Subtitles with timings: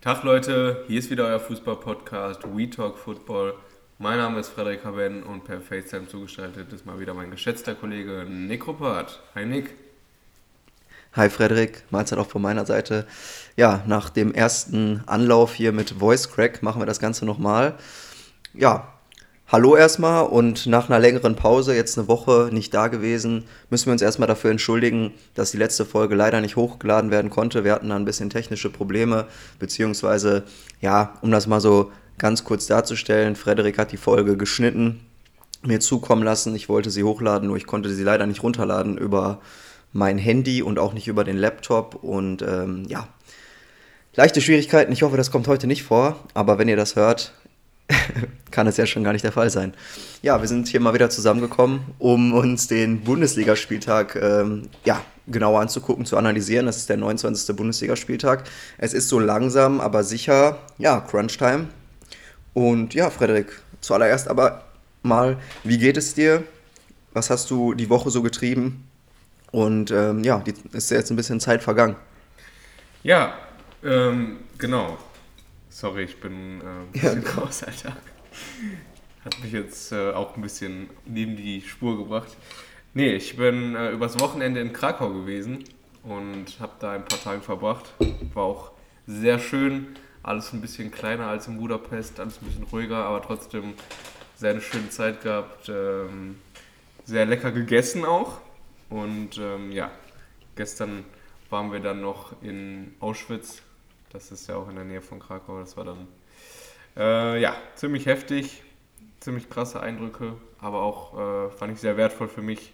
[0.00, 3.52] Tag Leute, hier ist wieder euer Fußball-Podcast We Talk Football.
[3.98, 8.24] Mein Name ist Frederik Haben und per FaceTime zugeschaltet ist mal wieder mein geschätzter Kollege
[8.26, 9.20] Nick Ruppert.
[9.34, 9.74] Hi Nick.
[11.12, 13.06] Hi Frederik, Mahlzeit auch von meiner Seite.
[13.56, 17.74] Ja, nach dem ersten Anlauf hier mit Voice Crack machen wir das Ganze nochmal.
[18.54, 18.94] Ja,
[19.52, 23.92] Hallo erstmal und nach einer längeren Pause, jetzt eine Woche nicht da gewesen, müssen wir
[23.92, 27.64] uns erstmal dafür entschuldigen, dass die letzte Folge leider nicht hochgeladen werden konnte.
[27.64, 29.26] Wir hatten da ein bisschen technische Probleme,
[29.58, 30.44] beziehungsweise,
[30.80, 35.00] ja, um das mal so ganz kurz darzustellen, Frederik hat die Folge geschnitten,
[35.62, 36.54] mir zukommen lassen.
[36.54, 39.40] Ich wollte sie hochladen, nur ich konnte sie leider nicht runterladen über
[39.92, 43.08] mein Handy und auch nicht über den Laptop und ähm, ja,
[44.14, 44.92] leichte Schwierigkeiten.
[44.92, 47.32] Ich hoffe, das kommt heute nicht vor, aber wenn ihr das hört,
[48.50, 49.74] kann es ja schon gar nicht der Fall sein.
[50.22, 56.04] Ja, wir sind hier mal wieder zusammengekommen, um uns den Bundesligaspieltag ähm, ja, genauer anzugucken,
[56.04, 56.66] zu analysieren.
[56.66, 57.54] Das ist der 29.
[57.56, 58.44] Bundesligaspieltag.
[58.78, 61.68] Es ist so langsam, aber sicher, ja, Crunch-Time.
[62.54, 64.64] Und ja, Frederik, zuallererst aber
[65.02, 66.42] mal, wie geht es dir?
[67.12, 68.84] Was hast du die Woche so getrieben?
[69.52, 71.96] Und ähm, ja, die, ist jetzt ein bisschen Zeit vergangen.
[73.02, 73.34] Ja,
[73.82, 74.98] ähm, genau.
[75.72, 77.30] Sorry, ich bin äh, ein bisschen ja.
[77.30, 77.96] raus, Alter.
[79.24, 82.36] Hat mich jetzt äh, auch ein bisschen neben die Spur gebracht.
[82.92, 85.62] Nee, ich bin äh, übers Wochenende in Krakau gewesen
[86.02, 87.92] und habe da ein paar Tage verbracht.
[88.34, 88.72] War auch
[89.06, 89.94] sehr schön.
[90.24, 93.74] Alles ein bisschen kleiner als in Budapest, alles ein bisschen ruhiger, aber trotzdem
[94.34, 95.68] sehr eine schöne Zeit gehabt.
[95.68, 96.38] Ähm,
[97.04, 98.40] sehr lecker gegessen auch.
[98.88, 99.92] Und ähm, ja,
[100.56, 101.04] gestern
[101.48, 103.62] waren wir dann noch in Auschwitz
[104.12, 105.60] das ist ja auch in der Nähe von Krakau.
[105.60, 106.08] Das war dann
[106.96, 108.62] äh, ja ziemlich heftig,
[109.20, 112.72] ziemlich krasse Eindrücke, aber auch äh, fand ich sehr wertvoll für mich.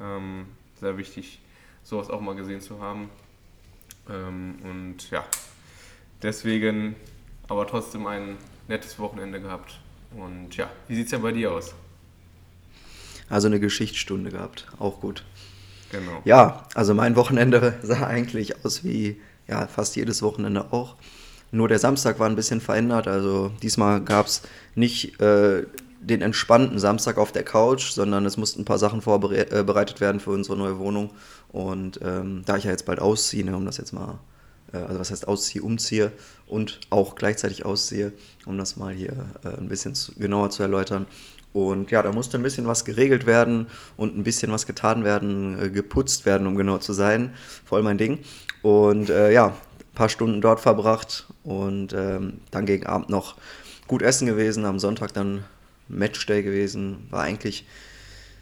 [0.00, 0.46] Ähm,
[0.80, 1.40] sehr wichtig,
[1.82, 3.10] sowas auch mal gesehen zu haben.
[4.08, 5.24] Ähm, und ja,
[6.22, 6.96] deswegen
[7.48, 8.38] aber trotzdem ein
[8.68, 9.80] nettes Wochenende gehabt.
[10.16, 11.74] Und ja, wie sieht es denn bei dir aus?
[13.28, 15.24] Also eine Geschichtsstunde gehabt, auch gut.
[15.90, 16.22] Genau.
[16.24, 19.20] Ja, also mein Wochenende sah eigentlich aus wie
[19.50, 20.96] ja, fast jedes Wochenende auch.
[21.52, 23.08] Nur der Samstag war ein bisschen verändert.
[23.08, 24.42] Also diesmal gab es
[24.76, 25.66] nicht äh,
[26.00, 30.20] den entspannten Samstag auf der Couch, sondern es mussten ein paar Sachen vorbereitet äh, werden
[30.20, 31.10] für unsere neue Wohnung.
[31.48, 34.20] Und ähm, da ich ja jetzt bald ausziehe, ne, um das jetzt mal,
[34.72, 36.12] äh, also was heißt ausziehe, umziehe
[36.46, 38.12] und auch gleichzeitig ausziehe,
[38.46, 41.06] um das mal hier äh, ein bisschen zu, genauer zu erläutern.
[41.52, 43.66] Und ja, da musste ein bisschen was geregelt werden
[43.96, 47.34] und ein bisschen was getan werden, äh, geputzt werden, um genau zu sein.
[47.64, 48.20] Voll mein Ding.
[48.62, 53.36] Und äh, ja, ein paar Stunden dort verbracht und ähm, dann gegen Abend noch
[53.88, 54.64] gut essen gewesen.
[54.64, 55.44] Am Sonntag dann
[55.88, 57.08] Matchday gewesen.
[57.10, 57.66] War eigentlich,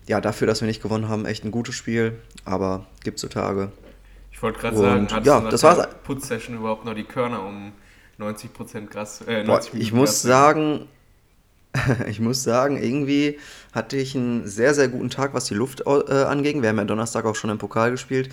[0.06, 2.20] ja, dafür, dass wir nicht gewonnen haben, echt ein gutes Spiel.
[2.44, 3.72] Aber gibt so Tage.
[4.30, 7.72] Ich wollte gerade sagen, hat ja, das war Putzsession überhaupt noch die Körner um
[8.20, 9.22] 90% Gras?
[9.22, 10.86] Äh, 90 Boah, ich muss sagen,
[12.08, 13.38] ich muss sagen, irgendwie
[13.72, 16.62] hatte ich einen sehr, sehr guten Tag, was die Luft äh, anging.
[16.62, 18.30] Wir haben ja Donnerstag auch schon im Pokal gespielt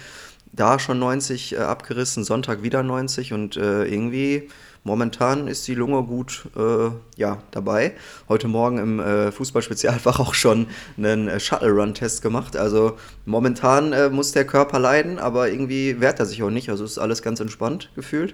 [0.56, 4.50] da schon 90 äh, abgerissen, Sonntag wieder 90 und äh, irgendwie
[4.84, 7.94] momentan ist die Lunge gut äh, ja, dabei.
[8.30, 12.56] Heute Morgen im äh, Fußballspezialfach auch schon einen äh, Shuttle-Run-Test gemacht.
[12.56, 16.70] Also momentan äh, muss der Körper leiden, aber irgendwie wehrt er sich auch nicht.
[16.70, 18.34] Also ist alles ganz entspannt gefühlt.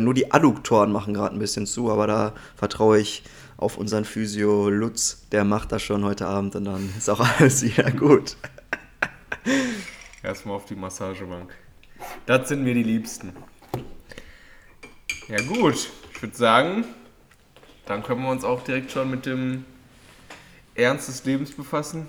[0.00, 3.22] Nur die Adduktoren machen gerade ein bisschen zu, aber da vertraue ich
[3.56, 5.26] auf unseren Physio Lutz.
[5.32, 8.36] Der macht das schon heute Abend und dann ist auch alles wieder gut.
[10.22, 11.54] Erstmal auf die Massagebank.
[12.26, 13.32] Das sind mir die Liebsten.
[15.28, 16.84] Ja gut, ich würde sagen,
[17.86, 19.64] dann können wir uns auch direkt schon mit dem
[20.74, 22.06] Ernst des Lebens befassen.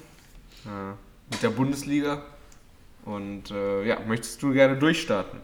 [0.65, 0.93] Äh,
[1.31, 2.23] mit der Bundesliga.
[3.05, 5.39] Und äh, ja, möchtest du gerne durchstarten?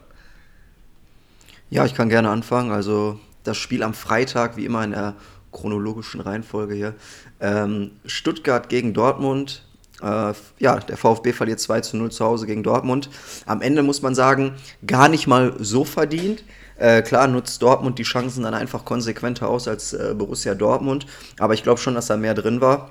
[1.70, 2.70] Ja, ich kann gerne anfangen.
[2.70, 5.14] Also das Spiel am Freitag, wie immer in der
[5.54, 6.94] chronologischen Reihenfolge hier.
[7.40, 9.62] Ähm, Stuttgart gegen Dortmund
[10.02, 13.08] äh, ja, der VfB verliert 2 zu 0 zu Hause gegen Dortmund.
[13.46, 14.54] Am Ende muss man sagen,
[14.86, 16.44] gar nicht mal so verdient.
[16.76, 21.06] Äh, klar nutzt Dortmund die Chancen dann einfach konsequenter aus als äh, Borussia Dortmund,
[21.38, 22.90] aber ich glaube schon, dass da mehr drin war.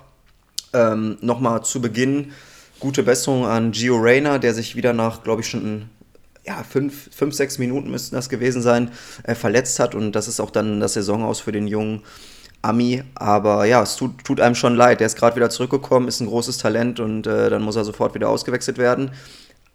[0.71, 2.31] Ähm, Nochmal zu Beginn
[2.79, 5.89] gute Besserung an Gio Reyna, der sich wieder nach, glaube ich, schon
[6.45, 8.91] ja, fünf, fünf, sechs Minuten müssten das gewesen sein,
[9.23, 12.03] äh, verletzt hat und das ist auch dann das Saison aus für den Jungen
[12.63, 15.01] Ami, aber ja, es tut, tut einem schon leid.
[15.01, 18.15] Der ist gerade wieder zurückgekommen, ist ein großes Talent und äh, dann muss er sofort
[18.15, 19.11] wieder ausgewechselt werden.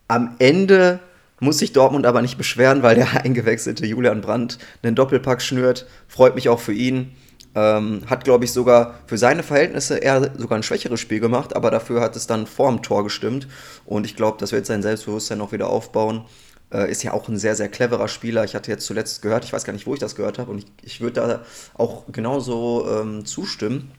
[0.09, 0.99] Am Ende
[1.39, 5.87] muss sich Dortmund aber nicht beschweren, weil der eingewechselte Julian Brandt einen Doppelpack schnürt.
[6.09, 7.13] Freut mich auch für ihn.
[7.55, 11.71] Ähm, hat, glaube ich, sogar für seine Verhältnisse eher sogar ein schwächeres Spiel gemacht, aber
[11.71, 13.49] dafür hat es dann vorm Tor gestimmt.
[13.85, 16.25] Und ich glaube, das wird sein Selbstbewusstsein auch wieder aufbauen.
[16.73, 18.45] Äh, ist ja auch ein sehr, sehr cleverer Spieler.
[18.45, 20.59] Ich hatte jetzt zuletzt gehört, ich weiß gar nicht, wo ich das gehört habe, und
[20.59, 21.43] ich, ich würde da
[21.75, 23.91] auch genauso ähm, zustimmen.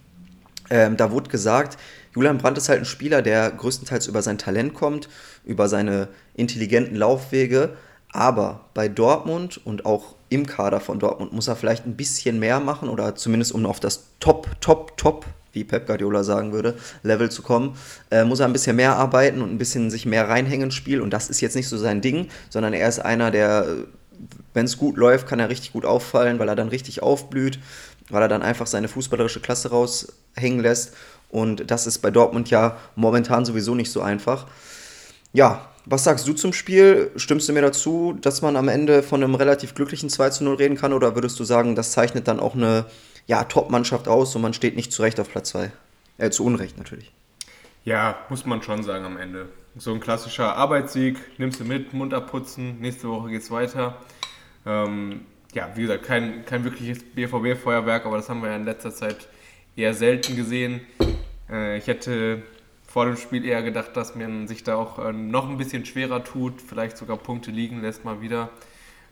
[0.69, 1.77] Ähm, da wurde gesagt,
[2.13, 5.09] Julian Brandt ist halt ein Spieler, der größtenteils über sein Talent kommt,
[5.43, 7.75] über seine intelligenten Laufwege.
[8.11, 12.59] Aber bei Dortmund und auch im Kader von Dortmund muss er vielleicht ein bisschen mehr
[12.59, 17.29] machen oder zumindest um auf das Top, Top, Top, wie Pep Guardiola sagen würde, Level
[17.29, 17.75] zu kommen,
[18.11, 21.01] äh, muss er ein bisschen mehr arbeiten und ein bisschen sich mehr reinhängen ins Spiel.
[21.01, 23.65] Und das ist jetzt nicht so sein Ding, sondern er ist einer, der,
[24.53, 27.59] wenn es gut läuft, kann er richtig gut auffallen, weil er dann richtig aufblüht,
[28.09, 30.93] weil er dann einfach seine fußballerische Klasse raushängen lässt.
[31.29, 34.47] Und das ist bei Dortmund ja momentan sowieso nicht so einfach.
[35.31, 37.11] Ja, was sagst du zum Spiel?
[37.15, 40.55] Stimmst du mir dazu, dass man am Ende von einem relativ glücklichen 2 zu 0
[40.55, 40.93] reden kann?
[40.93, 42.85] Oder würdest du sagen, das zeichnet dann auch eine
[43.27, 45.71] ja, Top-Mannschaft aus und man steht nicht zu Recht auf Platz 2?
[46.17, 47.11] Äh, zu Unrecht natürlich.
[47.85, 49.47] Ja, muss man schon sagen am Ende.
[49.77, 53.97] So ein klassischer Arbeitssieg, nimmst du mit, Mund abputzen, nächste Woche geht's weiter.
[54.65, 55.21] Ähm,
[55.53, 59.27] ja, wie gesagt, kein, kein wirkliches BVB-Feuerwerk, aber das haben wir ja in letzter Zeit
[59.75, 60.81] eher selten gesehen.
[61.49, 62.43] Äh, ich hätte
[62.89, 66.23] vor dem Spiel eher gedacht, dass man sich da auch äh, noch ein bisschen schwerer
[66.23, 68.49] tut, vielleicht sogar Punkte liegen lässt mal wieder.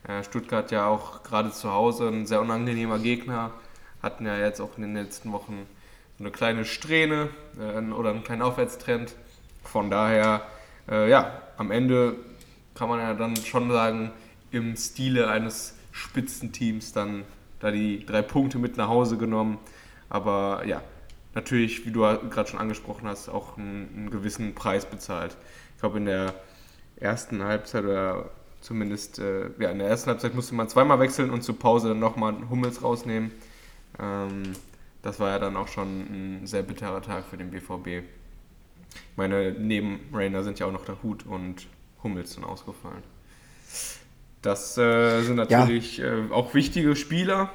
[0.07, 3.51] Äh, Stuttgart ja auch gerade zu Hause ein sehr unangenehmer Gegner,
[4.01, 5.67] hatten ja jetzt auch in den letzten Wochen
[6.17, 7.29] so eine kleine Strähne
[7.59, 9.15] äh, oder einen kleinen Aufwärtstrend.
[9.63, 10.43] Von daher,
[10.87, 12.15] ja, am Ende
[12.73, 14.11] kann man ja dann schon sagen,
[14.49, 17.25] im Stile eines Spitzenteams dann
[17.59, 19.57] da die drei Punkte mit nach Hause genommen.
[20.07, 20.81] Aber ja,
[21.37, 25.37] natürlich, wie du gerade schon angesprochen hast, auch einen, einen gewissen Preis bezahlt.
[25.75, 26.33] Ich glaube, in der
[26.99, 31.43] ersten Halbzeit oder zumindest äh, ja, in der ersten Halbzeit musste man zweimal wechseln und
[31.43, 33.31] zur Pause dann nochmal Hummels rausnehmen.
[33.99, 34.53] Ähm,
[35.03, 38.03] das war ja dann auch schon ein sehr bitterer Tag für den BVB.
[39.15, 41.67] Meine neben Rainer sind ja auch noch der Hut und
[42.01, 43.03] Hummels dann ausgefallen.
[44.41, 46.05] Das äh, sind natürlich ja.
[46.05, 47.51] äh, auch wichtige Spieler.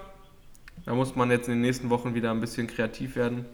[0.84, 3.44] Da muss man jetzt in den nächsten Wochen wieder ein bisschen kreativ werden.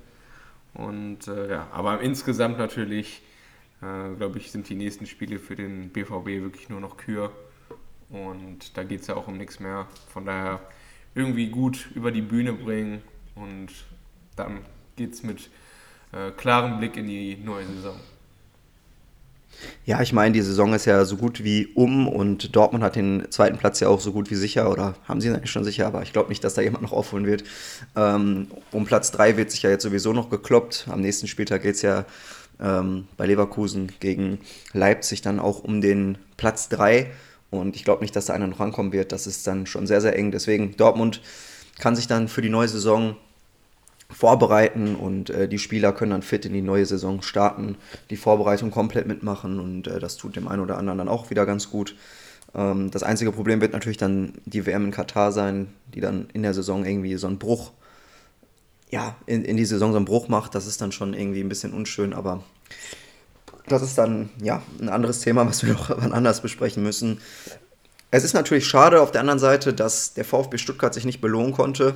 [0.75, 3.23] Und äh, ja, aber insgesamt natürlich,
[3.81, 7.33] äh, glaube ich, sind die nächsten Spiele für den BVB wirklich nur noch Kür.
[8.11, 9.87] Und da geht es ja auch um nichts mehr.
[10.09, 10.61] Von daher
[11.15, 13.03] irgendwie gut über die Bühne bringen
[13.35, 13.69] und
[14.37, 14.61] dann
[14.97, 15.51] geht es mit
[16.13, 17.99] äh, klarem Blick in die neue Saison.
[19.85, 23.27] Ja, ich meine, die Saison ist ja so gut wie um und Dortmund hat den
[23.31, 25.87] zweiten Platz ja auch so gut wie sicher oder haben sie ihn eigentlich schon sicher,
[25.87, 27.45] aber ich glaube nicht, dass da jemand noch aufholen wird.
[27.97, 30.87] Ähm, um Platz 3 wird sich ja jetzt sowieso noch gekloppt.
[30.91, 32.05] Am nächsten Spieltag geht es ja
[32.61, 34.39] ähm, bei Leverkusen gegen
[34.73, 37.11] Leipzig dann auch um den Platz 3
[37.51, 39.13] und ich glaube nicht, dass da einer noch rankommen wird.
[39.13, 40.31] Das ist dann schon sehr, sehr eng.
[40.31, 41.23] Deswegen Dortmund
[41.79, 43.17] kann sich dann für die neue Saison
[44.11, 47.77] vorbereiten und äh, die Spieler können dann fit in die neue Saison starten,
[48.11, 51.45] die Vorbereitung komplett mitmachen und äh, das tut dem einen oder anderen dann auch wieder
[51.45, 51.95] ganz gut.
[52.55, 56.43] Ähm, das einzige Problem wird natürlich dann die WM in Katar sein, die dann in
[56.43, 57.73] der Saison irgendwie so einen Bruch,
[58.91, 60.55] ja, in, in die Saison so einen Bruch macht.
[60.55, 62.43] Das ist dann schon irgendwie ein bisschen unschön, aber
[63.67, 67.21] das ist dann ja ein anderes Thema, was wir noch wann anders besprechen müssen.
[68.11, 71.53] Es ist natürlich schade auf der anderen Seite, dass der VfB Stuttgart sich nicht belohnen
[71.53, 71.95] konnte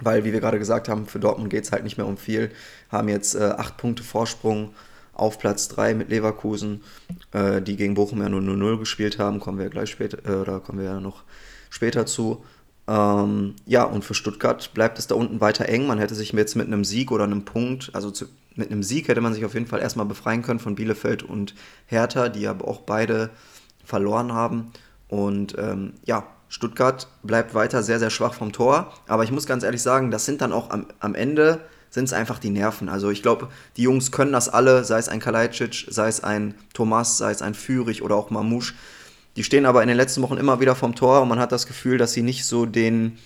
[0.00, 2.50] weil, wie wir gerade gesagt haben, für Dortmund geht es halt nicht mehr um viel.
[2.90, 4.74] Haben jetzt äh, acht Punkte Vorsprung
[5.14, 6.82] auf Platz 3 mit Leverkusen,
[7.32, 9.40] äh, die gegen Bochum ja nur 0-0 gespielt haben.
[9.40, 11.24] Kommen wir gleich später, äh, oder kommen wir ja noch
[11.70, 12.44] später zu.
[12.88, 15.86] Ähm, ja, und für Stuttgart bleibt es da unten weiter eng.
[15.86, 19.08] Man hätte sich jetzt mit einem Sieg oder einem Punkt, also zu, mit einem Sieg
[19.08, 21.54] hätte man sich auf jeden Fall erstmal befreien können von Bielefeld und
[21.86, 23.30] Hertha, die aber auch beide
[23.84, 24.72] verloren haben.
[25.08, 28.92] Und ähm, ja, Stuttgart bleibt weiter sehr, sehr schwach vom Tor.
[29.06, 31.60] Aber ich muss ganz ehrlich sagen, das sind dann auch am, am Ende
[31.90, 32.88] sind es einfach die Nerven.
[32.88, 36.54] Also ich glaube, die Jungs können das alle, sei es ein Kalajdzic, sei es ein
[36.74, 38.74] Thomas, sei es ein Fürich oder auch Mamouche.
[39.36, 41.66] Die stehen aber in den letzten Wochen immer wieder vom Tor und man hat das
[41.66, 43.18] Gefühl, dass sie nicht so den,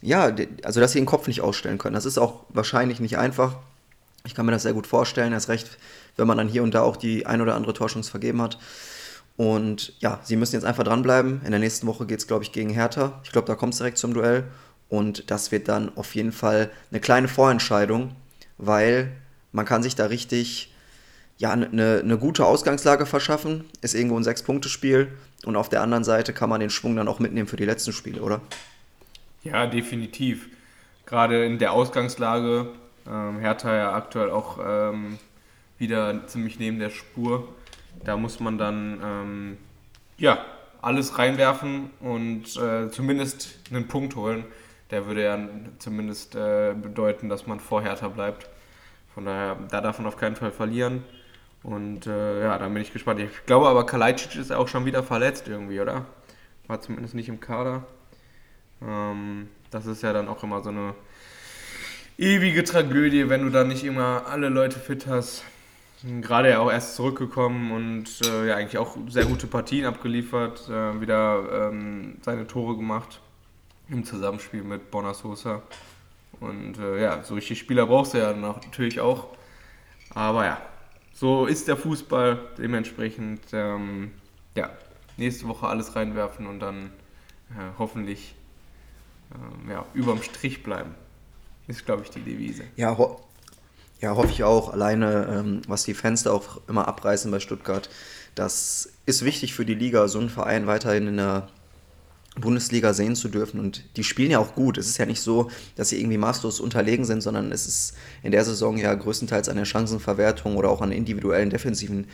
[0.00, 1.94] ja, also dass sie den Kopf nicht ausstellen können.
[1.94, 3.56] Das ist auch wahrscheinlich nicht einfach.
[4.24, 5.78] Ich kann mir das sehr gut vorstellen, erst recht,
[6.16, 8.58] wenn man dann hier und da auch die ein oder andere Torschance vergeben hat.
[9.36, 11.40] Und ja, sie müssen jetzt einfach dranbleiben.
[11.44, 13.20] In der nächsten Woche geht es, glaube ich, gegen Hertha.
[13.24, 14.44] Ich glaube, da kommt es direkt zum Duell.
[14.88, 18.14] Und das wird dann auf jeden Fall eine kleine Vorentscheidung,
[18.58, 19.12] weil
[19.52, 20.74] man kann sich da richtig
[21.38, 23.64] ja, eine, eine gute Ausgangslage verschaffen.
[23.80, 25.08] Ist irgendwo ein Sechs-Punkte-Spiel.
[25.46, 27.92] Und auf der anderen Seite kann man den Schwung dann auch mitnehmen für die letzten
[27.92, 28.42] Spiele, oder?
[29.42, 30.48] Ja, definitiv.
[31.06, 32.68] Gerade in der Ausgangslage.
[33.08, 35.18] Ähm, Hertha ja aktuell auch ähm,
[35.78, 37.48] wieder ziemlich neben der Spur
[38.04, 39.58] da muss man dann ähm,
[40.16, 40.44] ja,
[40.82, 44.44] alles reinwerfen und äh, zumindest einen Punkt holen.
[44.90, 45.38] Der würde ja
[45.78, 48.48] zumindest äh, bedeuten, dass man vor Hertha bleibt.
[49.14, 51.04] Von daher, da darf man auf keinen Fall verlieren.
[51.62, 53.20] Und äh, ja, da bin ich gespannt.
[53.20, 56.06] Ich glaube aber, Kalajdzic ist auch schon wieder verletzt irgendwie, oder?
[56.66, 57.84] War zumindest nicht im Kader.
[58.82, 60.94] Ähm, das ist ja dann auch immer so eine
[62.16, 65.44] ewige Tragödie, wenn du dann nicht immer alle Leute fit hast.
[66.02, 71.00] Gerade ja auch erst zurückgekommen und äh, ja eigentlich auch sehr gute Partien abgeliefert, äh,
[71.00, 73.20] wieder ähm, seine Tore gemacht
[73.88, 75.62] im Zusammenspiel mit Bonasosa.
[76.40, 79.28] Und äh, ja, so richtig Spieler brauchst du ja natürlich auch.
[80.14, 80.60] Aber ja,
[81.12, 82.38] so ist der Fußball.
[82.56, 84.12] Dementsprechend, ähm,
[84.56, 84.70] ja,
[85.18, 86.86] nächste Woche alles reinwerfen und dann
[87.50, 88.34] äh, hoffentlich
[89.32, 90.94] äh, ja, überm Strich bleiben.
[91.66, 92.64] Ist, glaube ich, die Devise.
[92.76, 92.96] Ja,
[94.00, 94.72] ja, hoffe ich auch.
[94.72, 97.90] Alleine, ähm, was die Fans da auch immer abreißen bei Stuttgart,
[98.34, 101.48] das ist wichtig für die Liga, so einen Verein weiterhin in der
[102.36, 103.60] Bundesliga sehen zu dürfen.
[103.60, 104.78] Und die spielen ja auch gut.
[104.78, 108.32] Es ist ja nicht so, dass sie irgendwie maßlos unterlegen sind, sondern es ist in
[108.32, 112.06] der Saison ja größtenteils an der Chancenverwertung oder auch an individuellen defensiven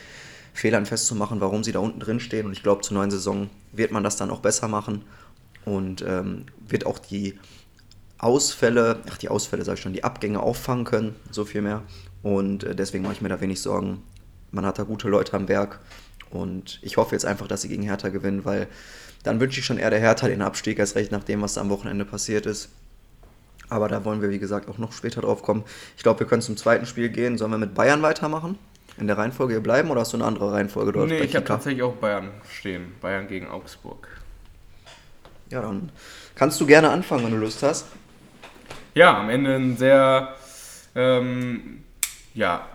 [0.55, 2.47] Fehlern festzumachen, warum sie da unten drin stehen.
[2.47, 5.05] Und ich glaube, zur neuen Saison wird man das dann auch besser machen
[5.65, 7.39] und ähm, wird auch die
[8.19, 11.83] Ausfälle, ach die Ausfälle sag ich schon, die Abgänge auffangen können, so viel mehr.
[12.23, 14.03] Und äh, deswegen mache ich mir da wenig Sorgen.
[14.51, 15.81] Man hat da gute Leute am Werk
[16.31, 18.69] und ich hoffe jetzt einfach, dass sie gegen Hertha gewinnen, weil
[19.23, 21.69] dann wünsche ich schon eher der Hertha den Abstieg, als recht nach dem, was am
[21.69, 22.71] Wochenende passiert ist.
[23.69, 25.65] Aber da wollen wir, wie gesagt, auch noch später drauf kommen.
[25.97, 27.37] Ich glaube, wir können zum zweiten Spiel gehen.
[27.37, 28.59] Sollen wir mit Bayern weitermachen?
[28.99, 31.09] In der Reihenfolge hier bleiben oder hast du eine andere Reihenfolge dort?
[31.09, 32.95] Nee, ich habe tatsächlich auch Bayern stehen.
[33.01, 34.09] Bayern gegen Augsburg.
[35.51, 35.91] Ja, dann
[36.35, 37.87] kannst du gerne anfangen, wenn du Lust hast.
[38.97, 40.37] Ja, am Ende ein sehr
[40.95, 41.85] ähm,
[42.33, 42.67] ja,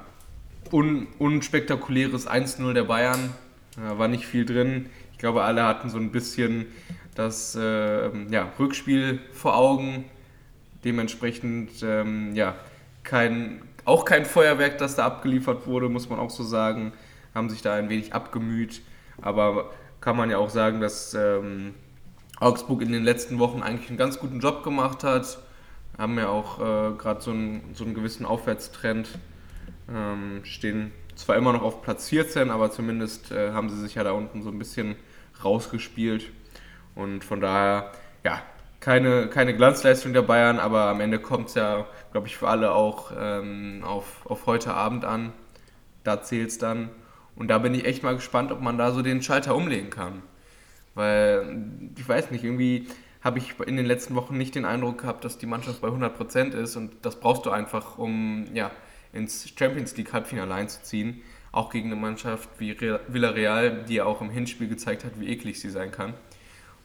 [0.72, 3.34] un unspektakuläres 1-0 der Bayern.
[3.76, 4.92] Da war nicht viel drin.
[5.14, 6.68] Ich glaube, alle hatten so ein bisschen
[7.16, 10.06] das äh, ja, Rückspiel vor Augen.
[10.84, 12.54] Dementsprechend ähm, ja,
[13.02, 16.94] kein, auch kein Feuerwerk, das da abgeliefert wurde, muss man auch so sagen.
[17.34, 18.84] Haben sich da ein wenig abgemüht.
[19.24, 21.74] Aber kann man ja auch sagen, dass ähm,
[22.40, 25.40] Augsburg in den letzten Wochen eigentlich einen ganz guten Job gemacht hat.
[25.98, 29.10] Haben ja auch äh, gerade so, einen, so einen gewissen Aufwärtstrend.
[29.94, 34.04] Ähm, stehen zwar immer noch auf Platz 14, aber zumindest äh, haben sie sich ja
[34.04, 34.96] da unten so ein bisschen
[35.44, 36.32] rausgespielt.
[36.96, 37.92] Und von daher,
[38.24, 38.42] ja,
[38.80, 42.72] keine, keine Glanzleistung der Bayern, aber am Ende kommt es ja, glaube ich, für alle
[42.72, 45.34] auch ähm, auf, auf heute Abend an.
[46.04, 46.90] Da zählt es dann.
[47.36, 50.24] Und da bin ich echt mal gespannt, ob man da so den Schalter umlegen kann.
[50.96, 51.64] Weil,
[51.96, 52.88] ich weiß nicht, irgendwie
[53.22, 56.54] habe ich in den letzten Wochen nicht den Eindruck gehabt, dass die Mannschaft bei 100%
[56.54, 58.72] ist und das brauchst du einfach, um ja,
[59.14, 61.22] ins Champions League Halbfinale einzuziehen.
[61.52, 65.60] Auch gegen eine Mannschaft wie Villarreal, die ja auch im Hinspiel gezeigt hat, wie eklig
[65.60, 66.14] sie sein kann.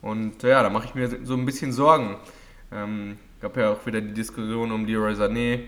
[0.03, 2.17] Und ja, da mache ich mir so ein bisschen Sorgen.
[2.73, 5.61] Ähm, gab ja auch wieder die Diskussion um Leroy Sané,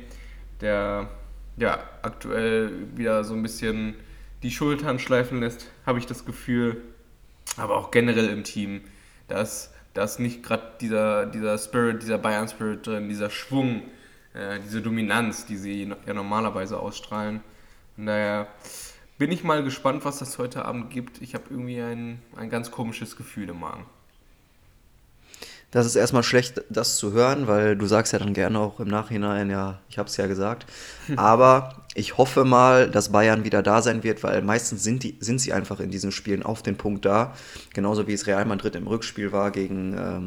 [0.60, 1.08] der
[1.56, 3.94] ja aktuell wieder so ein bisschen
[4.42, 6.82] die Schultern schleifen lässt, habe ich das Gefühl
[7.56, 8.82] aber auch generell im Team.
[9.26, 13.82] Da ist, da ist nicht gerade dieser, dieser Spirit, dieser Bayern-Spirit drin, dieser Schwung,
[14.34, 17.40] äh, diese Dominanz, die sie ja normalerweise ausstrahlen.
[17.96, 18.46] Von daher
[19.18, 21.20] bin ich mal gespannt, was das heute Abend gibt.
[21.20, 23.86] Ich habe irgendwie ein, ein ganz komisches Gefühl im Magen.
[25.70, 28.88] Das ist erstmal schlecht, das zu hören, weil du sagst ja dann gerne auch im
[28.88, 30.64] Nachhinein, ja, ich habe es ja gesagt.
[31.16, 35.40] Aber ich hoffe mal, dass Bayern wieder da sein wird, weil meistens sind, die, sind
[35.40, 37.34] sie einfach in diesen Spielen auf den Punkt da.
[37.74, 40.26] Genauso wie es Real Madrid im Rückspiel war gegen ähm,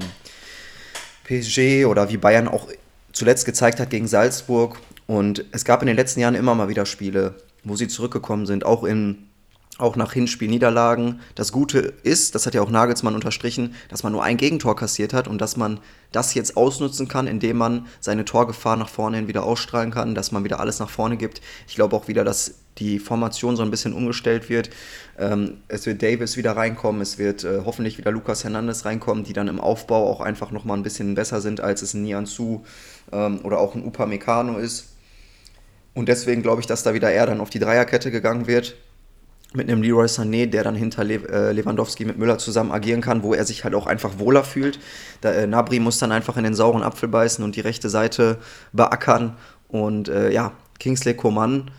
[1.23, 2.67] PSG oder wie Bayern auch
[3.11, 4.77] zuletzt gezeigt hat gegen Salzburg.
[5.07, 8.63] Und es gab in den letzten Jahren immer mal wieder Spiele, wo sie zurückgekommen sind,
[8.63, 9.27] auch in
[9.77, 11.21] auch nach Hinspielniederlagen.
[11.35, 15.13] Das Gute ist, das hat ja auch Nagelsmann unterstrichen, dass man nur ein Gegentor kassiert
[15.13, 15.79] hat und dass man
[16.11, 20.31] das jetzt ausnutzen kann, indem man seine Torgefahr nach vorne hin wieder ausstrahlen kann, dass
[20.31, 21.41] man wieder alles nach vorne gibt.
[21.67, 24.69] Ich glaube auch wieder, dass die Formation so ein bisschen umgestellt wird.
[25.17, 29.33] Ähm, es wird Davis wieder reinkommen, es wird äh, hoffentlich wieder Lucas Hernandez reinkommen, die
[29.33, 32.65] dann im Aufbau auch einfach nochmal ein bisschen besser sind, als es ein Nianzu
[33.11, 34.89] ähm, oder auch ein Upamecano ist.
[35.93, 38.75] Und deswegen glaube ich, dass da wieder eher dann auf die Dreierkette gegangen wird
[39.53, 43.33] mit einem Leroy Sané, der dann hinter äh, Lewandowski mit Müller zusammen agieren kann, wo
[43.33, 44.79] er sich halt auch einfach wohler fühlt.
[45.19, 48.37] Da, äh, Nabri muss dann einfach in den sauren Apfel beißen und die rechte Seite
[48.71, 49.35] beackern.
[49.67, 51.69] Und äh, ja, Kingsley Coman,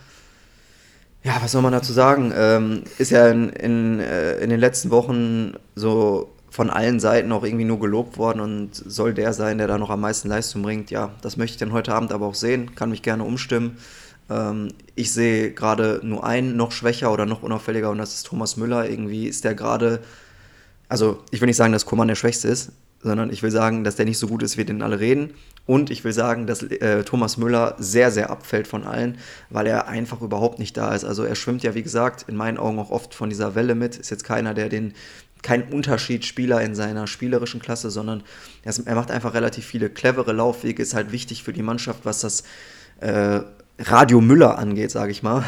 [1.25, 2.33] ja, was soll man dazu sagen?
[2.37, 7.45] Ähm, ist ja in, in, äh, in den letzten Wochen so von allen Seiten auch
[7.45, 10.91] irgendwie nur gelobt worden und soll der sein, der da noch am meisten Leistung bringt.
[10.91, 13.79] Ja, das möchte ich dann heute Abend aber auch sehen, kann mich gerne umstimmen.
[14.33, 18.57] Ähm, ich sehe gerade nur einen noch schwächer oder noch unauffälliger und das ist Thomas
[18.57, 18.89] Müller.
[18.89, 20.01] Irgendwie ist der gerade,
[20.89, 22.73] also ich will nicht sagen, dass Koman der Schwächste ist,
[23.03, 25.35] sondern ich will sagen, dass der nicht so gut ist, wie den alle reden.
[25.67, 29.19] Und ich will sagen, dass äh, Thomas Müller sehr, sehr abfällt von allen,
[29.51, 31.05] weil er einfach überhaupt nicht da ist.
[31.05, 33.97] Also er schwimmt ja, wie gesagt, in meinen Augen auch oft von dieser Welle mit.
[33.97, 34.93] Ist jetzt keiner, der den,
[35.43, 38.23] kein Unterschiedsspieler in seiner spielerischen Klasse, sondern
[38.65, 40.83] er, macht einfach relativ viele clevere Laufwege.
[40.83, 42.43] Ist halt wichtig für die Mannschaft, was das
[43.01, 43.41] äh,
[43.79, 45.45] Radio Müller angeht, sage ich mal.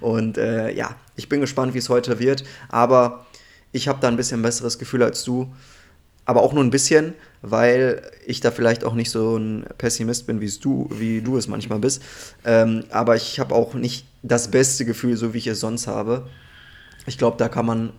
[0.00, 2.44] Und äh, ja, ich bin gespannt, wie es heute wird.
[2.68, 3.26] Aber
[3.72, 5.52] ich habe da ein bisschen besseres Gefühl als du
[6.30, 10.40] aber auch nur ein bisschen, weil ich da vielleicht auch nicht so ein Pessimist bin,
[10.40, 12.02] wie du, wie du es manchmal bist.
[12.44, 16.28] Ähm, aber ich habe auch nicht das beste Gefühl, so wie ich es sonst habe.
[17.06, 17.92] Ich glaube, da kann man,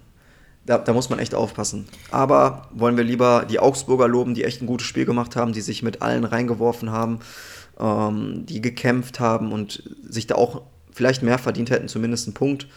[0.65, 1.89] da, da, muss man echt aufpassen.
[2.09, 5.61] Aber wollen wir lieber die Augsburger loben, die echt ein gutes Spiel gemacht haben, die
[5.61, 7.19] sich mit allen reingeworfen haben,
[7.81, 10.61] ähm, die gekämpft haben und sich da auch
[10.91, 12.67] vielleicht mehr verdient hätten, zumindest einen Punkt.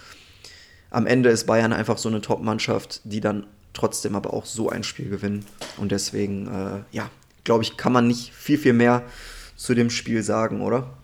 [0.90, 4.84] Am Ende ist Bayern einfach so eine Top-Mannschaft, die dann trotzdem aber auch so ein
[4.84, 5.44] Spiel gewinnen.
[5.76, 7.10] Und deswegen, äh, ja,
[7.42, 9.02] glaube ich, kann man nicht viel, viel mehr
[9.56, 10.94] zu dem Spiel sagen, oder?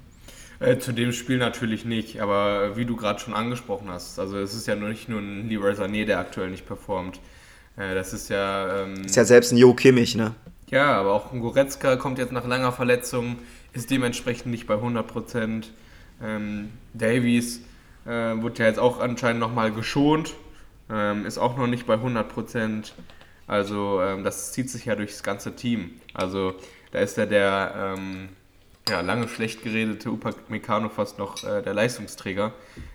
[0.60, 4.54] Äh, zu dem Spiel natürlich nicht, aber wie du gerade schon angesprochen hast, also es
[4.54, 7.18] ist ja nur nicht nur ein Leroy Sané, der aktuell nicht performt.
[7.76, 8.82] Äh, das ist ja.
[8.82, 10.34] Ähm, ist ja selbst ein Jo Kimmich, ne?
[10.68, 13.38] Ja, aber auch ein Goretzka kommt jetzt nach langer Verletzung,
[13.72, 15.72] ist dementsprechend nicht bei 100 Prozent.
[16.22, 17.62] Ähm, Davies
[18.04, 20.34] äh, wurde ja jetzt auch anscheinend nochmal geschont,
[20.90, 22.94] ähm, ist auch noch nicht bei 100 Prozent.
[23.46, 26.00] Also ähm, das zieht sich ja durchs ganze Team.
[26.14, 26.54] Also
[26.92, 28.28] da ist ja der ähm,
[28.88, 32.52] ja, lange schlecht geredete Upamecano fast noch äh, der Leistungsträger,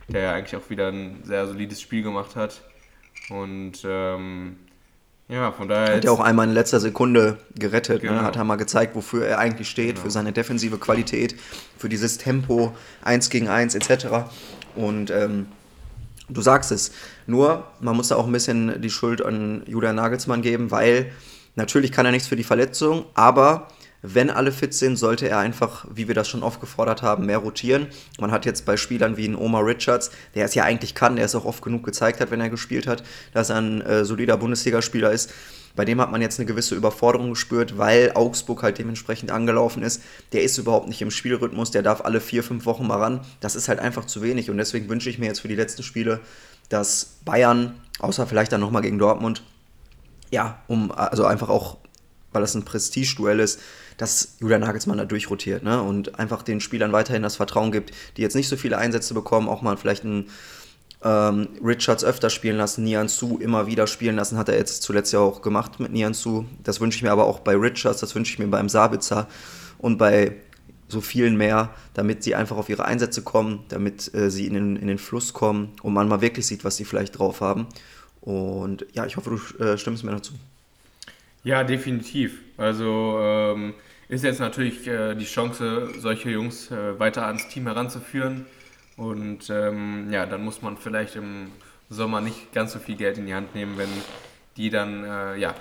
[0.08, 2.62] der ja eigentlich auch wieder ein sehr solides Spiel gemacht hat.
[3.30, 4.58] Und ähm,
[5.28, 5.98] ja, von daher.
[5.98, 8.10] Hat ja auch einmal in letzter Sekunde gerettet, ne?
[8.10, 8.22] genau.
[8.22, 8.28] ne?
[8.28, 10.02] hat er mal gezeigt, wofür er eigentlich steht, genau.
[10.02, 11.36] für seine defensive Qualität,
[11.78, 14.08] für dieses Tempo 1 gegen 1 etc.
[14.76, 15.48] Und ähm,
[16.30, 16.92] Du sagst es.
[17.28, 21.12] Nur, man muss da auch ein bisschen die Schuld an Julian Nagelsmann geben, weil
[21.56, 23.68] natürlich kann er nichts für die Verletzung, aber
[24.14, 27.40] wenn alle fit sind, sollte er einfach, wie wir das schon oft gefordert haben, mehr
[27.40, 27.88] rotieren.
[28.20, 31.26] Man hat jetzt bei Spielern wie ein Omar Richards, der es ja eigentlich kann, der
[31.26, 34.38] es auch oft genug gezeigt hat, wenn er gespielt hat, dass er ein äh, solider
[34.38, 35.32] Bundesligaspieler ist.
[35.76, 40.02] Bei dem hat man jetzt eine gewisse Überforderung gespürt, weil Augsburg halt dementsprechend angelaufen ist.
[40.32, 43.22] Der ist überhaupt nicht im Spielrhythmus, der darf alle vier, fünf Wochen mal ran.
[43.42, 45.84] Das ist halt einfach zu wenig und deswegen wünsche ich mir jetzt für die letzten
[45.84, 46.22] Spiele,
[46.70, 49.44] dass Bayern, außer vielleicht dann nochmal gegen Dortmund,
[50.32, 51.78] ja, um, also einfach auch,
[52.32, 53.60] weil das ein Prestigeduell ist,
[53.98, 55.82] dass Julian Nagelsmann da durchrotiert ne?
[55.82, 59.48] und einfach den Spielern weiterhin das Vertrauen gibt, die jetzt nicht so viele Einsätze bekommen,
[59.48, 60.30] auch mal vielleicht einen
[61.04, 65.14] ähm, Richards öfter spielen lassen, Nian Su immer wieder spielen lassen, hat er jetzt zuletzt
[65.14, 66.46] ja auch gemacht mit Nian Su.
[66.64, 69.28] Das wünsche ich mir aber auch bei Richards, das wünsche ich mir beim Sabitzer
[69.78, 70.36] und bei
[70.88, 74.76] so vielen mehr, damit sie einfach auf ihre Einsätze kommen, damit äh, sie in den,
[74.76, 77.68] in den Fluss kommen und man mal wirklich sieht, was sie vielleicht drauf haben.
[78.22, 80.34] Und ja, ich hoffe, du äh, stimmst mir dazu.
[81.46, 82.42] Ja, definitiv.
[82.58, 83.76] Also ähm,
[84.10, 88.48] ist jetzt natürlich äh, die Chance, solche Jungs äh, weiter ans Team heranzuführen.
[88.98, 91.52] Und ähm, ja, dann muss man vielleicht im
[91.88, 93.90] Sommer nicht ganz so viel Geld in die Hand nehmen, wenn
[94.58, 95.54] die dann äh, ja,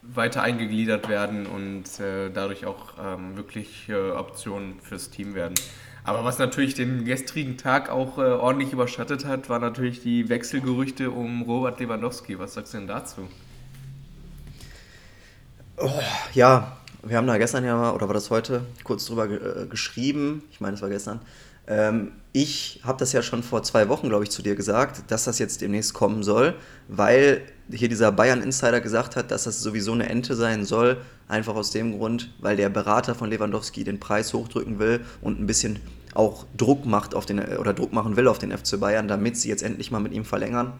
[0.00, 5.54] weiter eingegliedert werden und äh, dadurch auch ähm, wirklich äh, Optionen fürs Team werden.
[6.02, 11.10] Aber was natürlich den gestrigen Tag auch äh, ordentlich überschattet hat, waren natürlich die Wechselgerüchte
[11.10, 12.38] um Robert Lewandowski.
[12.38, 13.28] Was sagst du denn dazu?
[15.78, 15.90] Oh,
[16.32, 20.42] ja, wir haben da gestern ja mal, oder war das heute, kurz drüber äh, geschrieben.
[20.50, 21.20] Ich meine, es war gestern.
[21.66, 25.24] Ähm, ich habe das ja schon vor zwei Wochen, glaube ich, zu dir gesagt, dass
[25.24, 26.54] das jetzt demnächst kommen soll,
[26.88, 30.96] weil hier dieser Bayern-Insider gesagt hat, dass das sowieso eine Ente sein soll.
[31.28, 35.46] Einfach aus dem Grund, weil der Berater von Lewandowski den Preis hochdrücken will und ein
[35.46, 35.80] bisschen
[36.14, 39.50] auch Druck macht auf den oder Druck machen will auf den FC Bayern, damit sie
[39.50, 40.72] jetzt endlich mal mit ihm verlängern.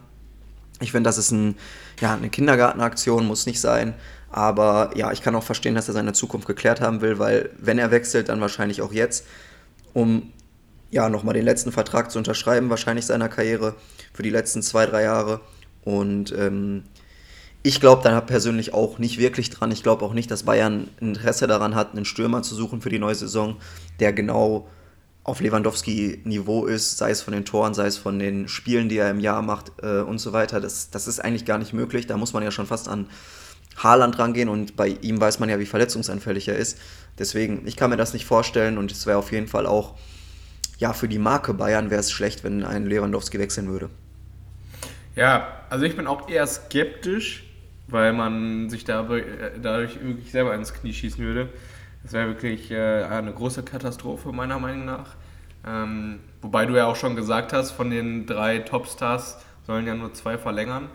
[0.80, 1.56] Ich finde, das ist ein,
[2.00, 3.94] ja, eine Kindergartenaktion, muss nicht sein.
[4.30, 7.78] Aber ja, ich kann auch verstehen, dass er seine Zukunft geklärt haben will, weil wenn
[7.78, 9.24] er wechselt, dann wahrscheinlich auch jetzt,
[9.92, 10.32] um
[10.90, 13.74] ja, nochmal den letzten Vertrag zu unterschreiben, wahrscheinlich seiner Karriere
[14.12, 15.40] für die letzten zwei, drei Jahre.
[15.84, 16.84] Und ähm,
[17.62, 19.72] ich glaube da persönlich auch nicht wirklich dran.
[19.72, 22.98] Ich glaube auch nicht, dass Bayern Interesse daran hat, einen Stürmer zu suchen für die
[22.98, 23.56] neue Saison,
[23.98, 24.68] der genau
[25.24, 29.10] auf Lewandowski-Niveau ist, sei es von den Toren, sei es von den Spielen, die er
[29.10, 30.60] im Jahr macht äh, und so weiter.
[30.60, 32.06] Das, das ist eigentlich gar nicht möglich.
[32.06, 33.08] Da muss man ja schon fast an
[33.76, 36.78] Haaland rangehen und bei ihm weiß man ja, wie verletzungsanfällig er ist.
[37.18, 39.94] Deswegen, ich kann mir das nicht vorstellen und es wäre auf jeden Fall auch
[40.78, 43.88] ja, für die Marke Bayern wäre es schlecht, wenn ein Lewandowski wechseln würde.
[45.14, 47.44] Ja, also ich bin auch eher skeptisch,
[47.88, 49.24] weil man sich dadurch,
[49.62, 51.48] dadurch wirklich selber ins Knie schießen würde.
[52.02, 55.14] Das wäre wirklich äh, eine große Katastrophe meiner Meinung nach.
[55.66, 60.12] Ähm, wobei du ja auch schon gesagt hast, von den drei Topstars sollen ja nur
[60.12, 60.88] zwei verlängern.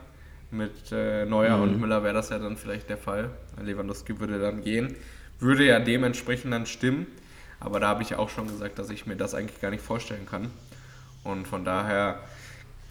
[0.52, 1.64] Mit äh, Neuer mhm.
[1.64, 3.30] und Müller wäre das ja dann vielleicht der Fall.
[3.62, 4.96] Lewandowski würde dann gehen.
[5.40, 7.08] Würde ja dementsprechend dann stimmen.
[7.60, 10.26] Aber da habe ich auch schon gesagt, dass ich mir das eigentlich gar nicht vorstellen
[10.26, 10.52] kann.
[11.24, 12.20] Und von daher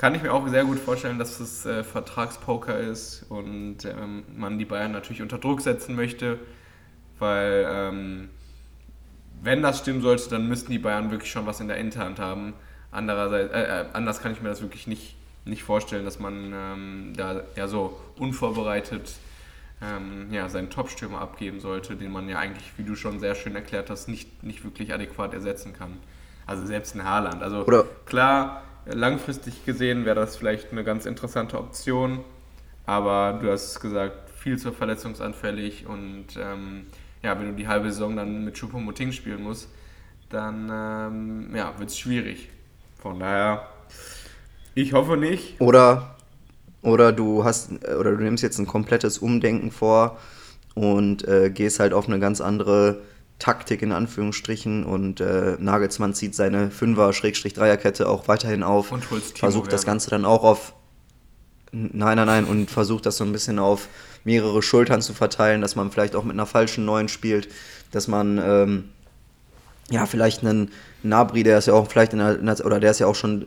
[0.00, 4.58] kann ich mir auch sehr gut vorstellen, dass es äh, Vertragspoker ist und ähm, man
[4.58, 6.38] die Bayern natürlich unter Druck setzen möchte,
[7.18, 8.30] weil ähm,
[9.42, 12.54] wenn das stimmen sollte, dann müssten die Bayern wirklich schon was in der Hinterhand haben.
[12.90, 17.12] Andererseits, äh, äh, anders kann ich mir das wirklich nicht, nicht vorstellen, dass man ähm,
[17.16, 19.12] da ja so unvorbereitet
[19.82, 23.54] ähm, ja, seinen Top-Stürmer abgeben sollte, den man ja eigentlich, wie du schon sehr schön
[23.54, 25.98] erklärt hast, nicht, nicht wirklich adäquat ersetzen kann.
[26.46, 27.42] Also selbst in Haaland.
[27.42, 32.20] Also Oder klar, langfristig gesehen wäre das vielleicht eine ganz interessante Option,
[32.86, 36.86] aber du hast gesagt, viel zu verletzungsanfällig und ähm,
[37.22, 39.68] ja, wenn du die halbe Saison dann mit Choupo-Moting spielen musst,
[40.30, 42.48] dann ähm, ja, wird es schwierig.
[42.98, 43.68] Von daher,
[44.74, 45.60] ich hoffe nicht.
[45.60, 46.16] Oder,
[46.82, 50.18] oder du hast, oder du nimmst jetzt ein komplettes Umdenken vor
[50.74, 53.02] und äh, gehst halt auf eine ganz andere
[53.38, 58.92] Taktik in Anführungsstrichen und äh, Nagelsmann zieht seine Fünfer-Dreierkette auch weiterhin auf.
[58.92, 60.74] Und Versucht das Ganze dann auch auf.
[61.72, 63.88] Nein, nein, nein, und versucht das so ein bisschen auf
[64.24, 67.48] mehrere Schultern zu verteilen, dass man vielleicht auch mit einer falschen Neuen spielt,
[67.92, 68.84] dass man ähm,
[69.88, 70.70] ja vielleicht einen
[71.02, 73.46] Nabri, der ist ja auch vielleicht in der, oder der ist ja auch schon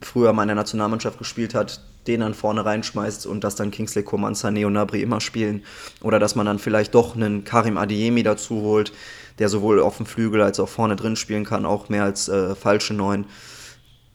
[0.00, 4.02] früher mal in der Nationalmannschaft gespielt hat, den dann vorne reinschmeißt und dass dann Kingsley
[4.02, 5.62] Coman, Sané und Nabri immer spielen.
[6.00, 8.92] Oder dass man dann vielleicht doch einen Karim Adiemi dazu holt,
[9.38, 12.54] der sowohl auf dem Flügel als auch vorne drin spielen kann, auch mehr als äh,
[12.54, 13.26] falsche Neun.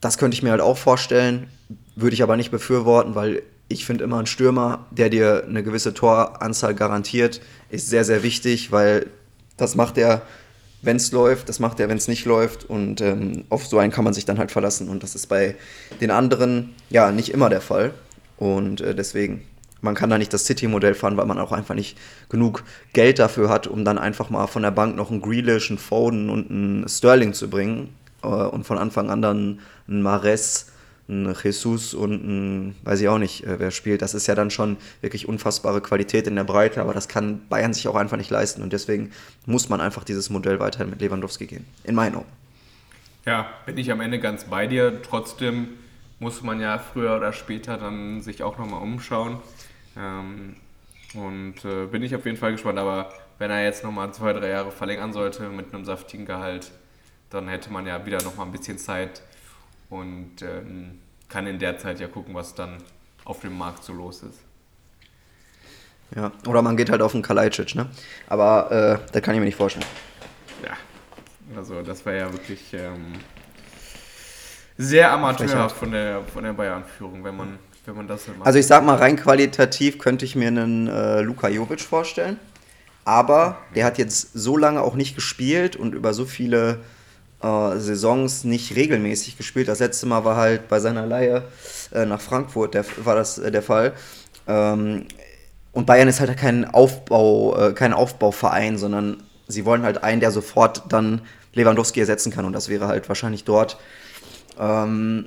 [0.02, 1.48] Das könnte ich mir halt auch vorstellen,
[1.96, 5.94] würde ich aber nicht befürworten, weil ich finde immer ein Stürmer, der dir eine gewisse
[5.94, 9.08] Toranzahl garantiert, ist sehr, sehr wichtig, weil
[9.56, 10.24] das macht er,
[10.84, 12.66] wenn es läuft, das macht er, wenn es nicht läuft.
[12.66, 14.90] Und ähm, auf so einen kann man sich dann halt verlassen.
[14.90, 15.56] Und das ist bei
[16.02, 17.94] den anderen ja nicht immer der Fall.
[18.38, 19.44] Und äh, deswegen,
[19.82, 21.98] man kann da nicht das City-Modell fahren, weil man auch einfach nicht
[22.30, 25.80] genug Geld dafür hat, um dann einfach mal von der Bank noch einen Grealish, einen
[25.80, 27.96] Foden und einen Sterling zu bringen.
[28.22, 30.68] Äh, und von Anfang an dann einen Mares
[31.10, 34.02] ein Jesus und ein, weiß ich auch nicht, äh, wer spielt.
[34.02, 37.74] Das ist ja dann schon wirklich unfassbare Qualität in der Breite, aber das kann Bayern
[37.74, 39.12] sich auch einfach nicht leisten und deswegen
[39.46, 42.32] muss man einfach dieses Modell weiterhin mit Lewandowski gehen, in meinen Augen.
[43.26, 45.02] Ja, bin ich am Ende ganz bei dir.
[45.02, 45.70] Trotzdem
[46.20, 49.40] muss man ja früher oder später dann sich auch nochmal umschauen.
[49.98, 50.56] Ähm,
[51.14, 54.50] und äh, bin ich auf jeden Fall gespannt, aber wenn er jetzt nochmal zwei, drei
[54.50, 56.72] Jahre verlängern sollte mit einem saftigen Gehalt,
[57.30, 59.22] dann hätte man ja wieder nochmal ein bisschen Zeit,
[59.94, 62.78] und ähm, kann in der Zeit ja gucken, was dann
[63.26, 64.40] auf dem Markt so los ist.
[66.16, 67.88] Ja, oder man geht halt auf den Kalajdzic, ne?
[68.28, 69.86] Aber äh, das kann ich mir nicht vorstellen.
[70.64, 70.78] Ja,
[71.56, 73.14] also das war ja wirklich ähm,
[74.78, 78.46] sehr amateurhaft von der, von der Bayern-Führung, wenn man, wenn man das macht.
[78.46, 82.40] Also ich sag mal, rein qualitativ könnte ich mir einen äh, Luka Jovic vorstellen.
[83.06, 86.80] Aber der hat jetzt so lange auch nicht gespielt und über so viele
[87.44, 89.68] äh, Saisons nicht regelmäßig gespielt.
[89.68, 91.44] Das letzte Mal war halt bei seiner Leihe
[91.94, 93.94] äh, nach Frankfurt, der, war das äh, der Fall.
[94.48, 95.06] Ähm,
[95.74, 100.32] und Bayern ist halt kein Aufbau, äh, kein Aufbauverein, sondern sie wollen halt einen, der
[100.32, 101.22] sofort dann
[101.54, 102.46] Lewandowski ersetzen kann.
[102.46, 103.78] Und das wäre halt wahrscheinlich dort.
[104.60, 105.26] Ähm,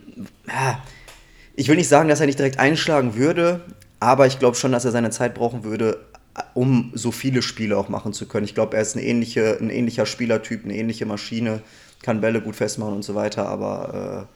[1.55, 3.61] ich will nicht sagen, dass er nicht direkt einschlagen würde,
[4.01, 5.99] aber ich glaube schon, dass er seine Zeit brauchen würde,
[6.55, 8.45] um so viele Spiele auch machen zu können.
[8.45, 11.63] Ich glaube, er ist ähnliche, ein ähnlicher Spielertyp, eine ähnliche Maschine
[12.03, 14.29] kann Bälle gut festmachen und so weiter, aber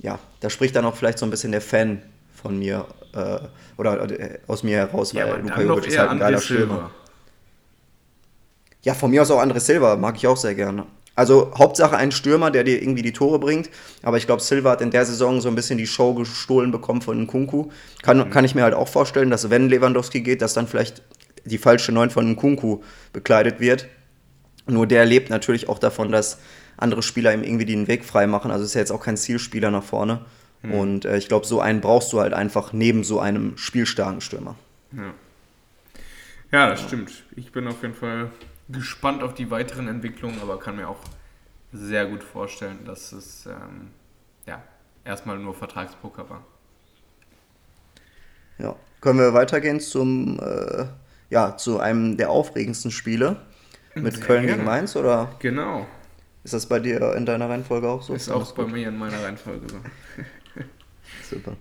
[0.00, 2.02] äh, ja, da spricht dann auch vielleicht so ein bisschen der Fan
[2.34, 3.38] von mir äh,
[3.76, 6.90] oder äh, aus mir heraus, ja, weil Luka Jovic ist halt ein geiler Stürmer.
[8.82, 10.86] Ja, von mir aus auch André Silva, mag ich auch sehr gerne.
[11.18, 13.70] Also Hauptsache ein Stürmer, der dir irgendwie die Tore bringt.
[14.04, 17.02] Aber ich glaube, Silva hat in der Saison so ein bisschen die Show gestohlen bekommen
[17.02, 17.70] von Nkunku.
[18.02, 18.30] Kann, mhm.
[18.30, 21.02] kann ich mir halt auch vorstellen, dass wenn Lewandowski geht, dass dann vielleicht
[21.44, 23.88] die falsche Neun von Nkunku bekleidet wird.
[24.68, 26.38] Nur der lebt natürlich auch davon, dass
[26.78, 28.50] andere Spieler ihm irgendwie den Weg frei machen.
[28.50, 30.24] Also ist ja jetzt auch kein Zielspieler nach vorne.
[30.62, 30.74] Mhm.
[30.74, 34.56] Und äh, ich glaube, so einen brauchst du halt einfach neben so einem spielstarken Stürmer.
[34.92, 35.14] Ja.
[36.52, 37.24] ja, das stimmt.
[37.36, 38.30] Ich bin auf jeden Fall
[38.68, 41.00] gespannt auf die weiteren Entwicklungen, aber kann mir auch
[41.72, 43.90] sehr gut vorstellen, dass es ähm,
[44.46, 44.62] ja,
[45.04, 46.42] erstmal nur Vertragspoker war.
[48.58, 50.86] Ja, können wir weitergehen zum, äh,
[51.30, 53.36] ja, zu einem der aufregendsten Spiele
[53.94, 54.56] mit sehr Köln gerne.
[54.56, 55.36] gegen Mainz, oder?
[55.38, 55.86] Genau.
[56.44, 58.14] Ist das bei dir in deiner Reihenfolge auch so?
[58.14, 59.80] Ist auch bei mir in meiner Reihenfolge so.
[61.22, 61.56] Super.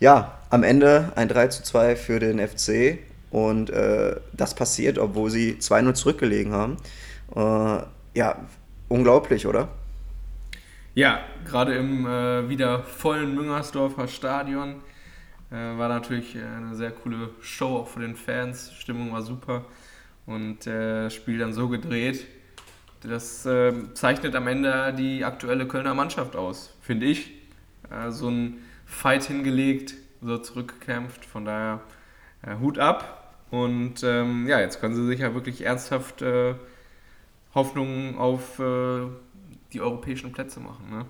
[0.00, 2.98] Ja, am Ende ein 3 zu 2 für den FC
[3.30, 6.78] und äh, das passiert, obwohl sie 2-0 zurückgelegen haben.
[7.34, 7.84] Äh,
[8.18, 8.48] ja,
[8.88, 9.68] unglaublich, oder?
[10.94, 14.82] Ja, gerade im äh, wieder vollen Müngersdorfer Stadion
[15.50, 18.72] Äh, war natürlich eine sehr coole Show auch für den Fans.
[18.72, 19.66] Stimmung war super
[20.26, 22.26] und äh, das Spiel dann so gedreht.
[23.02, 27.32] Das äh, zeichnet am Ende die aktuelle Kölner Mannschaft aus, finde ich.
[27.90, 31.24] Äh, so ein Fight hingelegt, so zurückgekämpft.
[31.24, 31.80] Von daher
[32.42, 33.34] äh, Hut ab.
[33.50, 36.54] Und ähm, ja, jetzt können sie sich ja wirklich ernsthaft äh,
[37.52, 38.62] Hoffnungen auf
[39.72, 40.88] die europäischen Plätze machen.
[40.88, 41.04] Ne?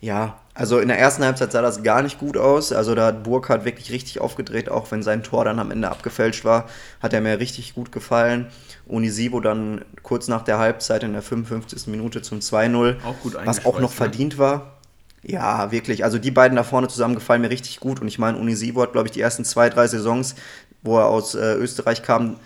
[0.00, 2.72] Ja, also in der ersten Halbzeit sah das gar nicht gut aus.
[2.72, 6.44] Also da hat Burkhardt wirklich richtig aufgedreht, auch wenn sein Tor dann am Ende abgefälscht
[6.44, 6.68] war,
[7.00, 8.46] hat er mir richtig gut gefallen.
[8.86, 11.88] Unisivo dann kurz nach der Halbzeit in der 55.
[11.88, 12.96] Minute zum 2-0,
[13.44, 13.96] was auch noch ne?
[13.96, 14.74] verdient war.
[15.22, 16.04] Ja, wirklich.
[16.04, 18.00] Also die beiden da vorne zusammen gefallen mir richtig gut.
[18.00, 20.34] Und ich meine, Unisivo hat, glaube ich, die ersten zwei, drei Saisons,
[20.82, 22.36] wo er aus äh, Österreich kam,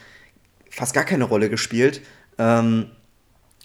[0.70, 2.02] fast gar keine Rolle gespielt.
[2.38, 2.86] Ähm,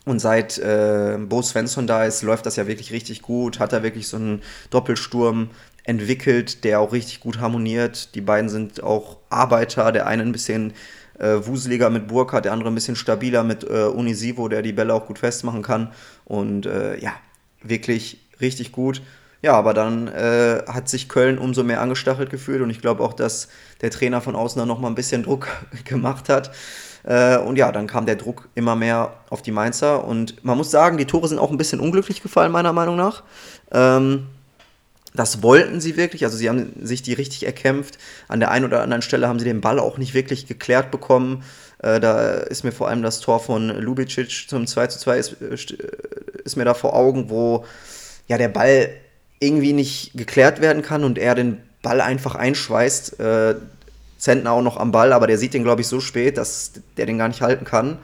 [0.06, 3.60] und seit äh, Bo Svensson da ist, läuft das ja wirklich richtig gut.
[3.60, 5.50] Hat er wirklich so einen Doppelsturm
[5.86, 8.14] entwickelt, der auch richtig gut harmoniert.
[8.16, 9.92] Die beiden sind auch Arbeiter.
[9.92, 10.74] Der eine ein bisschen
[11.20, 14.94] äh, wuseliger mit Burka, der andere ein bisschen stabiler mit äh, Unisivo, der die Bälle
[14.94, 15.92] auch gut festmachen kann.
[16.26, 17.14] Und äh, ja,
[17.62, 19.02] wirklich richtig gut.
[19.42, 23.12] Ja, aber dann äh, hat sich Köln umso mehr angestachelt gefühlt und ich glaube auch,
[23.12, 23.50] dass
[23.82, 25.48] der Trainer von außen dann nochmal ein bisschen Druck
[25.86, 26.52] gemacht hat.
[27.04, 30.06] Äh, und ja, dann kam der Druck immer mehr auf die Mainzer.
[30.06, 33.24] Und man muss sagen, die Tore sind auch ein bisschen unglücklich gefallen, meiner Meinung nach.
[33.72, 34.28] Ähm,
[35.16, 38.00] das wollten sie wirklich, also sie haben sich die richtig erkämpft.
[38.28, 41.44] An der einen oder anderen Stelle haben sie den Ball auch nicht wirklich geklärt bekommen.
[41.80, 45.42] Äh, da ist mir vor allem das Tor von Lubicic zum 2 zu 2 ist,
[45.42, 45.76] äh,
[46.44, 47.66] ist mir da vor Augen, wo
[48.28, 48.90] ja der Ball
[49.40, 53.20] irgendwie nicht geklärt werden kann und er den Ball einfach einschweißt.
[54.24, 57.06] Zentner auch noch am Ball, aber der sieht den, glaube ich, so spät, dass der
[57.06, 57.98] den gar nicht halten kann.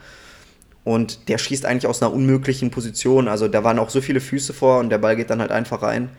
[0.84, 3.26] Und der schießt eigentlich aus einer unmöglichen Position.
[3.26, 5.80] Also da waren auch so viele Füße vor und der Ball geht dann halt einfach
[5.80, 6.10] rein.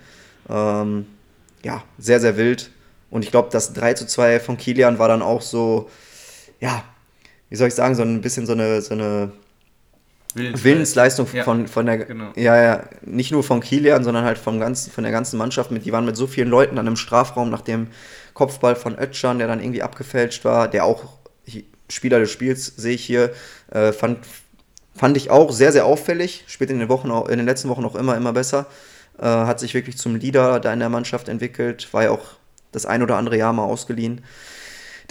[0.49, 1.05] Ähm,
[1.63, 2.71] ja, sehr, sehr wild.
[3.11, 5.87] Und ich glaube, das 3 zu 2 von Kilian war dann auch so,
[6.59, 6.83] ja,
[7.49, 9.31] wie soll ich sagen, so ein bisschen so eine, so eine
[10.33, 12.31] Willensleistung, Willensleistung ja, von, von der, genau.
[12.35, 15.69] ja, ja, nicht nur von Kilian, sondern halt vom ganzen, von der ganzen Mannschaft.
[15.69, 17.89] Mit, die waren mit so vielen Leuten dann im Strafraum, nachdem
[18.41, 21.04] Kopfball von Ötschan, der dann irgendwie abgefälscht war, der auch
[21.89, 23.34] Spieler des Spiels, sehe ich hier,
[23.69, 24.17] äh, fand,
[24.95, 26.43] fand ich auch sehr, sehr auffällig.
[26.47, 28.65] Spielt in den, Wochen auch, in den letzten Wochen auch immer, immer besser.
[29.19, 31.88] Äh, hat sich wirklich zum Leader da in der Mannschaft entwickelt.
[31.91, 32.30] War ja auch
[32.71, 34.21] das ein oder andere Jahr mal ausgeliehen.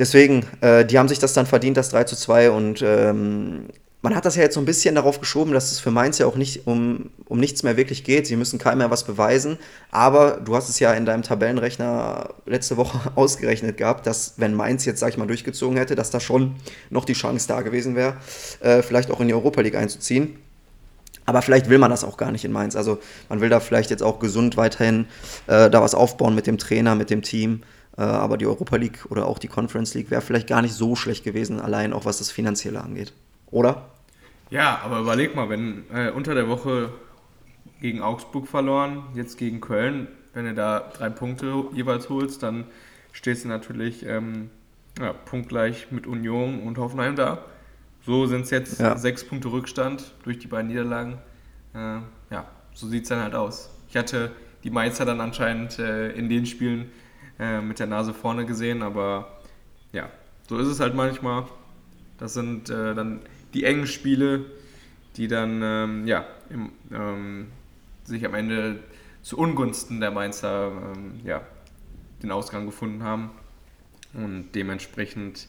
[0.00, 2.50] Deswegen, äh, die haben sich das dann verdient, das 3 zu 2.
[2.50, 3.68] Und ähm,
[4.02, 6.26] man hat das ja jetzt so ein bisschen darauf geschoben, dass es für Mainz ja
[6.26, 8.26] auch nicht um, um nichts mehr wirklich geht.
[8.26, 9.58] Sie müssen keinem mehr was beweisen.
[9.90, 14.86] Aber du hast es ja in deinem Tabellenrechner letzte Woche ausgerechnet gehabt, dass wenn Mainz
[14.86, 16.56] jetzt, sag ich mal, durchgezogen hätte, dass da schon
[16.88, 18.16] noch die Chance da gewesen wäre,
[18.60, 20.36] äh, vielleicht auch in die Europa League einzuziehen.
[21.26, 22.76] Aber vielleicht will man das auch gar nicht in Mainz.
[22.76, 25.06] Also man will da vielleicht jetzt auch gesund weiterhin
[25.46, 27.62] äh, da was aufbauen mit dem Trainer, mit dem Team.
[27.98, 30.96] Äh, aber die Europa League oder auch die Conference League wäre vielleicht gar nicht so
[30.96, 33.12] schlecht gewesen, allein auch was das Finanzielle angeht
[33.50, 33.86] oder?
[34.50, 36.90] Ja, aber überleg mal, wenn äh, unter der Woche
[37.80, 42.64] gegen Augsburg verloren, jetzt gegen Köln, wenn du da drei Punkte jeweils holst, dann
[43.12, 44.50] stehst du natürlich ähm,
[44.98, 47.44] ja, punktgleich mit Union und Hoffenheim da.
[48.04, 48.96] So sind es jetzt ja.
[48.96, 51.18] sechs Punkte Rückstand durch die beiden Niederlagen.
[51.74, 51.98] Äh,
[52.30, 53.70] ja, so sieht es dann halt aus.
[53.88, 54.30] Ich hatte
[54.64, 56.90] die Mainzer dann anscheinend äh, in den Spielen
[57.38, 59.40] äh, mit der Nase vorne gesehen, aber
[59.92, 60.08] ja,
[60.48, 61.44] so ist es halt manchmal.
[62.18, 63.20] Das sind äh, dann
[63.54, 64.46] die engen Spiele,
[65.16, 67.46] die dann ähm, ja, im, ähm,
[68.04, 68.80] sich am Ende
[69.22, 71.42] zu Ungunsten der Mainzer ähm, ja,
[72.22, 73.30] den Ausgang gefunden haben.
[74.12, 75.48] Und dementsprechend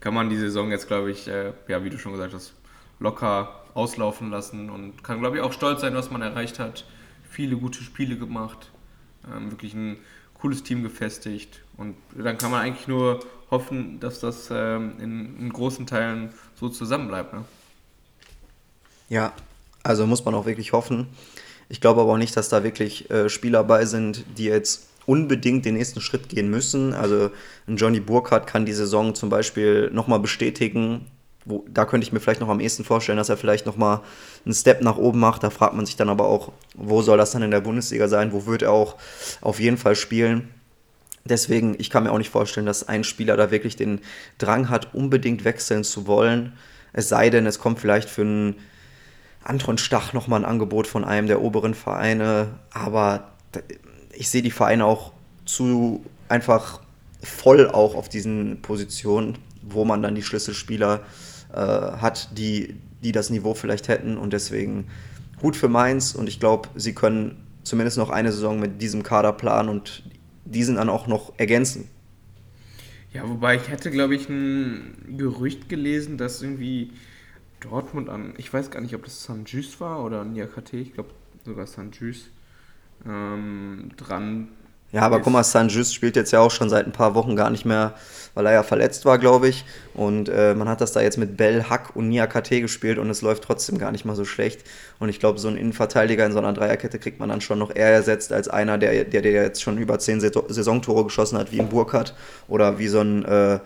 [0.00, 2.54] kann man die Saison jetzt, glaube ich, äh, ja, wie du schon gesagt hast,
[3.00, 6.84] locker auslaufen lassen und kann, glaube ich, auch stolz sein, was man erreicht hat.
[7.28, 8.70] Viele gute Spiele gemacht,
[9.30, 9.98] ähm, wirklich ein
[10.34, 11.62] cooles Team gefestigt.
[11.76, 16.30] Und dann kann man eigentlich nur hoffen, dass das ähm, in, in, großen Teilen
[16.64, 17.34] so zusammenbleibt.
[17.34, 17.44] Ne?
[19.08, 19.32] Ja,
[19.82, 21.06] also muss man auch wirklich hoffen.
[21.68, 25.66] Ich glaube aber auch nicht, dass da wirklich äh, Spieler bei sind, die jetzt unbedingt
[25.66, 26.94] den nächsten Schritt gehen müssen.
[26.94, 27.30] Also
[27.66, 31.06] Johnny Burkhardt kann die Saison zum Beispiel nochmal bestätigen.
[31.44, 34.00] Wo, da könnte ich mir vielleicht noch am ehesten vorstellen, dass er vielleicht nochmal
[34.46, 35.42] einen Step nach oben macht.
[35.42, 38.32] Da fragt man sich dann aber auch, wo soll das dann in der Bundesliga sein?
[38.32, 38.96] Wo wird er auch
[39.42, 40.53] auf jeden Fall spielen?
[41.26, 44.00] Deswegen, ich kann mir auch nicht vorstellen, dass ein Spieler da wirklich den
[44.36, 46.52] Drang hat, unbedingt wechseln zu wollen.
[46.92, 48.56] Es sei denn, es kommt vielleicht für einen
[49.42, 52.48] Anton Stach nochmal ein Angebot von einem der oberen Vereine.
[52.70, 53.32] Aber
[54.12, 55.12] ich sehe die Vereine auch
[55.46, 56.80] zu einfach
[57.22, 61.00] voll auch auf diesen Positionen, wo man dann die Schlüsselspieler
[61.52, 64.18] äh, hat, die, die das Niveau vielleicht hätten.
[64.18, 64.88] Und deswegen
[65.40, 66.14] gut für Mainz.
[66.14, 70.02] Und ich glaube, sie können zumindest noch eine Saison mit diesem Kader planen und
[70.44, 71.88] diesen dann auch noch ergänzen.
[73.12, 76.92] Ja, wobei ich hätte, glaube ich, ein Gerücht gelesen, dass irgendwie
[77.60, 81.10] Dortmund an, ich weiß gar nicht, ob das San Just war oder Niakate, ich glaube
[81.44, 82.30] sogar San Just,
[83.06, 84.48] ähm, dran
[84.94, 87.50] ja, aber guck mal, Saint-Just spielt jetzt ja auch schon seit ein paar Wochen gar
[87.50, 87.94] nicht mehr,
[88.34, 89.64] weil er ja verletzt war, glaube ich.
[89.92, 93.20] Und äh, man hat das da jetzt mit Bell, Hack und Niakate gespielt und es
[93.20, 94.62] läuft trotzdem gar nicht mal so schlecht.
[95.00, 97.74] Und ich glaube, so einen Innenverteidiger in so einer Dreierkette kriegt man dann schon noch
[97.74, 101.60] eher ersetzt als einer, der, der, der jetzt schon über zehn Saisontore geschossen hat, wie
[101.60, 102.14] ein Burkhardt
[102.46, 103.58] oder wie so ein äh,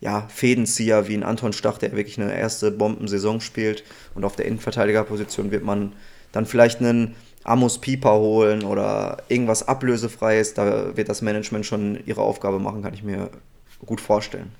[0.00, 3.84] ja, Fädenzieher wie ein Anton Stach, der wirklich eine erste Bombensaison spielt.
[4.14, 5.92] Und auf der Innenverteidigerposition wird man
[6.32, 10.54] dann vielleicht einen Amos Pieper holen oder irgendwas Ablösefreies.
[10.54, 13.30] Da wird das Management schon ihre Aufgabe machen, kann ich mir
[13.86, 14.52] gut vorstellen.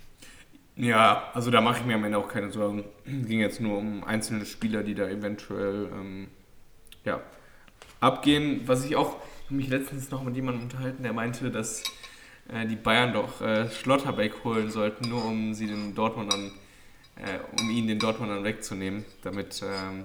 [0.76, 2.84] Ja, also da mache ich mir am Ende auch keine Sorgen.
[3.04, 6.28] Es ging jetzt nur um einzelne Spieler, die da eventuell ähm,
[7.04, 7.20] ja,
[8.00, 8.62] abgehen.
[8.66, 11.82] Was ich auch, ich mich letztens noch mit jemandem unterhalten, der meinte, dass
[12.48, 16.52] äh, die Bayern doch äh, Schlotterbeck holen sollten, nur um sie den Dortmundern,
[17.16, 20.04] äh, um ihn den Dortmundern wegzunehmen, damit ähm,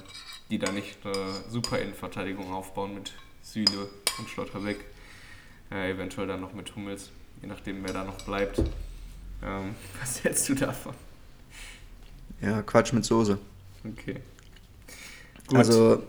[0.49, 1.15] die da nicht eine
[1.49, 4.85] super Innenverteidigung aufbauen mit Süle und Schlotterbeck.
[5.71, 7.09] Äh, eventuell dann noch mit Hummels,
[7.41, 8.59] je nachdem wer da noch bleibt.
[9.43, 10.93] Ähm, was hältst du davon?
[12.41, 13.37] Ja, Quatsch mit Soße.
[13.83, 14.17] Okay.
[15.47, 15.57] Gut.
[15.57, 16.03] Also,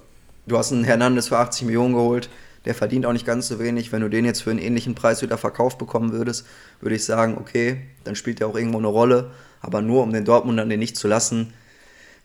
[0.47, 2.29] du hast einen Hernandez für 80 Millionen geholt.
[2.65, 3.93] Der verdient auch nicht ganz so wenig.
[3.93, 6.47] Wenn du den jetzt für einen ähnlichen Preis wieder verkauft bekommen würdest,
[6.81, 9.31] würde ich sagen, okay, dann spielt er auch irgendwo eine Rolle.
[9.61, 11.53] Aber nur um den Dortmundern den nicht zu lassen,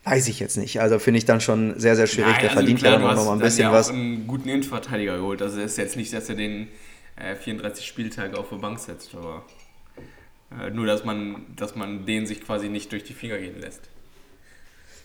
[0.03, 0.81] Weiß ich jetzt nicht.
[0.81, 2.31] Also finde ich dann schon sehr, sehr schwierig.
[2.31, 3.89] Nein, der also verdient klar, ja dann noch mal ein bisschen ja was.
[3.89, 5.41] einen guten Innenverteidiger geholt.
[5.41, 6.69] Also es ist jetzt nicht, dass er den
[7.17, 9.45] äh, 34 Spieltage auf die Bank setzt, aber
[10.59, 13.81] äh, nur, dass man, dass man den sich quasi nicht durch die Finger gehen lässt.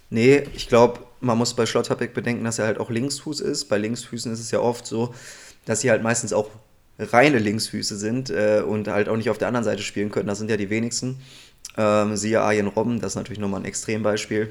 [0.08, 3.66] Nee, ich glaube, man muss bei Schlotterbeck bedenken, dass er halt auch Linksfuß ist.
[3.66, 5.14] Bei Linksfüßen ist es ja oft so,
[5.66, 6.48] dass sie halt meistens auch
[6.98, 10.28] reine Linksfüße sind äh, und halt auch nicht auf der anderen Seite spielen können.
[10.28, 11.18] Das sind ja die wenigsten.
[11.76, 14.50] Ähm, siehe Arjen Robben, das ist natürlich nochmal ein Extrembeispiel.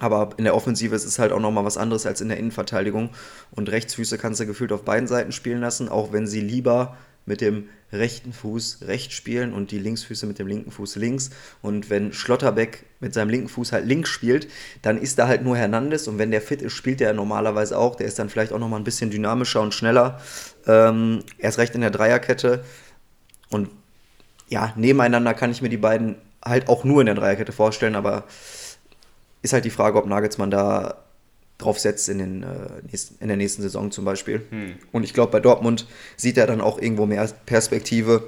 [0.00, 3.10] Aber in der Offensive ist es halt auch nochmal was anderes als in der Innenverteidigung.
[3.52, 7.40] Und Rechtsfüße kannst du gefühlt auf beiden Seiten spielen lassen, auch wenn sie lieber mit
[7.40, 11.30] dem rechten Fuß rechts spielen und die Linksfüße mit dem linken Fuß links.
[11.60, 14.48] Und wenn Schlotterbeck mit seinem linken Fuß halt links spielt,
[14.82, 16.08] dann ist da halt nur Hernandez.
[16.08, 17.96] Und wenn der fit ist, spielt der normalerweise auch.
[17.96, 20.20] Der ist dann vielleicht auch nochmal ein bisschen dynamischer und schneller.
[20.66, 22.64] Ähm, erst recht in der Dreierkette.
[23.50, 23.68] Und
[24.48, 28.24] ja, nebeneinander kann ich mir die beiden halt auch nur in der Dreierkette vorstellen, aber
[29.42, 31.04] ist halt die Frage, ob Nagelsmann da
[31.58, 32.46] drauf setzt in, den, äh,
[32.90, 34.42] nächsten, in der nächsten Saison zum Beispiel.
[34.50, 34.74] Hm.
[34.92, 38.24] Und ich glaube, bei Dortmund sieht er dann auch irgendwo mehr Perspektive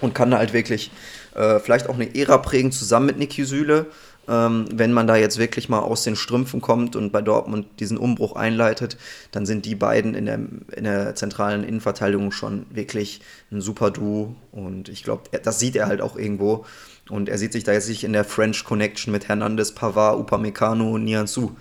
[0.00, 0.90] und kann da halt wirklich
[1.34, 3.86] äh, vielleicht auch eine Ära prägen zusammen mit Niki Süle.
[4.28, 7.96] Ähm, wenn man da jetzt wirklich mal aus den Strümpfen kommt und bei Dortmund diesen
[7.96, 8.98] Umbruch einleitet,
[9.30, 10.38] dann sind die beiden in der,
[10.76, 14.36] in der zentralen Innenverteidigung schon wirklich ein super Duo.
[14.52, 16.66] Und ich glaube, das sieht er halt auch irgendwo.
[17.08, 20.92] Und er sieht sich da jetzt nicht in der French Connection mit Hernandez, Pavard, Upamecano
[20.92, 21.56] und Nianzou.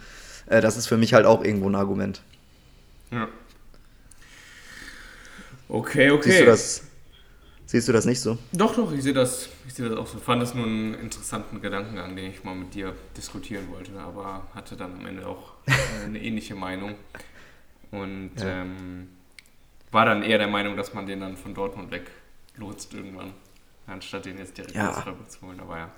[0.48, 2.22] Äh, das ist für mich halt auch irgendwo ein Argument.
[3.12, 3.30] Ja.
[5.70, 6.30] Okay, okay.
[6.30, 6.84] Siehst du das,
[7.68, 8.40] siehst du das nicht so?
[8.52, 10.18] Doch, doch, ich sehe das, ich sehe das auch so.
[10.18, 14.48] Ich fand das nur einen interessanten Gedankengang, den ich mal mit dir diskutieren wollte, aber
[14.56, 16.96] hatte dann am Ende auch äh, eine ähnliche Meinung.
[17.92, 18.64] Und ja.
[18.64, 19.10] ähm,
[19.92, 22.10] war dann eher der Meinung, dass man den dann von Dortmund weg
[22.58, 23.34] lotst irgendwann
[23.88, 24.94] anstatt den jetzt direkt ja.
[25.28, 25.90] zu holen, aber ja.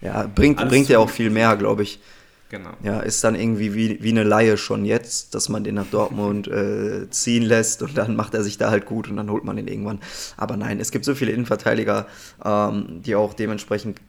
[0.00, 2.00] Ja, bringt, bringt ja auch viel mehr, glaube ich.
[2.48, 2.70] Genau.
[2.84, 6.46] Ja, ist dann irgendwie wie, wie eine Laie schon jetzt, dass man den nach Dortmund
[6.46, 9.58] äh, ziehen lässt und dann macht er sich da halt gut und dann holt man
[9.58, 9.98] ihn irgendwann.
[10.36, 12.06] Aber nein, es gibt so viele Innenverteidiger,
[12.44, 14.00] ähm, die auch dementsprechend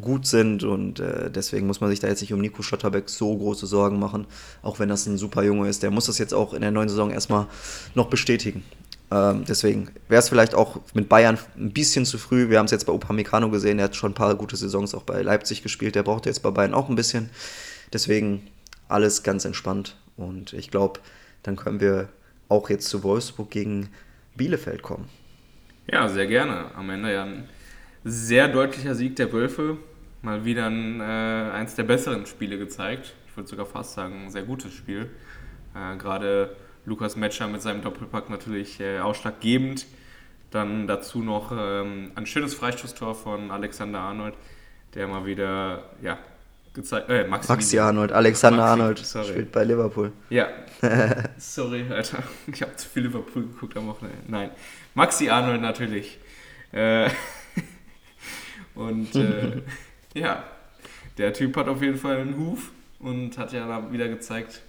[0.00, 3.36] gut sind und äh, deswegen muss man sich da jetzt nicht um Nico Schotterbeck so
[3.36, 4.26] große Sorgen machen,
[4.62, 5.82] auch wenn das ein super Junge ist.
[5.82, 7.46] Der muss das jetzt auch in der neuen Saison erstmal
[7.96, 8.62] noch bestätigen.
[9.10, 12.48] Ähm, deswegen wäre es vielleicht auch mit Bayern ein bisschen zu früh.
[12.48, 15.02] Wir haben es jetzt bei Upamecano gesehen, er hat schon ein paar gute Saisons auch
[15.02, 15.96] bei Leipzig gespielt.
[15.96, 17.30] Der braucht jetzt bei Bayern auch ein bisschen.
[17.92, 18.46] Deswegen
[18.88, 19.96] alles ganz entspannt.
[20.16, 21.00] Und ich glaube,
[21.42, 22.08] dann können wir
[22.48, 23.88] auch jetzt zu Wolfsburg gegen
[24.36, 25.08] Bielefeld kommen.
[25.86, 26.74] Ja, sehr gerne.
[26.74, 27.48] Am Ende ja ein
[28.04, 29.78] sehr deutlicher Sieg der Wölfe.
[30.22, 31.04] Mal wieder ein, äh,
[31.52, 33.14] eins der besseren Spiele gezeigt.
[33.26, 35.08] Ich würde sogar fast sagen, ein sehr gutes Spiel.
[35.74, 39.86] Äh, Gerade Lukas Metscher mit seinem Doppelpack natürlich äh, ausschlaggebend.
[40.50, 44.34] Dann dazu noch ähm, ein schönes Freistoßtor von Alexander Arnold,
[44.94, 46.18] der mal wieder, ja,
[46.74, 49.28] gezeigt, äh, Maxi, Maxi Arnold, Alexander Maxi, Arnold sorry.
[49.28, 50.12] spielt bei Liverpool.
[50.30, 50.48] Ja,
[51.38, 54.18] sorry, Alter, ich habe zu viel Liverpool geguckt am Wochenende.
[54.28, 54.50] Nein,
[54.94, 56.18] Maxi Arnold natürlich.
[56.72, 57.10] Äh,
[58.74, 59.62] und äh,
[60.14, 60.44] ja,
[61.18, 64.62] der Typ hat auf jeden Fall einen Huf und hat ja wieder gezeigt,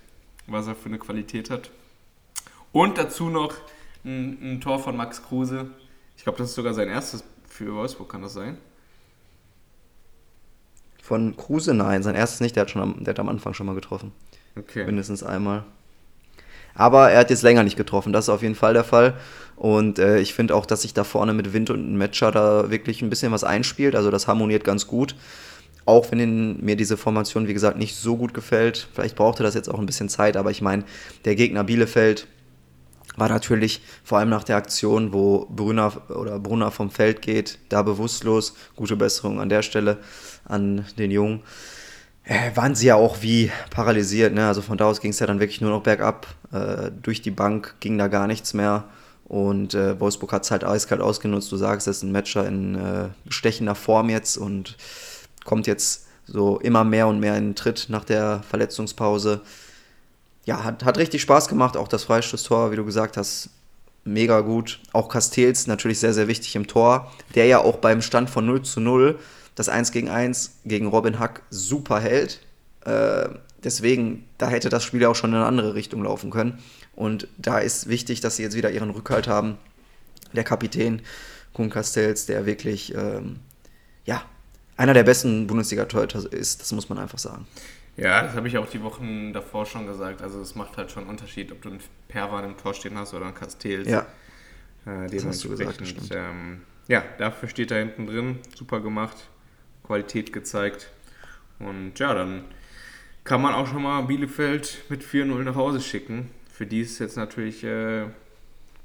[0.47, 1.69] was er für eine Qualität hat.
[2.71, 3.53] Und dazu noch
[4.03, 5.69] ein, ein Tor von Max Kruse.
[6.17, 8.57] Ich glaube, das ist sogar sein erstes für Wolfsburg, kann das sein?
[11.01, 13.65] Von Kruse nein, sein erstes nicht, der hat, schon am, der hat am Anfang schon
[13.65, 14.11] mal getroffen.
[14.57, 14.85] Okay.
[14.85, 15.63] Mindestens einmal.
[16.73, 19.15] Aber er hat jetzt länger nicht getroffen, das ist auf jeden Fall der Fall.
[19.55, 23.01] Und äh, ich finde auch, dass sich da vorne mit Wind und Matcher da wirklich
[23.01, 23.95] ein bisschen was einspielt.
[23.95, 25.15] Also das harmoniert ganz gut.
[25.85, 28.87] Auch wenn in, mir diese Formation, wie gesagt, nicht so gut gefällt.
[28.93, 30.83] Vielleicht brauchte das jetzt auch ein bisschen Zeit, aber ich meine,
[31.25, 32.27] der Gegner Bielefeld
[33.17, 37.81] war natürlich vor allem nach der Aktion, wo Brunner oder Brunner vom Feld geht, da
[37.81, 38.55] bewusstlos.
[38.75, 39.97] Gute Besserung an der Stelle
[40.45, 41.41] an den Jungen.
[42.23, 44.33] Äh, waren sie ja auch wie paralysiert.
[44.33, 44.47] Ne?
[44.47, 46.27] Also von da aus ging es ja dann wirklich nur noch bergab.
[46.51, 48.85] Äh, durch die Bank ging da gar nichts mehr.
[49.25, 51.51] Und äh, Wolfsburg hat es halt eiskalt ausgenutzt.
[51.51, 54.77] Du sagst, es ist ein Matcher in äh, bestechender Form jetzt und
[55.45, 59.41] kommt jetzt so immer mehr und mehr in den Tritt nach der Verletzungspause.
[60.45, 61.77] Ja, hat, hat richtig Spaß gemacht.
[61.77, 63.49] Auch das Freistoßtor, wie du gesagt hast,
[64.03, 64.79] mega gut.
[64.93, 68.63] Auch Castells natürlich sehr, sehr wichtig im Tor, der ja auch beim Stand von 0
[68.63, 69.19] zu 0
[69.55, 72.39] das 1 gegen 1 gegen Robin Hack super hält.
[72.85, 73.29] Äh,
[73.63, 76.59] deswegen, da hätte das Spiel ja auch schon in eine andere Richtung laufen können.
[76.95, 79.57] Und da ist wichtig, dass sie jetzt wieder ihren Rückhalt haben.
[80.33, 81.01] Der Kapitän
[81.53, 83.39] Kuhn Castells, der wirklich, ähm,
[84.05, 84.23] ja,
[84.77, 87.45] einer der besten Bundesliga-Torhüter ist, das muss man einfach sagen.
[87.97, 90.21] Ja, das habe ich auch die Wochen davor schon gesagt.
[90.21, 93.13] Also es macht halt schon einen Unterschied, ob du einen Perwan im Tor stehen hast
[93.13, 93.89] oder einen Castells.
[93.89, 94.07] Ja,
[94.85, 95.81] äh, das hast du gesagt,
[96.11, 98.39] ähm, ja, dafür steht er hinten drin.
[98.55, 99.17] Super gemacht.
[99.83, 100.89] Qualität gezeigt.
[101.59, 102.45] Und ja, dann
[103.23, 106.29] kann man auch schon mal Bielefeld mit 4-0 nach Hause schicken.
[106.51, 108.05] Für die es jetzt natürlich äh,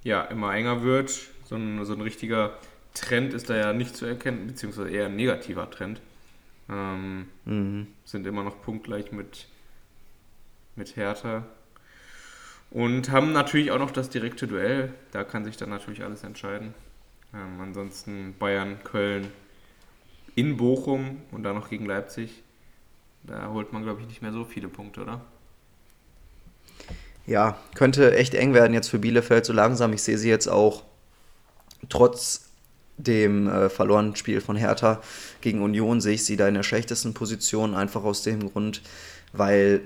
[0.02, 1.10] ja, immer enger wird.
[1.44, 2.58] So ein, so ein richtiger
[2.94, 6.00] Trend ist da ja nicht zu erkennen, beziehungsweise eher ein negativer Trend.
[6.68, 7.86] Ähm, mhm.
[8.04, 9.46] Sind immer noch punktgleich mit,
[10.74, 11.44] mit Hertha.
[12.70, 14.92] Und haben natürlich auch noch das direkte Duell.
[15.12, 16.74] Da kann sich dann natürlich alles entscheiden.
[17.32, 19.28] Ähm, ansonsten Bayern, Köln,
[20.34, 22.42] in Bochum und dann noch gegen Leipzig.
[23.24, 25.20] Da holt man, glaube ich, nicht mehr so viele Punkte, oder?
[27.26, 29.92] Ja, könnte echt eng werden jetzt für Bielefeld so langsam.
[29.92, 30.84] Ich sehe sie jetzt auch
[31.88, 32.45] trotz
[32.98, 35.00] dem äh, verlorenen Spiel von Hertha
[35.40, 38.82] gegen Union sehe ich sie da in der schlechtesten Position, einfach aus dem Grund,
[39.32, 39.82] weil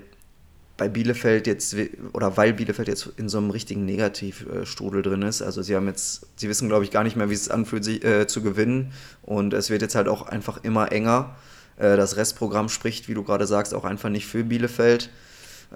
[0.80, 1.76] bei Bielefeld jetzt,
[2.14, 5.42] oder weil Bielefeld jetzt in so einem richtigen Negativstrudel drin ist.
[5.42, 8.02] Also sie haben jetzt, sie wissen, glaube ich, gar nicht mehr, wie es anfühlt, sich,
[8.02, 8.92] äh, zu gewinnen.
[9.20, 11.36] Und es wird jetzt halt auch einfach immer enger.
[11.76, 15.10] Äh, das Restprogramm spricht, wie du gerade sagst, auch einfach nicht für Bielefeld.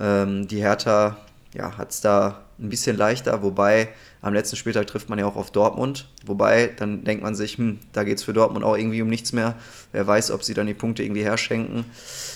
[0.00, 1.18] Ähm, die Hertha
[1.52, 3.90] ja, hat es da ein bisschen leichter, wobei
[4.24, 6.08] am letzten Spieltag trifft man ja auch auf Dortmund.
[6.24, 9.34] Wobei, dann denkt man sich, hm, da geht es für Dortmund auch irgendwie um nichts
[9.34, 9.54] mehr.
[9.92, 11.84] Wer weiß, ob sie dann die Punkte irgendwie herschenken.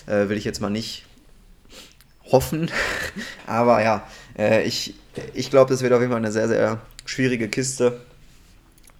[0.06, 1.06] Äh, will ich jetzt mal nicht
[2.30, 2.70] hoffen.
[3.46, 4.96] Aber ja, äh, ich,
[5.32, 7.98] ich glaube, das wird auf jeden Fall eine sehr, sehr schwierige Kiste.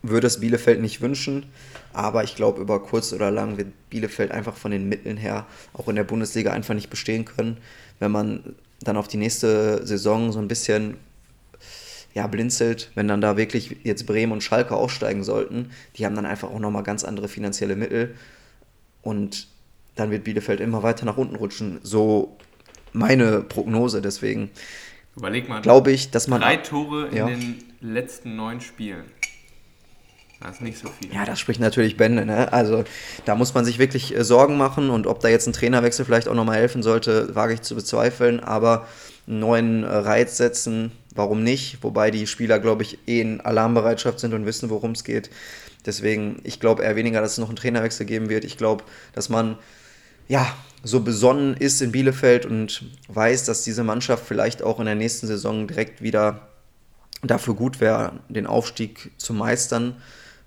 [0.01, 1.45] Würde es Bielefeld nicht wünschen.
[1.93, 5.89] Aber ich glaube, über kurz oder lang wird Bielefeld einfach von den Mitteln her auch
[5.89, 7.59] in der Bundesliga einfach nicht bestehen können.
[7.99, 10.97] Wenn man dann auf die nächste Saison so ein bisschen
[12.19, 16.27] ja, blinzelt, wenn dann da wirklich jetzt Bremen und Schalke aufsteigen sollten, die haben dann
[16.27, 18.17] einfach auch nochmal ganz andere finanzielle Mittel.
[19.03, 19.47] Und
[19.95, 21.79] dann wird Bielefeld immer weiter nach unten rutschen.
[21.85, 22.37] So
[22.93, 24.03] meine Prognose.
[24.03, 24.51] Deswegen
[25.17, 26.41] Überleg mal, glaube ich, dass man.
[26.41, 27.27] Drei Tore in ja.
[27.29, 29.05] den letzten neun Spielen.
[30.41, 31.15] Das ist nicht so viel.
[31.15, 32.27] Ja, das spricht natürlich Bände.
[32.27, 32.53] Ne?
[32.53, 32.83] Also
[33.27, 36.27] da muss man sich wirklich äh, Sorgen machen und ob da jetzt ein Trainerwechsel vielleicht
[36.27, 38.41] auch nochmal helfen sollte, wage ich zu bezweifeln.
[38.41, 38.89] Aber
[39.29, 41.83] einen neuen äh, Reiz setzen, warum nicht?
[41.83, 45.31] Wobei die Spieler, glaube ich, eh in Alarmbereitschaft sind und wissen, worum es geht.
[45.87, 48.45] Deswegen, ich glaube eher weniger, dass es noch einen Trainerwechsel geben wird.
[48.45, 48.85] Ich glaube,
[49.15, 49.59] dass man
[50.29, 50.47] ja,
[50.85, 55.27] so besonnen ist in Bielefeld und weiß, dass diese Mannschaft vielleicht auch in der nächsten
[55.27, 56.49] Saison direkt wieder
[57.23, 60.01] dafür gut wäre, den Aufstieg zu meistern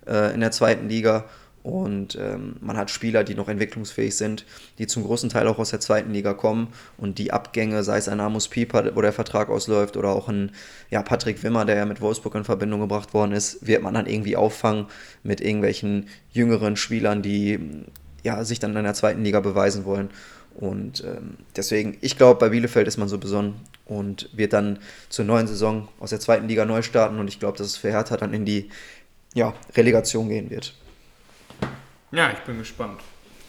[0.06, 1.26] äh, in der zweiten Liga.
[1.62, 4.44] Und ähm, man hat Spieler, die noch entwicklungsfähig sind,
[4.78, 6.68] die zum großen Teil auch aus der zweiten Liga kommen.
[6.98, 10.50] Und die Abgänge, sei es ein Amos Pieper, wo der Vertrag ausläuft, oder auch ein
[10.90, 14.06] ja, Patrick Wimmer, der ja mit Wolfsburg in Verbindung gebracht worden ist, wird man dann
[14.06, 14.86] irgendwie auffangen
[15.22, 17.60] mit irgendwelchen jüngeren Spielern, die
[18.24, 20.10] ja, sich dann in der zweiten Liga beweisen wollen.
[20.54, 23.54] Und ähm, deswegen, ich glaube, bei Bielefeld ist man so besonnen
[23.86, 27.18] und wird dann zur neuen Saison aus der zweiten Liga neu starten.
[27.18, 28.68] Und ich glaube, dass es für Hertha dann in die
[29.34, 30.74] ja, Relegation gehen wird.
[32.12, 33.00] Ja, ich bin gespannt.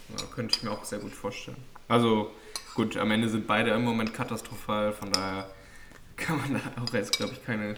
[0.08, 1.58] Ja, könnte ich mir auch sehr gut vorstellen.
[1.86, 2.30] Also,
[2.74, 4.92] gut, am Ende sind beide im Moment katastrophal.
[4.94, 5.50] Von daher
[6.16, 7.74] kann man da auch jetzt, glaube ich, keine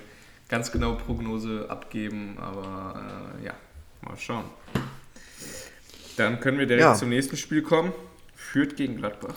[0.49, 2.39] ganz genaue Prognose abgeben.
[2.39, 3.55] Aber äh, ja,
[4.03, 4.45] mal schauen.
[6.16, 6.95] Dann können wir direkt ja.
[6.95, 7.93] zum nächsten Spiel kommen.
[8.37, 9.34] Führt gegen Gladbach.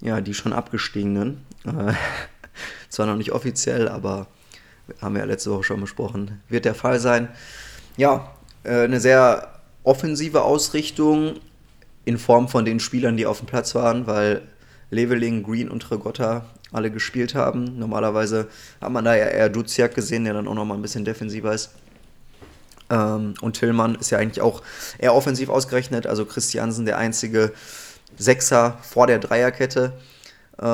[0.00, 1.46] Ja, die schon abgestiegenen.
[1.64, 1.92] Äh,
[2.88, 4.26] zwar noch nicht offiziell, aber
[5.00, 6.42] Haben wir ja letzte Woche schon besprochen.
[6.48, 7.28] Wird der Fall sein.
[7.96, 9.53] Ja, äh, eine sehr
[9.84, 11.34] offensive Ausrichtung
[12.04, 14.42] in Form von den Spielern, die auf dem Platz waren, weil
[14.90, 17.78] Leveling, Green und Regotta alle gespielt haben.
[17.78, 18.48] Normalerweise
[18.80, 21.70] hat man da ja eher Duziak gesehen, der dann auch nochmal ein bisschen defensiver ist.
[22.90, 24.62] Ähm, und Tillmann ist ja eigentlich auch
[24.98, 27.52] eher offensiv ausgerechnet, also Christiansen der einzige
[28.16, 29.92] Sechser vor der Dreierkette.
[30.60, 30.64] Äh,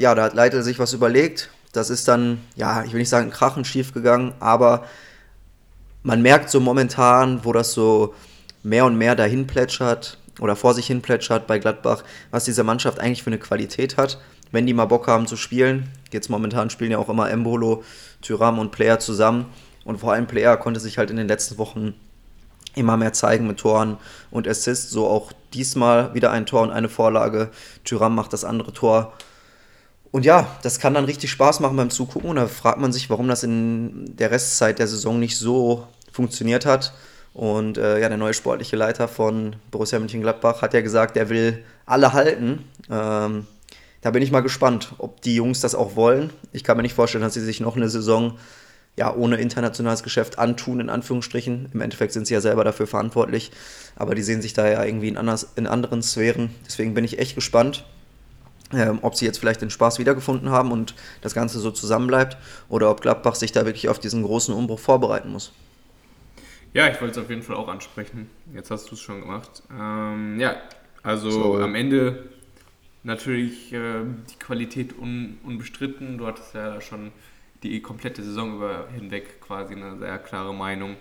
[0.00, 1.50] ja, da hat Leitl sich was überlegt.
[1.72, 4.84] Das ist dann, ja, ich will nicht sagen krachend schief gegangen, aber
[6.02, 8.14] man merkt so momentan, wo das so
[8.64, 12.98] mehr und mehr dahin plätschert oder vor sich hin plätschert bei Gladbach, was diese Mannschaft
[12.98, 14.18] eigentlich für eine Qualität hat.
[14.50, 17.84] Wenn die mal Bock haben zu spielen, jetzt momentan spielen ja auch immer Embolo,
[18.22, 19.46] Tyram und Player zusammen.
[19.84, 21.94] Und vor allem Player konnte sich halt in den letzten Wochen
[22.74, 23.98] immer mehr zeigen mit Toren
[24.30, 24.90] und Assists.
[24.90, 27.50] So auch diesmal wieder ein Tor und eine Vorlage.
[27.84, 29.12] Tyram macht das andere Tor.
[30.10, 32.30] Und ja, das kann dann richtig Spaß machen beim Zugucken.
[32.30, 36.64] Und da fragt man sich, warum das in der Restzeit der Saison nicht so funktioniert
[36.64, 36.94] hat.
[37.34, 41.64] Und äh, ja, der neue sportliche Leiter von Borussia Mönchengladbach hat ja gesagt, er will
[41.84, 42.64] alle halten.
[42.88, 43.46] Ähm,
[44.00, 46.30] da bin ich mal gespannt, ob die Jungs das auch wollen.
[46.52, 48.38] Ich kann mir nicht vorstellen, dass sie sich noch eine Saison
[48.96, 51.70] ja, ohne internationales Geschäft antun, in Anführungsstrichen.
[51.72, 53.50] Im Endeffekt sind sie ja selber dafür verantwortlich,
[53.96, 56.50] aber die sehen sich da ja irgendwie in, anders, in anderen Sphären.
[56.64, 57.84] Deswegen bin ich echt gespannt,
[58.72, 62.36] ähm, ob sie jetzt vielleicht den Spaß wiedergefunden haben und das Ganze so zusammenbleibt
[62.68, 65.52] oder ob Gladbach sich da wirklich auf diesen großen Umbruch vorbereiten muss.
[66.74, 68.28] Ja, ich wollte es auf jeden Fall auch ansprechen.
[68.52, 69.62] Jetzt hast du es schon gemacht.
[69.70, 70.56] Ähm, ja,
[71.04, 71.56] also so.
[71.62, 72.30] am Ende
[73.04, 76.18] natürlich äh, die Qualität un, unbestritten.
[76.18, 77.12] Du hattest ja schon
[77.62, 80.96] die komplette Saison über hinweg quasi eine sehr klare Meinung,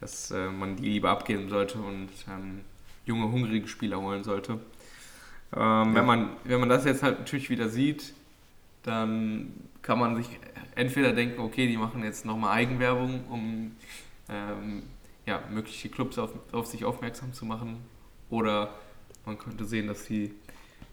[0.00, 2.60] dass äh, man die lieber abgeben sollte und ähm,
[3.06, 4.52] junge, hungrige Spieler holen sollte.
[4.52, 4.60] Ähm,
[5.54, 5.94] ja.
[5.94, 8.12] wenn, man, wenn man das jetzt halt natürlich wieder sieht,
[8.82, 10.28] dann kann man sich
[10.74, 13.76] entweder denken, okay, die machen jetzt nochmal Eigenwerbung, um
[14.28, 14.82] ähm,
[15.26, 17.84] ja, mögliche Clubs auf, auf sich aufmerksam zu machen.
[18.30, 18.70] Oder
[19.24, 20.32] man könnte sehen, dass sie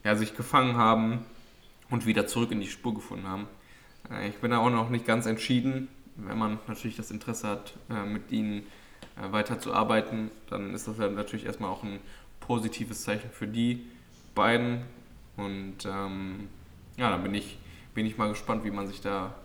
[0.03, 1.25] ja, sich gefangen haben
[1.89, 3.47] und wieder zurück in die Spur gefunden haben.
[4.11, 5.88] Äh, ich bin da auch noch nicht ganz entschieden.
[6.15, 8.63] Wenn man natürlich das Interesse hat, äh, mit ihnen
[9.17, 11.99] äh, weiterzuarbeiten, dann ist das ja natürlich erstmal auch ein
[12.39, 13.86] positives Zeichen für die
[14.36, 14.84] beiden.
[15.38, 16.47] Und ähm,
[16.97, 17.57] ja, dann bin ich,
[17.93, 19.36] bin ich mal gespannt, wie man sich da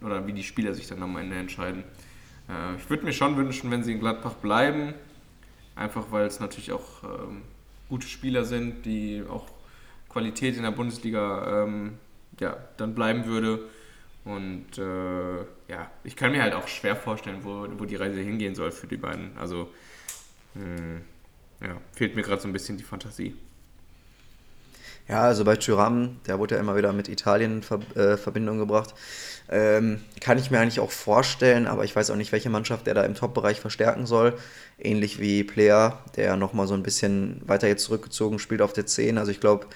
[0.00, 1.84] oder wie die Spieler sich dann am Ende entscheiden.
[2.48, 4.94] Äh, ich würde mir schon wünschen, wenn sie in Gladbach bleiben,
[5.76, 7.42] einfach weil es natürlich auch ähm,
[7.88, 9.46] gute Spieler sind, die auch
[10.08, 11.98] Qualität in der Bundesliga ähm,
[12.40, 13.60] ja, dann bleiben würde.
[14.24, 15.38] Und äh,
[15.68, 18.86] ja, ich kann mir halt auch schwer vorstellen, wo, wo die Reise hingehen soll für
[18.86, 19.36] die beiden.
[19.38, 19.72] Also
[20.54, 21.00] mh, hm,
[21.60, 23.34] ja, fehlt mir gerade so ein bisschen die Fantasie.
[25.08, 28.94] Ja, also bei Thuram, der wurde ja immer wieder mit Italien in äh, Verbindung gebracht.
[29.50, 32.92] Ähm, kann ich mir eigentlich auch vorstellen, aber ich weiß auch nicht, welche Mannschaft der
[32.92, 34.34] da im Top-Bereich verstärken soll.
[34.78, 39.16] Ähnlich wie Player, der nochmal so ein bisschen weiter jetzt zurückgezogen spielt auf der 10.
[39.16, 39.66] Also ich glaube,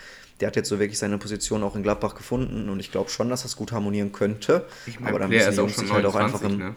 [0.40, 3.30] der hat jetzt so wirklich seine Position auch in Gladbach gefunden und ich glaube schon,
[3.30, 4.66] dass das gut harmonieren könnte.
[4.86, 6.74] Ich mein, aber dann müssen die Jungs sich halt auch einfach im, ne?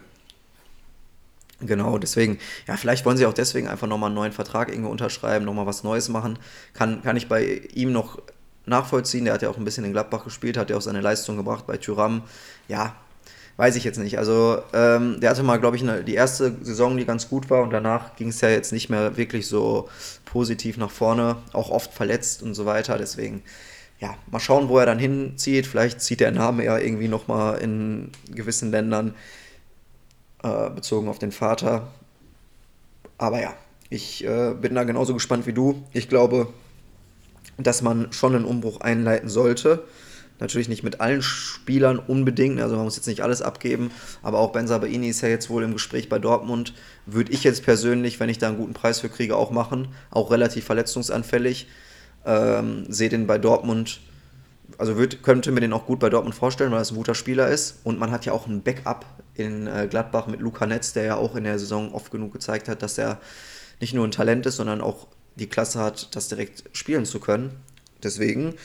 [1.61, 2.37] Genau, deswegen,
[2.67, 5.83] ja, vielleicht wollen sie auch deswegen einfach nochmal einen neuen Vertrag irgendwo unterschreiben, nochmal was
[5.83, 6.37] Neues machen.
[6.73, 8.19] Kann, kann ich bei ihm noch
[8.65, 9.25] nachvollziehen.
[9.25, 11.67] Der hat ja auch ein bisschen in Gladbach gespielt, hat ja auch seine Leistung gebracht
[11.67, 12.23] bei Tyram.
[12.67, 12.95] Ja,
[13.57, 14.17] weiß ich jetzt nicht.
[14.17, 17.63] Also ähm, der hatte mal, glaube ich, eine, die erste Saison, die ganz gut war
[17.63, 19.89] und danach ging es ja jetzt nicht mehr wirklich so
[20.25, 22.97] positiv nach vorne, auch oft verletzt und so weiter.
[22.97, 23.43] Deswegen,
[23.99, 25.67] ja, mal schauen, wo er dann hinzieht.
[25.67, 29.13] Vielleicht zieht der Name ja irgendwie nochmal in gewissen Ländern
[30.43, 31.87] äh, bezogen auf den Vater.
[33.17, 33.53] Aber ja,
[33.89, 35.83] ich äh, bin da genauso gespannt wie du.
[35.93, 36.47] Ich glaube,
[37.57, 39.83] dass man schon einen Umbruch einleiten sollte.
[40.39, 43.91] Natürlich nicht mit allen Spielern unbedingt, also man muss jetzt nicht alles abgeben,
[44.21, 46.73] aber auch Ben Sabaini ist ja jetzt wohl im Gespräch bei Dortmund.
[47.05, 49.87] Würde ich jetzt persönlich, wenn ich da einen guten Preis für kriege, auch machen.
[50.11, 51.67] Auch relativ verletzungsanfällig.
[52.25, 54.01] Ähm, Sehe den bei Dortmund,
[54.77, 57.47] also würd, könnte mir den auch gut bei Dortmund vorstellen, weil er ein guter Spieler
[57.47, 57.79] ist.
[57.85, 61.15] Und man hat ja auch ein Backup in äh, Gladbach mit Luca Netz, der ja
[61.15, 63.19] auch in der Saison oft genug gezeigt hat, dass er
[63.79, 67.51] nicht nur ein Talent ist, sondern auch die Klasse hat, das direkt spielen zu können.
[68.03, 68.55] Deswegen,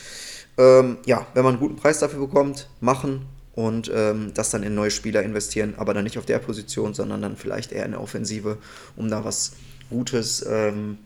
[0.59, 4.75] ähm, ja, wenn man einen guten Preis dafür bekommt, machen und ähm, das dann in
[4.75, 8.01] neue Spieler investieren, aber dann nicht auf der Position, sondern dann vielleicht eher in der
[8.01, 8.59] Offensive,
[8.97, 9.53] um da was
[9.89, 10.99] Gutes ähm,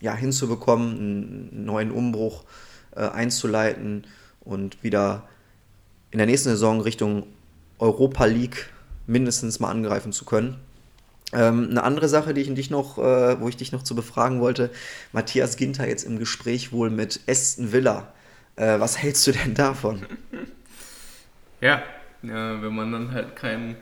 [0.00, 2.44] ja, hinzubekommen, einen neuen Umbruch
[2.94, 4.06] äh, einzuleiten
[4.40, 5.28] und wieder
[6.10, 7.26] in der nächsten Saison Richtung
[7.78, 8.70] Europa League
[9.06, 10.56] mindestens mal angreifen zu können.
[11.32, 14.40] Ähm, eine andere Sache, die ich dich noch, äh, wo ich dich noch zu befragen
[14.40, 14.70] wollte,
[15.12, 18.12] Matthias Ginter jetzt im Gespräch wohl mit Aston Villa.
[18.56, 20.04] Äh, was hältst du denn davon?
[21.62, 21.82] Ja,
[22.22, 23.76] ja, wenn man dann halt keinen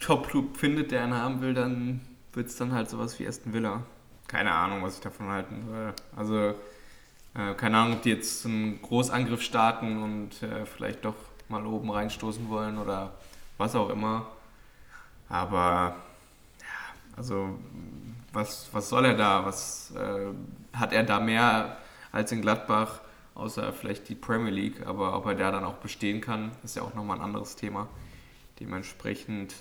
[0.00, 2.00] Top-Club findet, der einen haben will, dann
[2.32, 3.82] wird es dann halt sowas wie Aston Villa.
[4.26, 5.92] Keine Ahnung, was ich davon halten soll.
[6.16, 6.54] Also,
[7.34, 11.14] äh, keine Ahnung, ob die jetzt einen Großangriff starten und äh, vielleicht doch
[11.48, 13.12] mal oben reinstoßen wollen oder
[13.58, 14.26] was auch immer.
[15.28, 15.96] Aber,
[17.18, 17.58] also,
[18.32, 19.44] was, was soll er da?
[19.44, 20.32] Was äh,
[20.72, 21.76] hat er da mehr
[22.12, 23.00] als in Gladbach?
[23.34, 26.82] Außer vielleicht die Premier League, aber ob er da dann auch bestehen kann, ist ja
[26.82, 27.88] auch nochmal ein anderes Thema.
[28.58, 29.54] Dementsprechend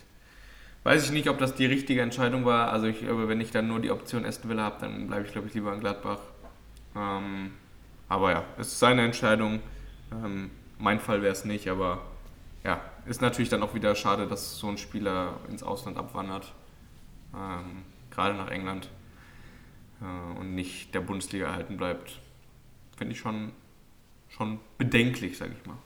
[0.84, 2.72] weiß ich nicht, ob das die richtige Entscheidung war.
[2.72, 5.48] Also ich wenn ich dann nur die Option Aston Villa habe, dann bleibe ich, glaube
[5.48, 6.20] ich, lieber in Gladbach.
[6.96, 7.54] Ähm,
[8.10, 9.60] aber ja, es ist seine Entscheidung.
[10.12, 10.50] Ähm,
[10.80, 12.02] mein Fall wäre es nicht, aber
[12.64, 16.52] ja, ist natürlich dann auch wieder schade, dass so ein Spieler ins Ausland abwandert.
[17.34, 18.90] Ähm, gerade nach England
[20.02, 22.20] äh, und nicht der Bundesliga erhalten bleibt.
[22.98, 23.52] Finde ich schon,
[24.30, 25.78] schon bedenklich, sage ich mal.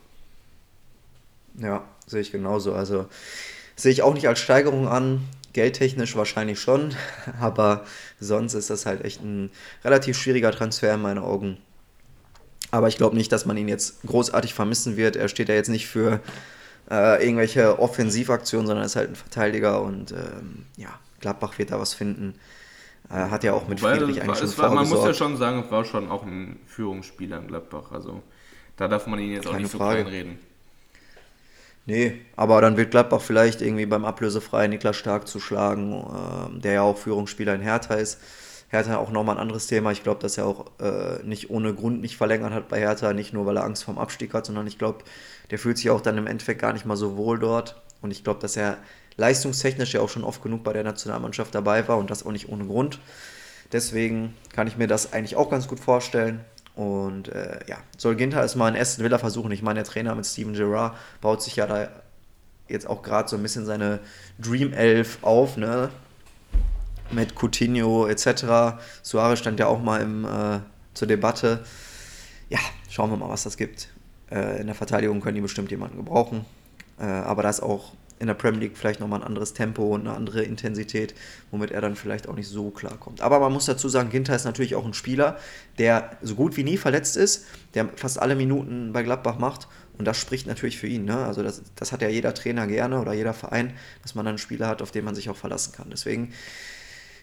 [1.56, 2.74] Ja, sehe ich genauso.
[2.74, 3.08] Also
[3.82, 5.28] Sehe ich auch nicht als Steigerung an.
[5.54, 6.96] Geldtechnisch wahrscheinlich schon,
[7.42, 7.84] aber
[8.20, 9.50] sonst ist das halt echt ein
[9.84, 11.58] relativ schwieriger Transfer in meinen Augen.
[12.70, 15.16] Aber ich glaube nicht, dass man ihn jetzt großartig vermissen wird.
[15.16, 16.22] Er steht ja jetzt nicht für
[16.92, 21.94] äh, irgendwelche Offensivaktionen, sondern ist halt ein Verteidiger und ähm, ja, Gladbach wird da was
[21.94, 22.36] finden.
[23.10, 25.64] Äh, hat ja auch mit Weil, Friedrich eigentlich schon war, Man muss ja schon sagen,
[25.66, 27.92] es war schon auch ein Führungsspieler in Gladbach.
[27.92, 28.22] Also
[28.78, 30.06] da darf man ihn jetzt Keine auch nicht so Frage.
[30.06, 30.40] reden.
[31.86, 36.82] Nee, aber dann wird Gladbach vielleicht irgendwie beim ablösefreien Niklas Stark zuschlagen, äh, der ja
[36.84, 38.20] auch Führungsspieler in Hertha ist.
[38.70, 39.92] Hertha auch nochmal ein anderes Thema.
[39.92, 43.34] Ich glaube, dass er auch äh, nicht ohne Grund nicht verlängert hat bei Hertha, nicht
[43.34, 45.00] nur weil er Angst vorm Abstieg hat, sondern ich glaube,
[45.50, 47.82] der fühlt sich auch dann im Endeffekt gar nicht mal so wohl dort.
[48.02, 48.78] Und ich glaube, dass er
[49.18, 52.50] leistungstechnisch ja auch schon oft genug bei der Nationalmannschaft dabei war und das auch nicht
[52.50, 53.00] ohne Grund.
[53.72, 56.42] Deswegen kann ich mir das eigentlich auch ganz gut vorstellen.
[56.76, 59.52] Und äh, ja, soll Ginter es mal in Aston Villa versuchen.
[59.52, 61.90] Ich meine, der Trainer mit Steven Gerrard baut sich ja da
[62.68, 64.00] jetzt auch gerade so ein bisschen seine
[64.40, 65.90] Dream Elf auf, ne?
[67.12, 68.80] Mit Coutinho etc.
[69.02, 70.60] Suarez stand ja auch mal im, äh,
[70.94, 71.64] zur Debatte.
[72.50, 72.60] Ja,
[72.90, 73.90] schauen wir mal, was das gibt.
[74.30, 76.46] Äh, in der Verteidigung können die bestimmt jemanden gebrauchen.
[77.00, 80.02] Äh, aber da ist auch in der Premier League vielleicht nochmal ein anderes Tempo und
[80.02, 81.16] eine andere Intensität,
[81.50, 83.22] womit er dann vielleicht auch nicht so klar kommt.
[83.22, 85.38] Aber man muss dazu sagen, Ginter ist natürlich auch ein Spieler,
[85.80, 89.68] der so gut wie nie verletzt ist, der fast alle Minuten bei Gladbach macht
[89.98, 91.06] und das spricht natürlich für ihn.
[91.06, 91.18] Ne?
[91.18, 94.38] Also das, das hat ja jeder Trainer gerne oder jeder Verein, dass man dann einen
[94.38, 95.88] Spieler hat, auf den man sich auch verlassen kann.
[95.90, 96.32] Deswegen,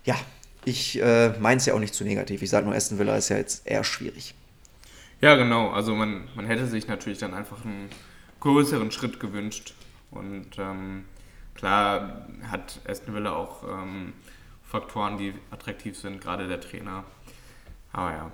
[0.04, 0.16] ja,
[0.64, 2.42] ich äh, meine es ja auch nicht zu negativ.
[2.42, 4.34] Ich sage nur, Aston Villa ist ja jetzt eher schwierig.
[5.20, 5.70] Ja, genau.
[5.70, 7.88] Also man, man hätte sich natürlich dann einfach einen
[8.40, 9.74] größeren Schritt gewünscht.
[10.10, 11.04] Und ähm,
[11.54, 14.12] klar hat Aston Villa auch ähm,
[14.62, 17.04] Faktoren, die attraktiv sind, gerade der Trainer.
[17.92, 18.32] Aber ja,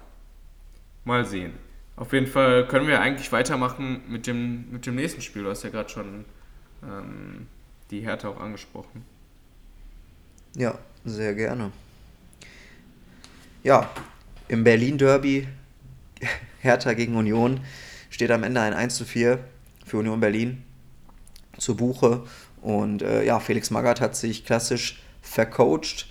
[1.05, 1.53] mal sehen.
[1.97, 5.45] Auf jeden Fall können wir eigentlich weitermachen mit dem, mit dem nächsten Spiel.
[5.45, 6.25] Du hast ja gerade schon
[6.83, 7.47] ähm,
[7.91, 9.05] die Härte auch angesprochen.
[10.57, 11.70] Ja, sehr gerne.
[13.62, 13.91] Ja,
[14.49, 15.47] im Berlin-Derby
[16.61, 17.61] Hertha gegen Union
[18.11, 19.39] steht am Ende ein 1 zu 4
[19.87, 20.64] für Union Berlin
[21.59, 22.23] zu Buche.
[22.61, 26.07] Und äh, ja, Felix Magath hat sich klassisch vercoacht,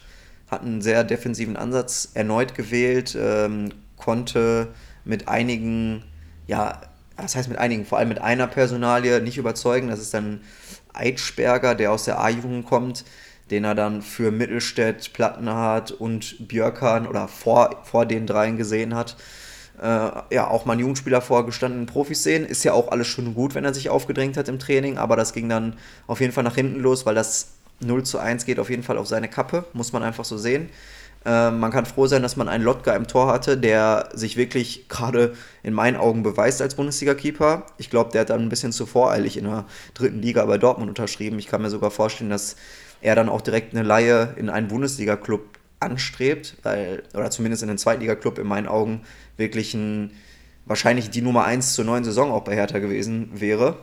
[0.50, 4.70] hat einen sehr defensiven Ansatz erneut gewählt, ähm, konnte
[5.06, 6.04] mit einigen,
[6.48, 6.82] ja,
[7.18, 9.88] das heißt mit einigen, vor allem mit einer Personalie nicht überzeugen.
[9.88, 10.42] Das ist dann
[10.94, 13.06] Eitschberger, der aus der A-Jugend kommt,
[13.50, 19.16] den er dann für Mittelstädt, Plattenhardt und Björkan oder vor, vor den dreien gesehen hat
[19.84, 22.46] äh, ja, auch mal einen Jugendspieler vor gestandenen Profis sehen.
[22.46, 25.34] Ist ja auch alles schon gut, wenn er sich aufgedrängt hat im Training, aber das
[25.34, 25.76] ging dann
[26.08, 27.50] auf jeden Fall nach hinten los, weil das
[27.82, 30.70] 0 zu 1 geht auf jeden Fall auf seine Kappe, muss man einfach so sehen.
[31.26, 34.88] Äh, man kann froh sein, dass man einen Lotka im Tor hatte, der sich wirklich
[34.88, 37.66] gerade in meinen Augen beweist als Bundesliga-Keeper.
[37.78, 40.90] Ich glaube, der hat dann ein bisschen zu voreilig in der dritten Liga bei Dortmund
[40.90, 41.40] unterschrieben.
[41.40, 42.56] Ich kann mir sogar vorstellen, dass
[43.02, 45.42] er dann auch direkt eine Laie in einen Bundesliga-Club
[45.84, 49.02] anstrebt, weil, oder zumindest in den Zweitliga-Club in meinen Augen
[49.38, 50.12] wirklich ein,
[50.66, 53.78] wahrscheinlich die Nummer 1 zur neuen Saison auch bei Hertha gewesen wäre.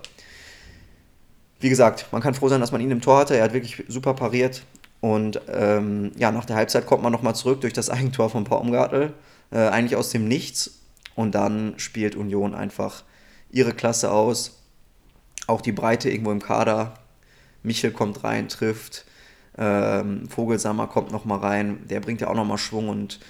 [1.60, 3.36] Wie gesagt, man kann froh sein, dass man ihn im Tor hatte.
[3.36, 4.62] Er hat wirklich super pariert.
[5.00, 9.12] Und ähm, ja, nach der Halbzeit kommt man nochmal zurück durch das Eigentor von Baumgartel.
[9.50, 10.78] Äh, eigentlich aus dem Nichts.
[11.14, 13.04] Und dann spielt Union einfach
[13.50, 14.62] ihre Klasse aus.
[15.46, 16.94] Auch die Breite irgendwo im Kader.
[17.62, 19.04] Michel kommt rein, trifft.
[19.60, 23.20] Ähm, Vogelsammer kommt nochmal rein, der bringt ja auch nochmal Schwung und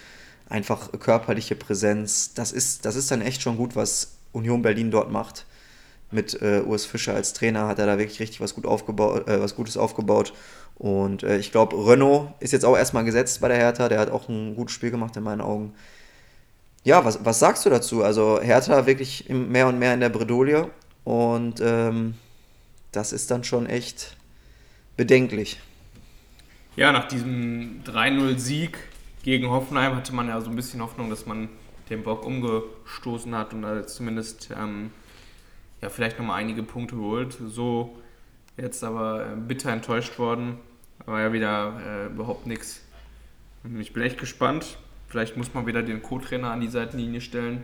[0.49, 2.35] einfach körperliche Präsenz.
[2.35, 5.45] Das ist, das ist dann echt schon gut, was Union Berlin dort macht.
[6.13, 9.41] Mit äh, Urs Fischer als Trainer hat er da wirklich richtig was, gut aufgebaut, äh,
[9.41, 10.33] was Gutes aufgebaut.
[10.77, 13.89] Und äh, ich glaube, Renault ist jetzt auch erstmal gesetzt bei der Hertha.
[13.89, 15.75] Der hat auch ein gutes Spiel gemacht in meinen Augen.
[16.85, 18.03] Ja, was, was sagst du dazu?
[18.03, 20.71] Also Hertha wirklich mehr und mehr in der Bredouille.
[21.05, 22.15] Und ähm,
[22.93, 24.17] das ist dann schon echt
[24.97, 25.61] bedenklich.
[26.81, 28.79] Ja, nach diesem 3-0-Sieg
[29.23, 31.51] gegen Hoffenheim hatte man ja so ein bisschen Hoffnung, dass man
[31.91, 34.91] den Bock umgestoßen hat und jetzt zumindest ähm,
[35.83, 37.37] ja, vielleicht nochmal einige Punkte holt.
[37.49, 37.99] So
[38.57, 40.57] jetzt aber äh, bitter enttäuscht worden.
[41.05, 42.81] War ja wieder äh, überhaupt nichts.
[43.79, 44.79] Ich bin echt gespannt.
[45.07, 47.63] Vielleicht muss man wieder den Co-Trainer an die Seitenlinie stellen.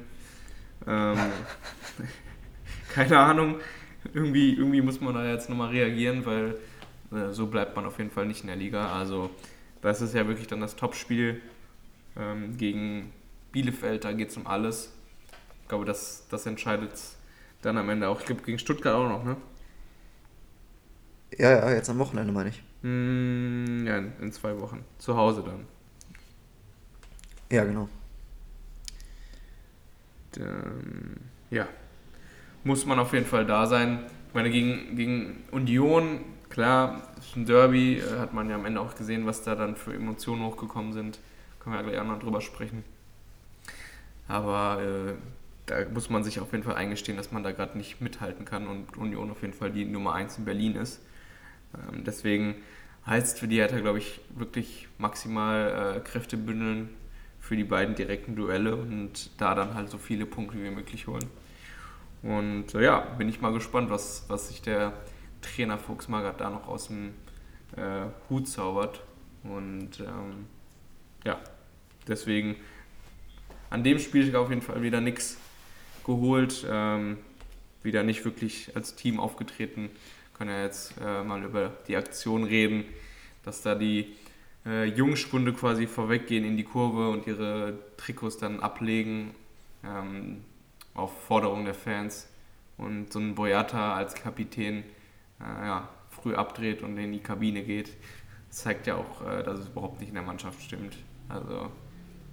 [0.86, 1.16] Ähm,
[2.90, 3.60] keine Ahnung.
[4.12, 6.58] Irgendwie, irgendwie muss man da jetzt nochmal reagieren, weil
[7.30, 8.92] so bleibt man auf jeden Fall nicht in der Liga.
[8.92, 9.30] Also
[9.82, 11.40] das ist ja wirklich dann das Topspiel
[12.16, 13.12] ähm, gegen
[13.52, 14.04] Bielefeld.
[14.04, 14.92] Da geht es um alles.
[15.62, 16.92] Ich glaube, das, das entscheidet
[17.62, 18.20] dann am Ende auch.
[18.20, 19.36] Ich glaube, gegen Stuttgart auch noch, ne?
[21.36, 22.62] Ja, ja, jetzt am Wochenende meine ich.
[22.82, 24.84] Mm, ja, in, in zwei Wochen.
[24.98, 25.66] Zu Hause dann.
[27.50, 27.88] Ja, genau.
[30.32, 31.68] Dann, ja,
[32.64, 34.04] muss man auf jeden Fall da sein.
[34.28, 36.20] Ich meine, gegen, gegen Union,
[36.56, 37.02] klar,
[37.36, 40.42] ein Derby, äh, hat man ja am Ende auch gesehen, was da dann für Emotionen
[40.42, 41.18] hochgekommen sind.
[41.60, 42.82] Können wir ja gleich auch noch drüber sprechen.
[44.26, 45.12] Aber äh,
[45.66, 48.68] da muss man sich auf jeden Fall eingestehen, dass man da gerade nicht mithalten kann
[48.68, 51.02] und Union auf jeden Fall die Nummer 1 in Berlin ist.
[51.74, 52.54] Ähm, deswegen
[53.06, 56.88] heißt für die Hertha, glaube ich, wirklich maximal äh, Kräfte bündeln,
[57.38, 61.28] für die beiden direkten Duelle und da dann halt so viele Punkte wie möglich holen.
[62.22, 64.94] Und äh, ja, bin ich mal gespannt, was, was sich der
[65.46, 67.14] Trainer Fuchs Magath da noch aus dem
[67.76, 69.02] äh, Hut zaubert.
[69.42, 70.46] Und ähm,
[71.24, 71.38] ja,
[72.06, 72.56] deswegen
[73.70, 75.38] an dem Spiel auf jeden Fall wieder nichts
[76.04, 77.18] geholt, ähm,
[77.82, 79.90] wieder nicht wirklich als Team aufgetreten.
[80.34, 82.84] Können ja jetzt äh, mal über die Aktion reden,
[83.44, 84.14] dass da die
[84.64, 89.34] äh, Jungspunde quasi vorweggehen in die Kurve und ihre Trikots dann ablegen
[89.84, 90.44] ähm,
[90.94, 92.28] auf Forderung der Fans
[92.76, 94.84] und so ein Boyata als Kapitän
[95.40, 97.90] äh, ja, früh abdreht und in die Kabine geht,
[98.50, 100.96] zeigt ja auch, äh, dass es überhaupt nicht in der Mannschaft stimmt.
[101.28, 101.70] Also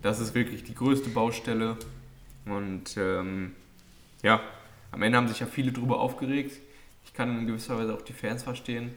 [0.01, 1.77] das ist wirklich die größte Baustelle
[2.45, 3.53] und ähm,
[4.21, 4.41] ja,
[4.91, 6.59] am Ende haben sich ja viele drüber aufgeregt.
[7.05, 8.91] Ich kann in gewisser Weise auch die Fans verstehen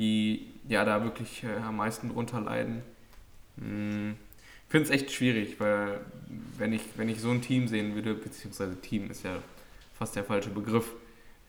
[0.00, 2.82] die ja da wirklich äh, am meisten drunter leiden.
[3.58, 4.16] Hm.
[4.66, 6.00] Ich finde es echt schwierig, weil
[6.56, 9.36] wenn ich, wenn ich so ein Team sehen würde, beziehungsweise Team ist ja
[9.98, 10.92] fast der falsche Begriff,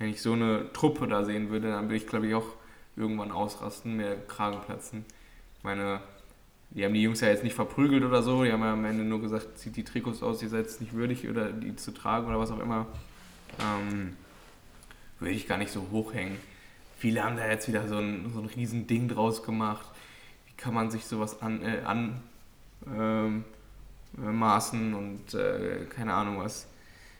[0.02, 2.48] wenn ich so eine Truppe da sehen würde, dann würde ich glaube ich auch
[2.96, 5.06] irgendwann ausrasten, mir Kragen platzen.
[5.58, 6.02] Ich meine,
[6.72, 9.04] die haben die Jungs ja jetzt nicht verprügelt oder so, die haben ja am Ende
[9.04, 12.28] nur gesagt, zieht die Trikots aus, ihr seid es nicht würdig oder die zu tragen
[12.28, 12.88] oder was auch immer.
[13.60, 14.18] Ähm,
[15.20, 16.38] würde ich gar nicht so hochhängen
[17.02, 19.88] viele haben da jetzt wieder so ein, so ein riesen Ding draus gemacht.
[20.46, 21.82] Wie kann man sich sowas an, äh,
[24.16, 26.68] anmaßen ähm, äh, und äh, keine Ahnung was.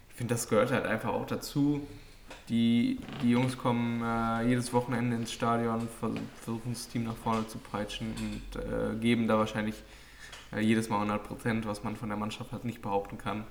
[0.10, 1.88] Ich finde, das gehört halt einfach auch dazu.
[2.50, 7.58] Die, die Jungs kommen äh, jedes Wochenende ins Stadion, versuchen das Team nach vorne zu
[7.58, 9.76] peitschen und äh, geben da wahrscheinlich
[10.54, 13.46] äh, jedes Mal 100 Prozent, was man von der Mannschaft halt nicht behaupten kann.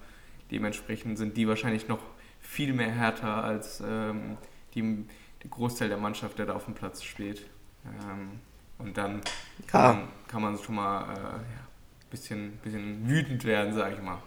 [0.50, 2.00] Dementsprechend sind die wahrscheinlich noch
[2.40, 4.36] viel mehr härter als ähm,
[4.74, 5.04] die,
[5.42, 7.46] der Großteil der Mannschaft, der da auf dem Platz steht.
[7.84, 8.40] Ähm,
[8.78, 9.20] und dann
[9.66, 14.18] kann, man, kann man schon mal ein äh, bisschen, bisschen wütend werden, sage ich mal.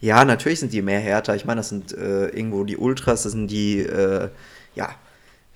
[0.00, 1.34] Ja, natürlich sind die mehr härter.
[1.36, 4.28] Ich meine, das sind äh, irgendwo die Ultras, das sind die, äh,
[4.74, 4.90] ja,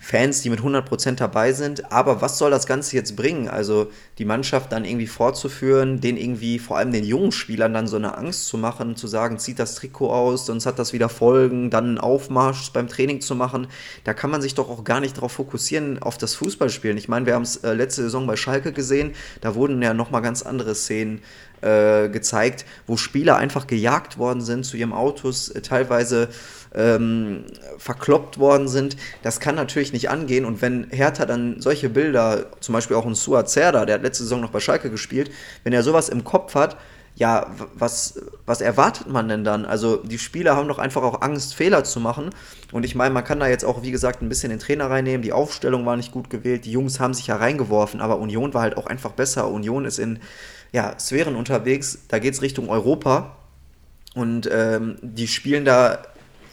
[0.05, 1.93] Fans, die mit 100% dabei sind.
[1.93, 3.47] Aber was soll das Ganze jetzt bringen?
[3.47, 7.99] Also die Mannschaft dann irgendwie fortzuführen, den irgendwie, vor allem den jungen Spielern dann so
[7.99, 11.71] eine Angst zu machen, zu sagen, zieht das Trikot aus, sonst hat das wieder Folgen,
[11.71, 13.69] dann einen Aufmarsch beim Training zu machen.
[14.03, 16.99] Da kann man sich doch auch gar nicht darauf fokussieren, auf das Fußballspielen.
[16.99, 20.21] Ich meine, wir haben es äh, letzte Saison bei Schalke gesehen, da wurden ja nochmal
[20.21, 21.23] ganz andere Szenen
[21.63, 26.29] äh, gezeigt, wo Spieler einfach gejagt worden sind zu ihrem Autos, äh, teilweise
[26.75, 27.45] ähm,
[27.79, 28.97] verkloppt worden sind.
[29.23, 30.45] Das kann natürlich nicht angehen.
[30.45, 34.25] Und wenn Hertha dann solche Bilder, zum Beispiel auch ein Suat Zerda, der hat letzte
[34.25, 35.31] Saison noch bei Schalke gespielt,
[35.65, 36.77] wenn er sowas im Kopf hat,
[37.15, 39.67] ja, was, was erwartet man denn dann?
[39.67, 42.31] Also die Spieler haben doch einfach auch Angst, Fehler zu machen.
[42.73, 45.21] Und ich meine, man kann da jetzt auch, wie gesagt, ein bisschen den Trainer reinnehmen.
[45.21, 46.65] Die Aufstellung war nicht gut gewählt.
[46.65, 49.49] Die Jungs haben sich ja reingeworfen, aber Union war halt auch einfach besser.
[49.49, 50.21] Union ist in
[50.73, 53.37] ja, Sphären unterwegs, da geht es Richtung Europa.
[54.15, 56.03] Und ähm, die spielen da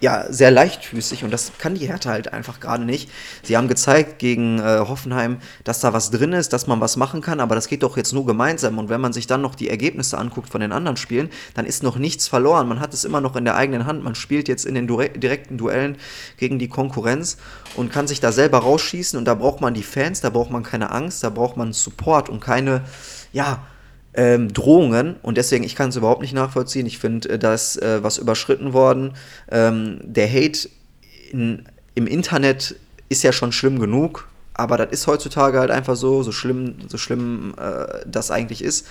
[0.01, 3.09] ja, sehr leichtfüßig und das kann die Hertha halt einfach gerade nicht.
[3.43, 7.21] Sie haben gezeigt gegen äh, Hoffenheim, dass da was drin ist, dass man was machen
[7.21, 8.77] kann, aber das geht doch jetzt nur gemeinsam.
[8.77, 11.83] Und wenn man sich dann noch die Ergebnisse anguckt von den anderen Spielen, dann ist
[11.83, 12.67] noch nichts verloren.
[12.67, 14.03] Man hat es immer noch in der eigenen Hand.
[14.03, 15.97] Man spielt jetzt in den direkten Duellen
[16.37, 17.37] gegen die Konkurrenz
[17.75, 19.19] und kann sich da selber rausschießen.
[19.19, 22.29] Und da braucht man die Fans, da braucht man keine Angst, da braucht man Support
[22.29, 22.83] und keine,
[23.33, 23.63] ja,
[24.13, 26.85] ähm, Drohungen und deswegen, ich kann es überhaupt nicht nachvollziehen.
[26.85, 29.13] Ich finde, äh, da ist äh, was überschritten worden.
[29.51, 30.69] Ähm, der Hate
[31.31, 31.63] in,
[31.95, 32.75] im Internet
[33.09, 36.97] ist ja schon schlimm genug, aber das ist heutzutage halt einfach so, so schlimm, so
[36.97, 38.87] schlimm äh, das eigentlich ist.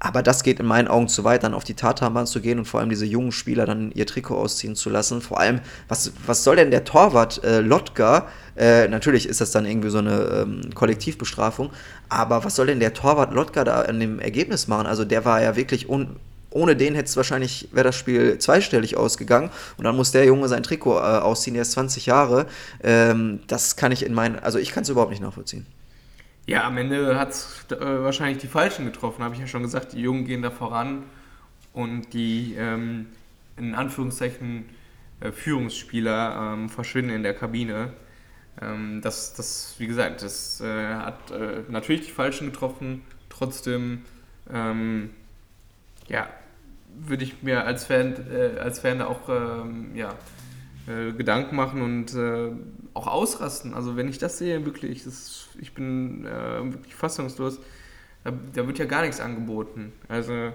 [0.00, 2.66] Aber das geht in meinen Augen zu weit, dann auf die Tatanbahn zu gehen und
[2.66, 5.20] vor allem diese jungen Spieler dann ihr Trikot ausziehen zu lassen.
[5.20, 8.28] Vor allem, was, was soll denn der Torwart äh, Lotka?
[8.56, 11.70] Äh, natürlich ist das dann irgendwie so eine ähm, Kollektivbestrafung,
[12.08, 14.86] aber was soll denn der Torwart Lotka da an dem Ergebnis machen?
[14.86, 16.16] Also der war ja wirklich un
[16.50, 20.48] ohne den hätte es wahrscheinlich, wäre das Spiel zweistellig ausgegangen und dann muss der Junge
[20.48, 22.46] sein Trikot äh, ausziehen, der ist 20 Jahre.
[22.82, 25.66] Ähm, das kann ich in meinen, also ich kann es überhaupt nicht nachvollziehen.
[26.48, 29.92] Ja, am Ende hat es äh, wahrscheinlich die Falschen getroffen, habe ich ja schon gesagt.
[29.92, 31.02] Die Jungen gehen da voran
[31.74, 33.08] und die ähm,
[33.58, 34.64] in Anführungszeichen
[35.20, 37.92] äh, Führungsspieler ähm, verschwinden in der Kabine.
[38.62, 43.02] Ähm, das, das, wie gesagt, das äh, hat äh, natürlich die Falschen getroffen.
[43.28, 44.06] Trotzdem,
[44.50, 45.10] ähm,
[46.08, 46.30] ja,
[46.98, 50.14] würde ich mir als Fan, äh, als Fan auch ähm, ja,
[50.86, 52.14] äh, Gedanken machen und
[52.98, 53.74] auch ausrasten.
[53.74, 57.58] Also wenn ich das sehe, wirklich, das, ich bin äh, wirklich fassungslos.
[58.24, 59.92] Da, da, wird ja gar nichts angeboten.
[60.08, 60.52] Also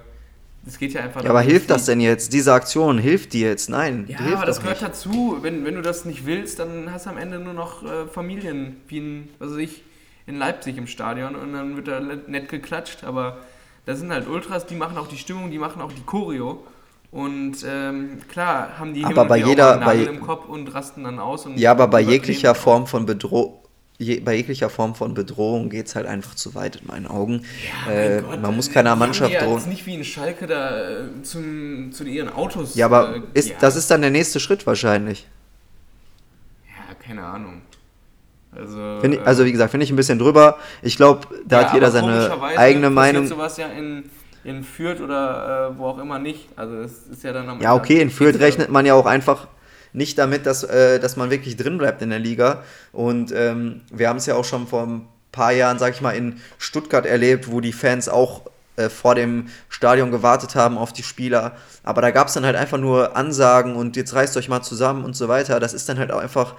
[0.66, 1.24] es geht ja einfach.
[1.24, 2.34] Ja, aber hilft das denn jetzt?
[2.34, 3.70] Diese Aktion hilft dir jetzt?
[3.70, 4.06] Nein.
[4.08, 4.92] Ja, aber das gehört nicht.
[4.92, 5.38] dazu.
[5.42, 8.78] Wenn, wenn du das nicht willst, dann hast du am Ende nur noch äh, Familien,
[8.88, 9.84] wie in, was ich,
[10.26, 13.04] in Leipzig im Stadion und dann wird da nett geklatscht.
[13.04, 13.38] Aber
[13.86, 16.66] das sind halt Ultras, die machen auch die Stimmung, die machen auch die Choreo.
[17.14, 21.48] Und ähm, klar haben die aber bei jeder, bei, im Kopf und rasten dann aus.
[21.56, 23.60] ja, aber bei jeglicher Form von Bedrohung.
[24.00, 27.46] Je, bei jeglicher Form von Bedrohung geht es halt einfach zu weit in meinen Augen.
[27.88, 29.60] Ja, äh, Gott, man muss keiner Mannschaft drohen.
[29.60, 32.74] ist nicht wie in Schalke da äh, zum, zu ihren Autos.
[32.74, 33.56] Ja, aber äh, ist, ja.
[33.62, 35.28] das ist dann der nächste Schritt wahrscheinlich.
[36.68, 37.62] Ja, keine Ahnung.
[38.56, 40.58] Also, ich, also wie gesagt, finde ich ein bisschen drüber.
[40.82, 43.28] Ich glaube, da ja, hat jeder seine eigene Meinung.
[43.28, 44.10] sowas ja in
[44.44, 46.50] in Fürth oder äh, wo auch immer nicht.
[46.56, 49.48] Also das ist ja dann am Ja, okay, in Fürth rechnet man ja auch einfach
[49.94, 52.64] nicht damit, dass, äh, dass man wirklich drin bleibt in der Liga.
[52.92, 56.12] Und ähm, wir haben es ja auch schon vor ein paar Jahren, sag ich mal,
[56.12, 58.42] in Stuttgart erlebt, wo die Fans auch
[58.76, 61.56] äh, vor dem Stadion gewartet haben auf die Spieler.
[61.84, 65.06] Aber da gab es dann halt einfach nur Ansagen und jetzt reißt euch mal zusammen
[65.06, 65.60] und so weiter.
[65.60, 66.56] Das ist dann halt auch einfach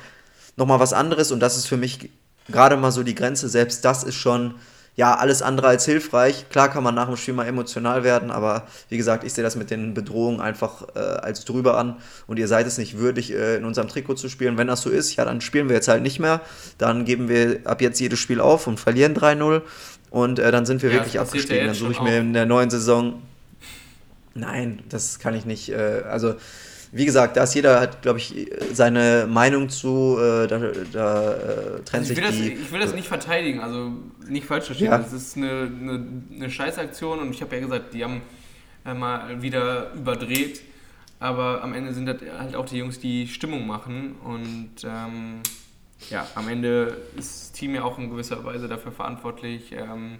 [0.56, 2.10] nochmal was anderes und das ist für mich
[2.48, 3.48] gerade mal so die Grenze.
[3.48, 4.54] Selbst das ist schon
[4.96, 6.48] ja, alles andere als hilfreich.
[6.50, 9.56] Klar kann man nach dem Spiel mal emotional werden, aber wie gesagt, ich sehe das
[9.56, 11.96] mit den Bedrohungen einfach äh, als drüber an
[12.28, 14.56] und ihr seid es nicht würdig, äh, in unserem Trikot zu spielen.
[14.56, 16.40] Wenn das so ist, ja, dann spielen wir jetzt halt nicht mehr.
[16.78, 19.62] Dann geben wir ab jetzt jedes Spiel auf und verlieren 3-0
[20.10, 21.66] und äh, dann sind wir ja, wirklich abgestiegen.
[21.66, 23.20] Dann suche ich mir in der neuen Saison.
[24.34, 25.70] Nein, das kann ich nicht.
[25.70, 26.36] Äh, also
[26.96, 30.58] wie gesagt, da ist jeder hat, glaube ich, seine Meinung zu, äh, da,
[30.92, 32.52] da äh, trennt also sich das, die.
[32.52, 33.90] Ich will das nicht verteidigen, also
[34.28, 34.92] nicht falsch verstehen.
[34.92, 34.98] Ja.
[34.98, 38.22] Das ist eine, eine, eine Scheißaktion und ich habe ja gesagt, die haben
[38.86, 40.60] äh, mal wieder überdreht,
[41.18, 45.40] aber am Ende sind das halt auch die Jungs, die Stimmung machen und ähm,
[46.10, 50.18] ja, am Ende ist das Team ja auch in gewisser Weise dafür verantwortlich, ähm,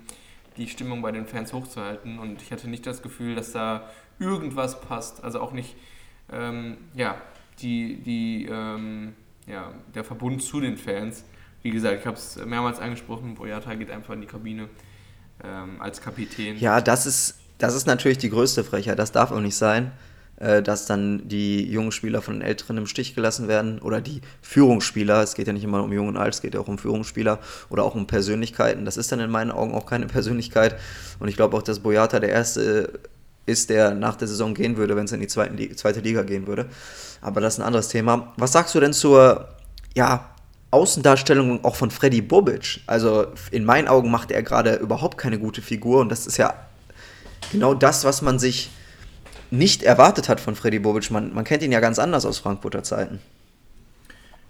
[0.57, 4.81] die Stimmung bei den Fans hochzuhalten und ich hatte nicht das Gefühl, dass da irgendwas
[4.81, 5.77] passt, also auch nicht
[6.33, 7.16] ähm, ja,
[7.61, 9.14] die, die, ähm,
[9.47, 11.25] ja, der Verbund zu den Fans.
[11.62, 14.68] Wie gesagt, ich habe es mehrmals angesprochen, Boyata geht einfach in die Kabine
[15.43, 16.59] ähm, als Kapitän.
[16.59, 18.99] Ja, das ist, das ist natürlich die größte Frechheit.
[18.99, 19.93] Das darf auch nicht sein,
[20.37, 24.20] äh, dass dann die jungen Spieler von den Älteren im Stich gelassen werden oder die
[24.43, 25.22] Führungsspieler.
[25.22, 27.39] Es geht ja nicht immer um Jung und Alt, es geht ja auch um Führungsspieler
[27.70, 28.85] oder auch um Persönlichkeiten.
[28.85, 30.79] Das ist dann in meinen Augen auch keine Persönlichkeit.
[31.18, 33.01] Und ich glaube auch, dass Boyata der erste
[33.47, 36.47] ist, der nach der Saison gehen würde, wenn es in die zweite, zweite Liga gehen
[36.47, 36.66] würde.
[37.20, 38.32] Aber das ist ein anderes Thema.
[38.36, 39.49] Was sagst du denn zur
[39.95, 40.30] ja,
[40.70, 42.80] Außendarstellung auch von Freddy Bobic?
[42.86, 46.55] Also in meinen Augen macht er gerade überhaupt keine gute Figur und das ist ja
[47.53, 48.70] genau das, was man sich
[49.51, 51.11] nicht erwartet hat von Freddy Bobic.
[51.11, 53.20] Man, man kennt ihn ja ganz anders aus Frankfurter Zeiten.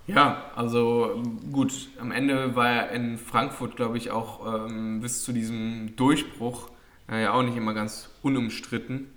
[0.06, 5.32] Ja, also gut, am Ende war er in Frankfurt, glaube ich, auch ähm, bis zu
[5.32, 6.68] diesem Durchbruch
[7.08, 9.10] ja auch nicht immer ganz unumstritten.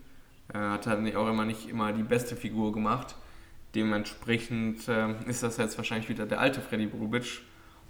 [0.54, 3.16] Äh, hat halt auch immer nicht immer die beste Figur gemacht.
[3.76, 7.42] Dementsprechend äh, ist das jetzt wahrscheinlich wieder der alte Freddy Bobic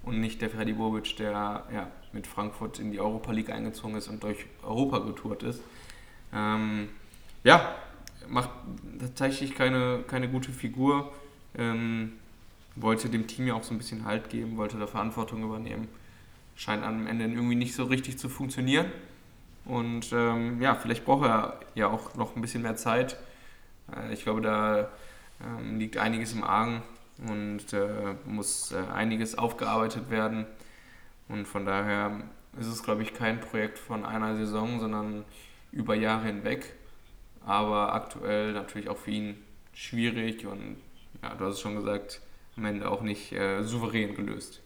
[0.03, 4.07] und nicht der Freddy Bobic, der ja, mit Frankfurt in die Europa League eingezogen ist
[4.07, 5.61] und durch Europa getourt ist.
[6.33, 6.89] Ähm,
[7.43, 7.75] ja,
[8.27, 8.49] macht
[8.99, 11.13] tatsächlich keine, keine gute Figur.
[11.57, 12.13] Ähm,
[12.75, 15.87] wollte dem Team ja auch so ein bisschen Halt geben, wollte da Verantwortung übernehmen.
[16.55, 18.87] Scheint am Ende irgendwie nicht so richtig zu funktionieren.
[19.68, 23.18] Und ähm, ja, vielleicht braucht er ja auch noch ein bisschen mehr Zeit.
[23.93, 24.89] Äh, ich glaube, da
[25.45, 26.82] ähm, liegt einiges im Argen
[27.28, 30.45] und äh, muss äh, einiges aufgearbeitet werden.
[31.28, 32.22] Und von daher
[32.57, 35.26] ist es, glaube ich, kein Projekt von einer Saison, sondern
[35.72, 36.74] über Jahre hinweg.
[37.45, 39.38] Aber aktuell natürlich auch für ihn
[39.74, 40.78] schwierig und
[41.22, 42.22] ja, du hast es schon gesagt,
[42.55, 44.61] am Ende auch nicht äh, souverän gelöst.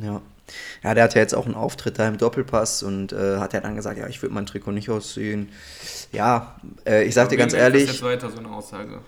[0.00, 0.20] Ja.
[0.82, 3.60] Ja, der hat ja jetzt auch einen Auftritt da im Doppelpass und äh, hat ja
[3.60, 5.48] dann gesagt, ja, ich würde mein Trikot nicht ausziehen.
[6.10, 7.86] Ja, äh, ich sag dir ganz ehrlich.
[7.86, 9.00] Das jetzt weiter so eine Aussage.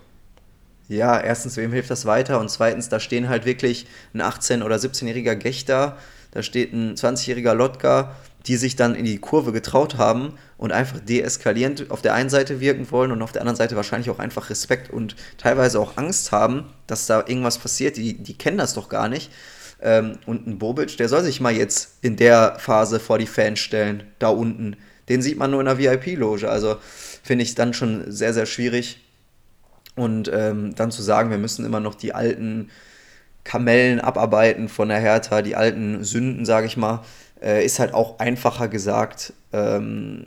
[0.87, 2.39] Ja, erstens, wem hilft das weiter?
[2.39, 5.97] Und zweitens, da stehen halt wirklich ein 18- oder 17-jähriger Gechter,
[6.31, 8.15] da steht ein 20-jähriger Lotka,
[8.45, 12.59] die sich dann in die Kurve getraut haben und einfach deeskalierend auf der einen Seite
[12.59, 16.31] wirken wollen und auf der anderen Seite wahrscheinlich auch einfach Respekt und teilweise auch Angst
[16.31, 17.97] haben, dass da irgendwas passiert.
[17.97, 19.31] Die, die kennen das doch gar nicht.
[19.81, 23.59] Ähm, und ein Bobic, der soll sich mal jetzt in der Phase vor die Fans
[23.59, 24.77] stellen, da unten.
[25.09, 26.49] Den sieht man nur in der VIP-Loge.
[26.49, 26.77] Also
[27.23, 29.01] finde ich dann schon sehr, sehr schwierig.
[29.95, 32.69] Und ähm, dann zu sagen, wir müssen immer noch die alten
[33.43, 37.03] Kamellen abarbeiten von der Hertha, die alten Sünden, sage ich mal,
[37.41, 40.25] äh, ist halt auch einfacher gesagt, ähm,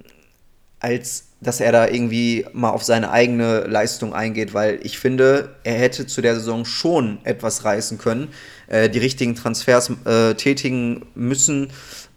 [0.80, 5.74] als dass er da irgendwie mal auf seine eigene Leistung eingeht, weil ich finde, er
[5.74, 8.28] hätte zu der Saison schon etwas reißen können,
[8.66, 11.68] äh, die richtigen Transfers äh, tätigen müssen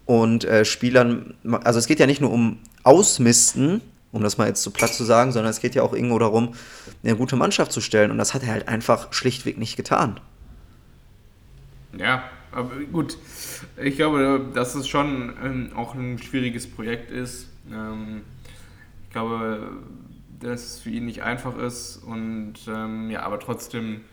[0.06, 4.64] und äh, Spielern, also es geht ja nicht nur um Ausmisten, um das mal jetzt
[4.64, 6.56] so platt zu sagen, sondern es geht ja auch irgendwo darum,
[7.04, 10.20] eine gute Mannschaft zu stellen und das hat er halt einfach schlichtweg nicht getan.
[11.98, 13.18] Ja, aber gut,
[13.82, 17.48] ich glaube, dass es schon ähm, auch ein schwieriges Projekt ist.
[17.72, 18.22] Ähm,
[19.12, 19.74] ich glaube,
[20.40, 24.06] dass es für ihn nicht einfach ist und ähm, ja, aber trotzdem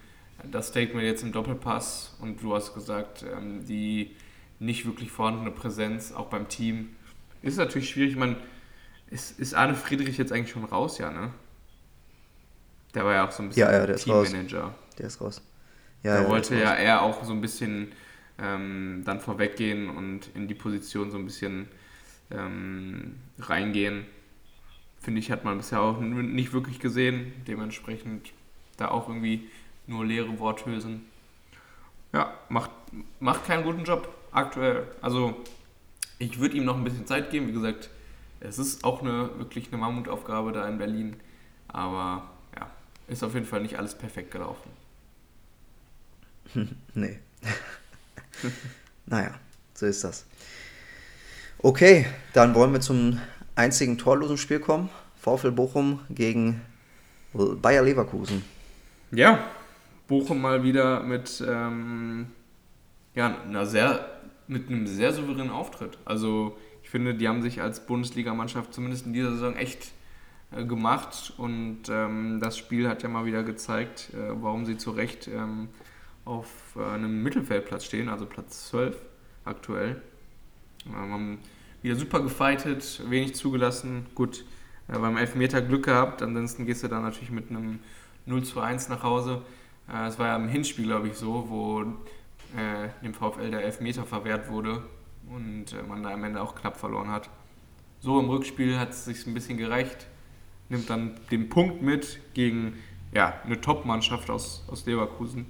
[0.43, 4.17] das Statement jetzt im Doppelpass und du hast gesagt, ähm, die
[4.59, 6.97] nicht wirklich vorhandene Präsenz auch beim Team
[7.43, 8.17] ist natürlich schwierig.
[8.17, 8.35] Man
[9.09, 11.31] ist, ist Arne Friedrich jetzt eigentlich schon raus, ja, ne?
[12.93, 14.43] Der war ja auch so ein bisschen ja, ja, der Teammanager.
[14.43, 14.73] Ist raus.
[14.99, 15.43] Der ist raus.
[16.03, 17.93] Ja, der ja, wollte ja eher auch so ein bisschen
[18.37, 21.69] ähm, dann vorweggehen und in die Position so ein bisschen
[22.33, 24.05] ähm, reingehen.
[25.09, 27.33] Finde ich, hat man bisher auch nicht wirklich gesehen.
[27.47, 28.31] Dementsprechend
[28.77, 29.49] da auch irgendwie
[29.87, 31.01] nur leere Worthülsen.
[32.13, 32.71] Ja, macht,
[33.19, 34.87] macht keinen guten Job aktuell.
[35.01, 35.35] Also
[36.19, 37.49] ich würde ihm noch ein bisschen Zeit geben.
[37.49, 37.89] Wie gesagt,
[38.41, 41.17] es ist auch eine wirklich eine Mammutaufgabe da in Berlin.
[41.69, 42.71] Aber ja,
[43.07, 44.71] ist auf jeden Fall nicht alles perfekt gelaufen.
[46.93, 47.19] nee.
[49.07, 49.41] naja,
[49.73, 50.27] so ist das.
[51.61, 52.05] Okay,
[52.35, 53.19] dann wollen wir zum
[53.59, 54.89] einzigen torlosen Spiel kommen.
[55.17, 56.61] VfL Bochum gegen
[57.35, 58.45] Bayer Leverkusen.
[59.11, 59.45] Ja,
[60.07, 62.27] Bochum mal wieder mit, ähm,
[63.15, 64.07] ja, einer sehr,
[64.47, 65.99] mit einem sehr souveränen Auftritt.
[66.05, 69.93] Also ich finde, die haben sich als Bundesligamannschaft zumindest in dieser Saison echt
[70.57, 74.93] äh, gemacht und ähm, das Spiel hat ja mal wieder gezeigt, äh, warum sie zu
[74.93, 75.69] Recht ähm,
[76.25, 78.97] auf äh, einem Mittelfeldplatz stehen, also Platz 12
[79.45, 80.01] aktuell.
[80.91, 81.41] Haben
[81.83, 84.07] wieder super gefightet, wenig zugelassen.
[84.15, 84.45] Gut,
[84.89, 87.81] äh, beim Elfmeter Glück gehabt, ansonsten gehst du dann natürlich mit einem
[88.27, 89.43] 0 zu 1 nach Hause.
[89.93, 91.83] Äh, es war ja im Hinspiel, glaube ich, so, wo
[92.57, 94.83] äh, dem VfL der Elfmeter verwehrt wurde
[95.31, 97.29] und äh, man da am Ende auch knapp verloren hat.
[98.01, 100.07] So im Rückspiel hat es sich ein bisschen gerecht,
[100.69, 102.75] nimmt dann den Punkt mit gegen
[103.13, 105.47] ja, eine Top-Mannschaft aus, aus Leverkusen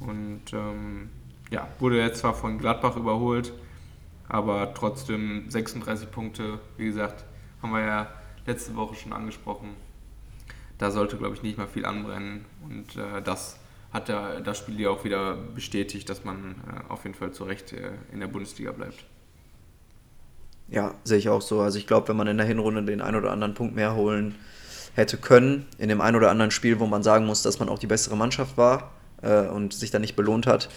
[0.00, 1.10] und ähm,
[1.50, 3.52] ja, wurde jetzt zwar von Gladbach überholt,
[4.32, 7.24] aber trotzdem 36 Punkte, wie gesagt,
[7.60, 8.08] haben wir ja
[8.46, 9.76] letzte Woche schon angesprochen.
[10.78, 12.46] Da sollte, glaube ich, nicht mal viel anbrennen.
[12.64, 13.60] Und äh, das
[13.92, 17.44] hat ja das Spiel ja auch wieder bestätigt, dass man äh, auf jeden Fall zu
[17.44, 19.04] Recht äh, in der Bundesliga bleibt.
[20.68, 21.60] Ja, sehe ich auch so.
[21.60, 24.36] Also ich glaube, wenn man in der Hinrunde den ein oder anderen Punkt mehr holen
[24.94, 27.78] hätte können, in dem ein oder anderen Spiel, wo man sagen muss, dass man auch
[27.78, 28.92] die bessere Mannschaft war,
[29.22, 30.68] äh, und sich dann nicht belohnt hat,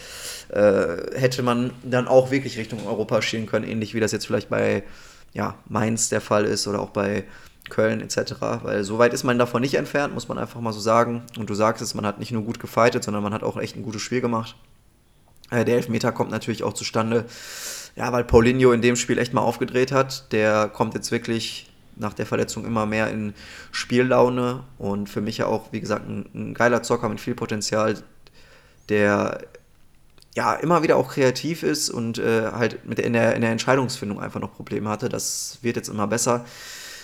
[0.48, 4.48] äh, hätte man dann auch wirklich Richtung Europa schielen können, ähnlich wie das jetzt vielleicht
[4.48, 4.84] bei
[5.32, 7.24] ja, Mainz der Fall ist oder auch bei
[7.68, 8.34] Köln etc.
[8.62, 11.22] Weil so weit ist man davon nicht entfernt, muss man einfach mal so sagen.
[11.38, 13.76] Und du sagst es, man hat nicht nur gut gefightet, sondern man hat auch echt
[13.76, 14.56] ein gutes Spiel gemacht.
[15.50, 17.26] Äh, der Elfmeter kommt natürlich auch zustande,
[17.94, 20.32] ja, weil Paulinho in dem Spiel echt mal aufgedreht hat.
[20.32, 23.32] Der kommt jetzt wirklich nach der Verletzung immer mehr in
[23.72, 27.96] Spiellaune und für mich ja auch, wie gesagt, ein, ein geiler Zocker mit viel Potenzial,
[28.88, 29.40] der
[30.36, 34.20] ja immer wieder auch kreativ ist und äh, halt mit in, der, in der Entscheidungsfindung
[34.20, 35.08] einfach noch Probleme hatte.
[35.08, 36.44] Das wird jetzt immer besser.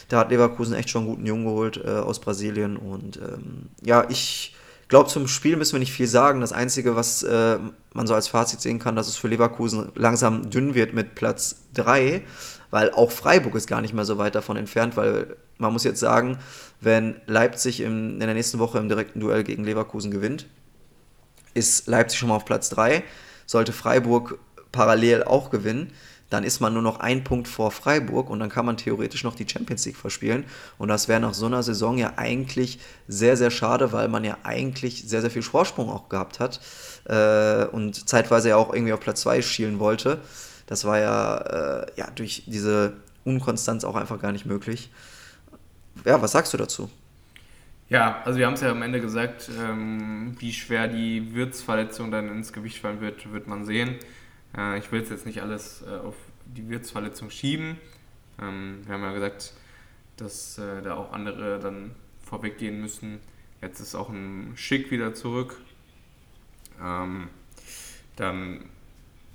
[0.08, 2.76] Da hat Leverkusen echt schon einen guten Jungen geholt äh, aus Brasilien.
[2.76, 4.54] Und ähm, ja, ich
[4.88, 6.42] glaube, zum Spiel müssen wir nicht viel sagen.
[6.42, 7.58] Das Einzige, was äh,
[7.94, 11.62] man so als Fazit sehen kann, dass es für Leverkusen langsam dünn wird mit Platz
[11.72, 12.22] 3,
[12.70, 16.00] weil auch Freiburg ist gar nicht mehr so weit davon entfernt, weil man muss jetzt
[16.00, 16.36] sagen,
[16.82, 20.46] wenn Leipzig im, in der nächsten Woche im direkten Duell gegen Leverkusen gewinnt,
[21.54, 23.02] ist Leipzig schon mal auf Platz 3.
[23.46, 24.38] Sollte Freiburg
[24.70, 25.92] parallel auch gewinnen,
[26.32, 29.34] dann ist man nur noch ein Punkt vor Freiburg und dann kann man theoretisch noch
[29.34, 30.44] die Champions League verspielen.
[30.78, 34.38] Und das wäre nach so einer Saison ja eigentlich sehr, sehr schade, weil man ja
[34.42, 36.60] eigentlich sehr, sehr viel Vorsprung auch gehabt hat
[37.04, 40.20] äh, und zeitweise ja auch irgendwie auf Platz 2 schielen wollte.
[40.66, 42.94] Das war ja, äh, ja durch diese
[43.24, 44.90] Unkonstanz auch einfach gar nicht möglich.
[46.06, 46.88] Ja, was sagst du dazu?
[47.88, 52.28] Ja, also wir haben es ja am Ende gesagt, ähm, wie schwer die Wirtsverletzung dann
[52.28, 53.96] ins Gewicht fallen wird, wird man sehen.
[54.56, 56.14] Äh, ich will jetzt nicht alles äh, auf
[56.46, 57.76] die Wirtsverletzung schieben.
[58.40, 59.52] Ähm, wir haben ja gesagt,
[60.16, 63.20] dass äh, da auch andere dann vorweggehen müssen.
[63.60, 65.60] Jetzt ist auch ein Schick wieder zurück.
[66.82, 67.28] Ähm,
[68.16, 68.64] dann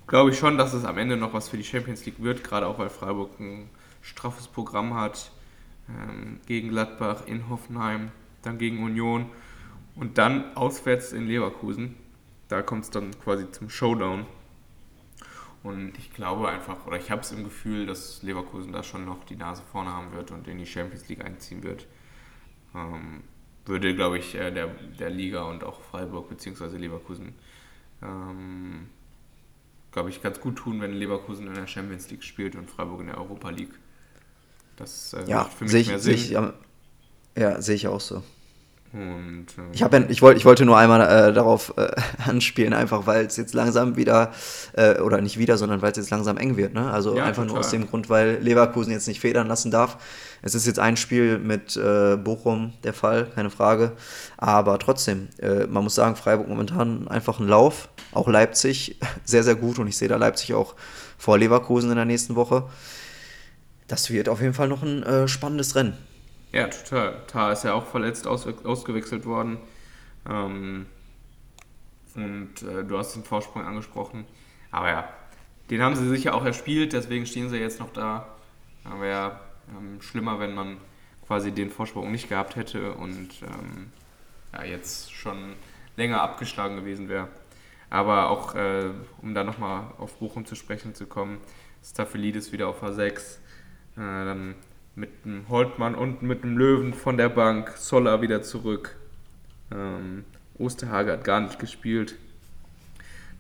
[0.07, 2.65] glaube ich schon, dass es am Ende noch was für die Champions League wird, gerade
[2.65, 3.69] auch weil Freiburg ein
[4.01, 5.31] straffes Programm hat.
[5.89, 8.11] Ähm, gegen Gladbach in Hoffenheim
[8.41, 9.29] dann gegen Union
[9.95, 11.95] und dann auswärts in Leverkusen.
[12.47, 14.25] Da kommt es dann quasi zum Showdown.
[15.63, 19.23] Und ich glaube einfach, oder ich habe es im Gefühl, dass Leverkusen da schon noch
[19.25, 21.87] die Nase vorne haben wird und in die Champions League einziehen wird.
[22.73, 23.23] Ähm,
[23.65, 26.77] würde, glaube ich, äh, der, der Liga und auch Freiburg bzw.
[26.77, 27.33] Leverkusen,
[28.01, 28.87] ähm,
[29.91, 33.07] glaube ich, ganz gut tun, wenn Leverkusen in der Champions League spielt und Freiburg in
[33.07, 33.73] der Europa League.
[34.77, 36.13] Das äh, ja, macht für mich ich, mehr Sinn.
[36.13, 36.53] Ich, ja,
[37.59, 38.23] sehe ich auch so.
[38.93, 41.89] Und, ähm, ich, ja, ich, wollt, ich wollte nur einmal äh, darauf äh,
[42.25, 44.31] anspielen, einfach weil es jetzt langsam wieder,
[44.73, 46.73] äh, oder nicht wieder, sondern weil es jetzt langsam eng wird.
[46.73, 46.89] Ne?
[46.89, 47.47] Also ja, einfach total.
[47.47, 49.97] nur aus dem Grund, weil Leverkusen jetzt nicht federn lassen darf.
[50.41, 53.91] Es ist jetzt ein Spiel mit äh, Bochum der Fall, keine Frage.
[54.37, 57.89] Aber trotzdem, äh, man muss sagen, Freiburg momentan einfach ein Lauf.
[58.13, 60.75] Auch Leipzig sehr, sehr gut und ich sehe da Leipzig auch
[61.17, 62.63] vor Leverkusen in der nächsten Woche.
[63.87, 65.93] Das wird auf jeden Fall noch ein äh, spannendes Rennen.
[66.51, 67.21] Ja, total.
[67.27, 69.57] Tar ist ja auch verletzt aus, ausgewechselt worden.
[70.29, 70.85] Ähm,
[72.15, 74.25] und äh, du hast den Vorsprung angesprochen.
[74.71, 75.09] Aber ja,
[75.69, 78.27] den haben sie sicher auch erspielt, deswegen stehen sie jetzt noch da.
[78.99, 79.39] Wäre
[79.69, 80.77] ähm, schlimmer, wenn man
[81.25, 83.91] quasi den Vorsprung nicht gehabt hätte und ähm,
[84.53, 85.53] ja, jetzt schon
[85.97, 87.27] länger abgeschlagen gewesen wäre.
[87.89, 88.89] Aber auch, äh,
[89.21, 91.39] um da nochmal auf Bochum zu sprechen zu kommen,
[91.83, 93.09] Staphylides wieder auf A6.
[93.09, 93.17] Äh,
[93.95, 94.55] dann
[94.97, 98.95] mit dem Holtmann und mit dem Löwen von der Bank, Soller wieder zurück.
[99.71, 100.25] Ähm,
[100.57, 102.15] Osterhage hat gar nicht gespielt.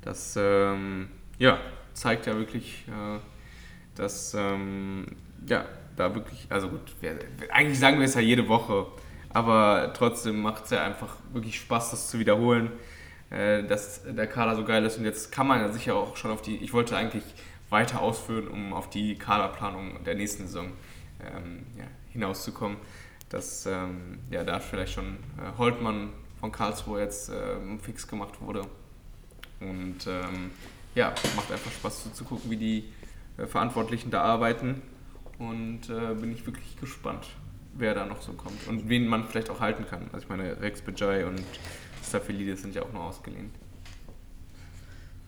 [0.03, 1.59] Das ähm, ja,
[1.93, 3.19] zeigt ja wirklich, äh,
[3.95, 5.07] dass ähm,
[5.47, 6.95] ja, da wirklich, also gut,
[7.49, 8.85] eigentlich sagen wir es ja jede Woche,
[9.29, 12.71] aber trotzdem macht es ja einfach wirklich Spaß, das zu wiederholen,
[13.31, 16.29] äh, dass der Kader so geil ist und jetzt kann man ja sicher auch schon
[16.29, 17.23] auf die, ich wollte eigentlich
[17.71, 20.71] weiter ausführen, um auf die Kaderplanung der nächsten Saison
[21.25, 22.77] ähm, ja, hinauszukommen,
[23.29, 26.09] dass ähm, ja, da vielleicht schon äh, Holtmann
[26.39, 28.61] von Karlsruhe jetzt ähm, fix gemacht wurde.
[29.59, 30.51] Und ähm,
[30.95, 32.93] ja, macht einfach Spaß zu, zu gucken, wie die
[33.37, 34.81] äh, Verantwortlichen da arbeiten.
[35.39, 37.27] Und äh, bin ich wirklich gespannt,
[37.73, 40.09] wer da noch so kommt und wen man vielleicht auch halten kann.
[40.11, 41.43] Also ich meine, Rex Bajai und
[42.03, 43.51] Staphylides sind ja auch nur ausgeliehen.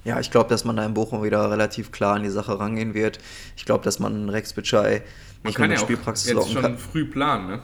[0.03, 2.93] Ja, ich glaube, dass man da in Bochum wieder relativ klar an die Sache rangehen
[2.93, 3.19] wird.
[3.57, 5.03] Ich glaube, dass man Rex Bitschei
[5.43, 6.77] nicht man kann ja Spielpraxis jetzt schon kann.
[6.77, 7.59] früh planen, ne?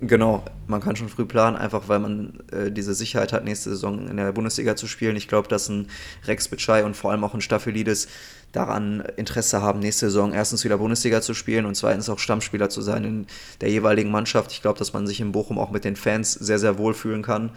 [0.00, 4.06] Genau, man kann schon früh planen, einfach weil man äh, diese Sicherheit hat, nächste Saison
[4.06, 5.16] in der Bundesliga zu spielen.
[5.16, 5.88] Ich glaube, dass ein
[6.24, 8.06] Rex Bitschei und vor allem auch ein Staphylides
[8.52, 12.80] daran Interesse haben, nächste Saison erstens wieder Bundesliga zu spielen und zweitens auch Stammspieler zu
[12.80, 13.26] sein in
[13.60, 14.52] der jeweiligen Mannschaft.
[14.52, 17.22] Ich glaube, dass man sich in Bochum auch mit den Fans sehr, sehr wohl fühlen
[17.22, 17.50] kann.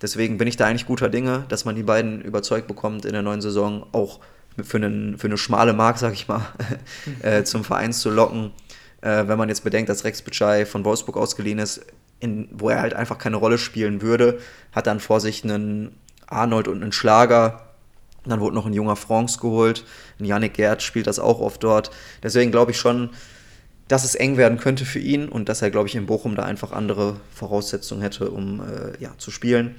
[0.00, 3.22] Deswegen bin ich da eigentlich guter Dinge, dass man die beiden überzeugt bekommt, in der
[3.22, 4.20] neuen Saison auch
[4.62, 6.42] für, einen, für eine schmale Mark, sag ich mal,
[7.22, 8.52] äh, zum Verein zu locken
[9.00, 11.80] äh, wenn man jetzt bedenkt, dass Rex Bitschei von Wolfsburg ausgeliehen ist,
[12.20, 14.40] in, wo er halt einfach keine Rolle spielen würde,
[14.72, 15.96] hat dann vor sich einen
[16.26, 17.68] Arnold und einen Schlager.
[18.24, 19.84] Dann wurde noch ein junger Franks geholt.
[20.18, 21.90] Ein Yannick Gerd spielt das auch oft dort.
[22.22, 23.10] Deswegen glaube ich schon,
[23.88, 26.44] dass es eng werden könnte für ihn und dass er, glaube ich, in Bochum da
[26.44, 29.76] einfach andere Voraussetzungen hätte, um äh, ja, zu spielen.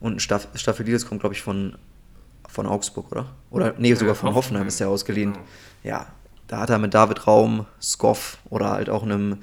[0.00, 1.76] Und ein Staff Staffelidis kommt, glaube ich, von,
[2.48, 3.26] von Augsburg, oder?
[3.50, 5.38] Oder nee, sogar von Hoffenheim ist er ausgeliehen.
[5.84, 6.08] Ja,
[6.48, 9.38] da hat er mit David Raum, Skoff oder halt auch einem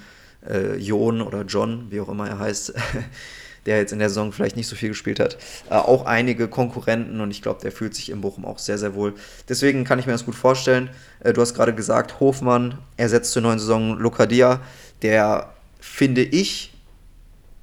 [0.47, 2.73] äh, Jon oder John, wie auch immer er heißt,
[3.65, 5.37] der jetzt in der Saison vielleicht nicht so viel gespielt hat,
[5.69, 8.95] äh, auch einige Konkurrenten und ich glaube, der fühlt sich in Bochum auch sehr, sehr
[8.95, 9.13] wohl.
[9.49, 10.89] Deswegen kann ich mir das gut vorstellen.
[11.19, 14.61] Äh, du hast gerade gesagt, Hofmann ersetzt zur neuen Saison Lokadia,
[15.01, 16.71] der, finde ich,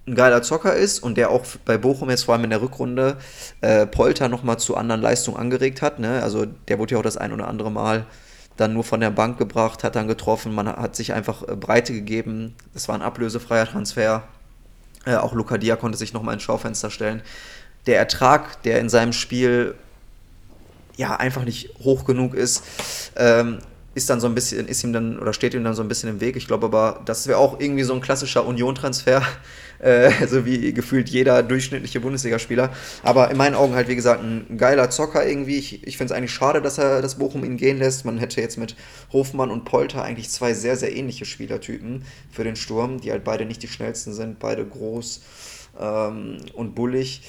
[0.06, 3.18] ein geiler Zocker ist und der auch bei Bochum jetzt vor allem in der Rückrunde
[3.60, 5.98] äh, Polter nochmal zu anderen Leistungen angeregt hat.
[5.98, 6.22] Ne?
[6.22, 8.06] Also der wurde ja auch das ein oder andere Mal
[8.56, 11.92] dann nur von der Bank gebracht, hat dann getroffen, man hat sich einfach äh, Breite
[11.92, 12.54] gegeben.
[12.74, 14.24] Das war ein ablösefreier Transfer.
[15.08, 17.22] Äh, auch Luca Dia konnte sich nochmal ins Schaufenster stellen.
[17.86, 19.74] Der Ertrag, der in seinem Spiel
[20.96, 22.62] ja einfach nicht hoch genug ist,
[23.16, 23.60] ähm,
[23.98, 26.08] ist dann so ein bisschen, ist ihm dann oder steht ihm dann so ein bisschen
[26.08, 26.36] im Weg.
[26.36, 29.22] Ich glaube aber, das wäre auch irgendwie so ein klassischer Union-Transfer,
[29.80, 32.70] äh, so wie gefühlt jeder durchschnittliche Bundesligaspieler.
[33.02, 35.58] Aber in meinen Augen halt, wie gesagt, ein geiler Zocker irgendwie.
[35.58, 38.04] Ich, ich finde es eigentlich schade, dass er das Bochum ihn gehen lässt.
[38.04, 38.76] Man hätte jetzt mit
[39.12, 43.44] Hofmann und Polter eigentlich zwei sehr, sehr ähnliche Spielertypen für den Sturm, die halt beide
[43.44, 45.20] nicht die schnellsten sind, beide groß
[45.78, 47.22] ähm, und bullig.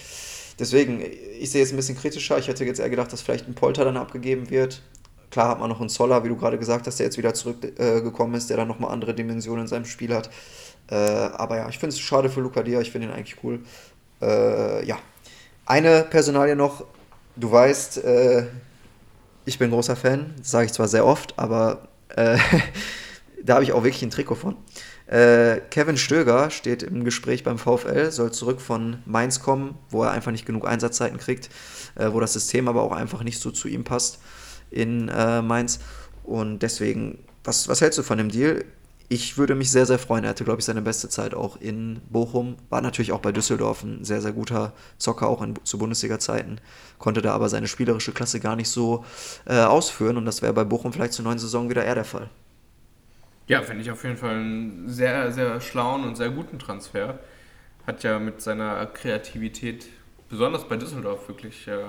[0.59, 1.01] Deswegen,
[1.39, 2.37] ich sehe es ein bisschen kritischer.
[2.37, 4.81] Ich hätte jetzt eher gedacht, dass vielleicht ein Polter dann abgegeben wird.
[5.31, 8.34] Klar hat man noch einen Zoller, wie du gerade gesagt hast, der jetzt wieder zurückgekommen
[8.34, 10.30] äh, ist, der dann nochmal andere Dimensionen in seinem Spiel hat.
[10.89, 13.60] Äh, aber ja, ich finde es schade für Luca Dia, ich finde ihn eigentlich cool.
[14.22, 14.97] Äh, ja,
[15.65, 16.84] eine Personalie noch.
[17.35, 18.47] Du weißt, äh,
[19.45, 22.38] ich bin großer Fan, das sage ich zwar sehr oft, aber äh,
[23.43, 24.57] da habe ich auch wirklich ein Trikot von.
[25.06, 30.11] Äh, Kevin Stöger steht im Gespräch beim VfL, soll zurück von Mainz kommen, wo er
[30.11, 31.49] einfach nicht genug Einsatzzeiten kriegt,
[31.95, 34.19] wo das System aber auch einfach nicht so zu ihm passt
[34.71, 35.79] in äh, Mainz.
[36.23, 38.65] Und deswegen, was, was hältst du von dem Deal?
[39.11, 40.23] Ich würde mich sehr, sehr freuen.
[40.23, 42.57] Er hatte, glaube ich, seine beste Zeit auch in Bochum.
[42.69, 46.61] War natürlich auch bei Düsseldorf ein sehr, sehr guter Zocker, auch in, zu Bundesliga-Zeiten.
[46.99, 49.03] Konnte da aber seine spielerische Klasse gar nicht so
[49.45, 50.17] äh, ausführen.
[50.17, 52.29] Und das wäre bei Bochum vielleicht zur neuen Saison wieder eher der Fall.
[53.47, 57.17] Ja, finde ich auf jeden Fall einen sehr, sehr schlauen und sehr guten Transfer.
[57.87, 59.87] Hat ja mit seiner Kreativität,
[60.29, 61.79] besonders bei Düsseldorf, wirklich äh,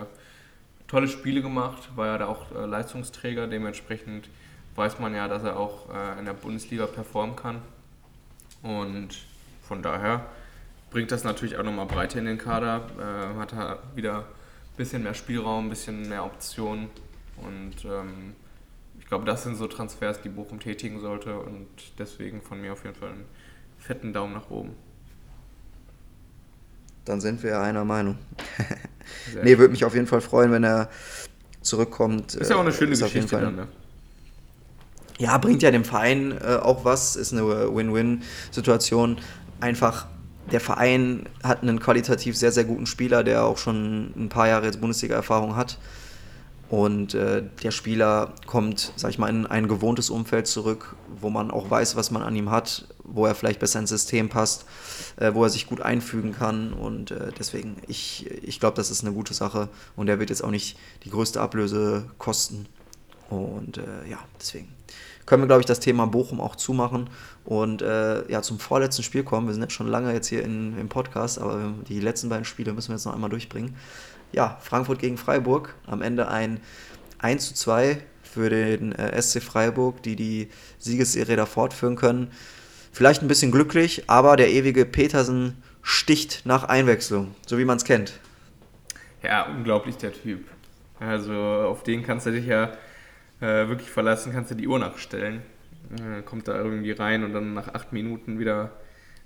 [0.91, 4.29] tolle Spiele gemacht, war ja da auch äh, Leistungsträger, dementsprechend
[4.75, 7.63] weiß man ja, dass er auch äh, in der Bundesliga performen kann.
[8.63, 9.11] Und
[9.63, 10.27] von daher
[10.91, 15.05] bringt das natürlich auch nochmal Breite in den Kader, äh, hat er wieder ein bisschen
[15.05, 16.91] mehr Spielraum, ein bisschen mehr Optionen
[17.37, 18.35] und ähm,
[18.99, 21.69] ich glaube, das sind so Transfers, die Bochum tätigen sollte und
[21.99, 23.25] deswegen von mir auf jeden Fall einen
[23.79, 24.75] fetten Daumen nach oben.
[27.05, 28.19] Dann sind wir einer Meinung.
[29.43, 30.89] nee, würde mich auf jeden Fall freuen, wenn er
[31.63, 32.35] zurückkommt.
[32.35, 33.69] Ist ja auch eine schöne Geschichte dann, ne?
[35.19, 39.19] Ja, bringt ja dem Verein äh, auch was, ist eine Win-Win-Situation.
[39.61, 40.07] Einfach,
[40.51, 44.65] der Verein hat einen qualitativ sehr, sehr guten Spieler, der auch schon ein paar Jahre
[44.65, 45.79] jetzt Bundesliga-Erfahrung hat.
[46.71, 51.51] Und äh, der Spieler kommt, sag ich mal, in ein gewohntes Umfeld zurück, wo man
[51.51, 54.67] auch weiß, was man an ihm hat, wo er vielleicht besser ins System passt,
[55.17, 56.73] äh, wo er sich gut einfügen kann.
[56.73, 59.69] Und äh, deswegen, ich, ich glaube, das ist eine gute Sache.
[59.97, 62.67] Und er wird jetzt auch nicht die größte Ablöse kosten.
[63.29, 64.69] Und äh, ja, deswegen
[65.27, 67.09] können wir, glaube ich, das Thema Bochum auch zumachen
[67.45, 69.47] und äh, ja, zum vorletzten Spiel kommen.
[69.47, 72.73] Wir sind jetzt schon lange jetzt hier in, im Podcast, aber die letzten beiden Spiele
[72.73, 73.77] müssen wir jetzt noch einmal durchbringen
[74.33, 75.75] ja, Frankfurt gegen Freiburg.
[75.87, 76.61] Am Ende ein
[77.19, 80.49] 1 zu 2 für den äh, SC Freiburg, die die
[80.79, 82.31] Siegesserie da fortführen können.
[82.93, 87.85] Vielleicht ein bisschen glücklich, aber der ewige Petersen sticht nach Einwechslung, so wie man es
[87.85, 88.13] kennt.
[89.23, 90.45] Ja, unglaublich der Typ.
[90.99, 92.73] Also auf den kannst du dich ja
[93.41, 95.43] äh, wirklich verlassen, kannst du die Uhr nachstellen.
[95.99, 98.71] Äh, kommt da irgendwie rein und dann nach acht Minuten wieder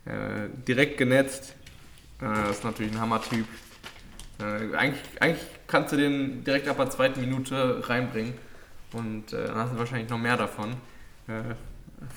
[0.05, 1.55] äh, direkt genetzt.
[2.21, 3.47] Äh, das ist natürlich ein Hammer-Typ.
[4.41, 8.35] Äh, eigentlich, eigentlich kannst du den direkt ab der zweiten Minute reinbringen
[8.93, 10.73] und äh, dann hast du wahrscheinlich noch mehr davon,
[11.29, 11.55] äh,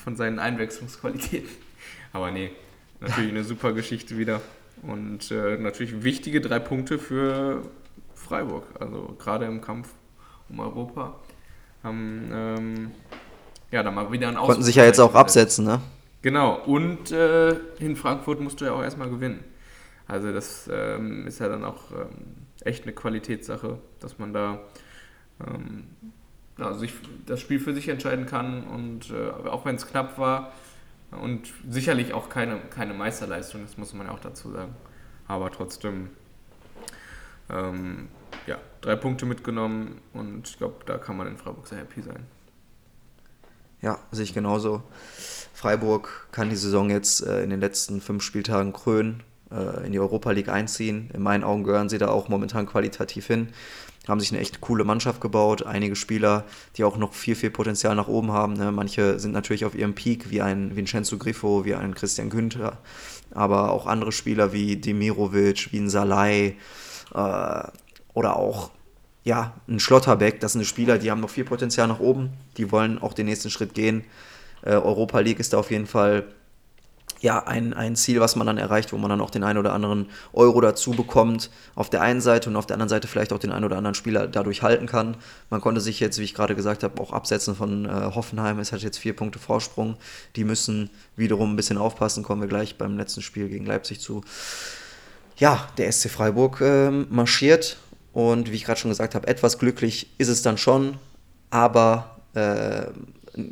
[0.03, 1.49] von seinen Einwechslungsqualitäten.
[2.14, 2.52] Aber nee,
[2.99, 4.41] natürlich eine super Geschichte wieder
[4.81, 7.64] und äh, natürlich wichtige drei Punkte für
[8.15, 9.89] Freiburg, also gerade im Kampf
[10.49, 11.15] um Europa.
[11.84, 12.91] Haben ähm,
[13.72, 15.81] ja dann mal wieder ein Konnten sich ja jetzt auch absetzen, ne?
[16.22, 19.44] Genau, und äh, in Frankfurt musst du ja auch erstmal gewinnen.
[20.08, 24.60] Also das ähm, ist ja dann auch ähm, echt eine Qualitätssache, dass man da
[25.46, 25.88] ähm,
[26.58, 26.94] also sich
[27.26, 30.54] das Spiel für sich entscheiden kann und äh, auch wenn es knapp war
[31.12, 34.76] und sicherlich auch keine, keine Meisterleistung, das muss man ja auch dazu sagen.
[35.28, 36.10] Aber trotzdem,
[37.50, 38.08] ähm,
[38.46, 42.26] ja, drei Punkte mitgenommen und ich glaube, da kann man in Freiburg sehr happy sein.
[43.82, 44.82] Ja, sehe ich genauso.
[45.54, 49.99] Freiburg kann die Saison jetzt äh, in den letzten fünf Spieltagen krönen äh, in die
[49.99, 51.10] Europa League einziehen.
[51.14, 53.49] In meinen Augen gehören sie da auch momentan qualitativ hin.
[54.07, 55.65] Haben sich eine echt coole Mannschaft gebaut.
[55.65, 56.45] Einige Spieler,
[56.78, 58.53] die auch noch viel, viel Potenzial nach oben haben.
[58.53, 58.72] Ne?
[58.72, 62.78] Manche sind natürlich auf ihrem Peak, wie ein Vincenzo Griffo, wie ein Christian Günther.
[63.32, 66.56] Aber auch andere Spieler wie Demirovic, wie ein Salai
[67.14, 67.64] äh,
[68.14, 68.72] oder auch
[69.26, 70.40] ja, ein Schlotterbeck.
[70.40, 72.30] Das sind Spieler, die haben noch viel Potenzial nach oben.
[72.56, 74.06] Die wollen auch den nächsten Schritt gehen.
[74.61, 76.26] Äh, Europa League ist da auf jeden Fall
[77.19, 79.73] ja, ein, ein Ziel, was man dann erreicht, wo man dann auch den einen oder
[79.73, 83.39] anderen Euro dazu bekommt, auf der einen Seite und auf der anderen Seite vielleicht auch
[83.39, 85.18] den einen oder anderen Spieler dadurch halten kann.
[85.49, 88.60] Man konnte sich jetzt, wie ich gerade gesagt habe, auch absetzen von äh, Hoffenheim.
[88.60, 89.98] Es hat jetzt vier Punkte Vorsprung.
[90.35, 94.22] Die müssen wiederum ein bisschen aufpassen, kommen wir gleich beim letzten Spiel gegen Leipzig zu.
[95.38, 97.77] Ja, der SC Freiburg äh, marschiert
[98.14, 100.98] und wie ich gerade schon gesagt habe, etwas glücklich ist es dann schon,
[101.52, 102.88] aber äh,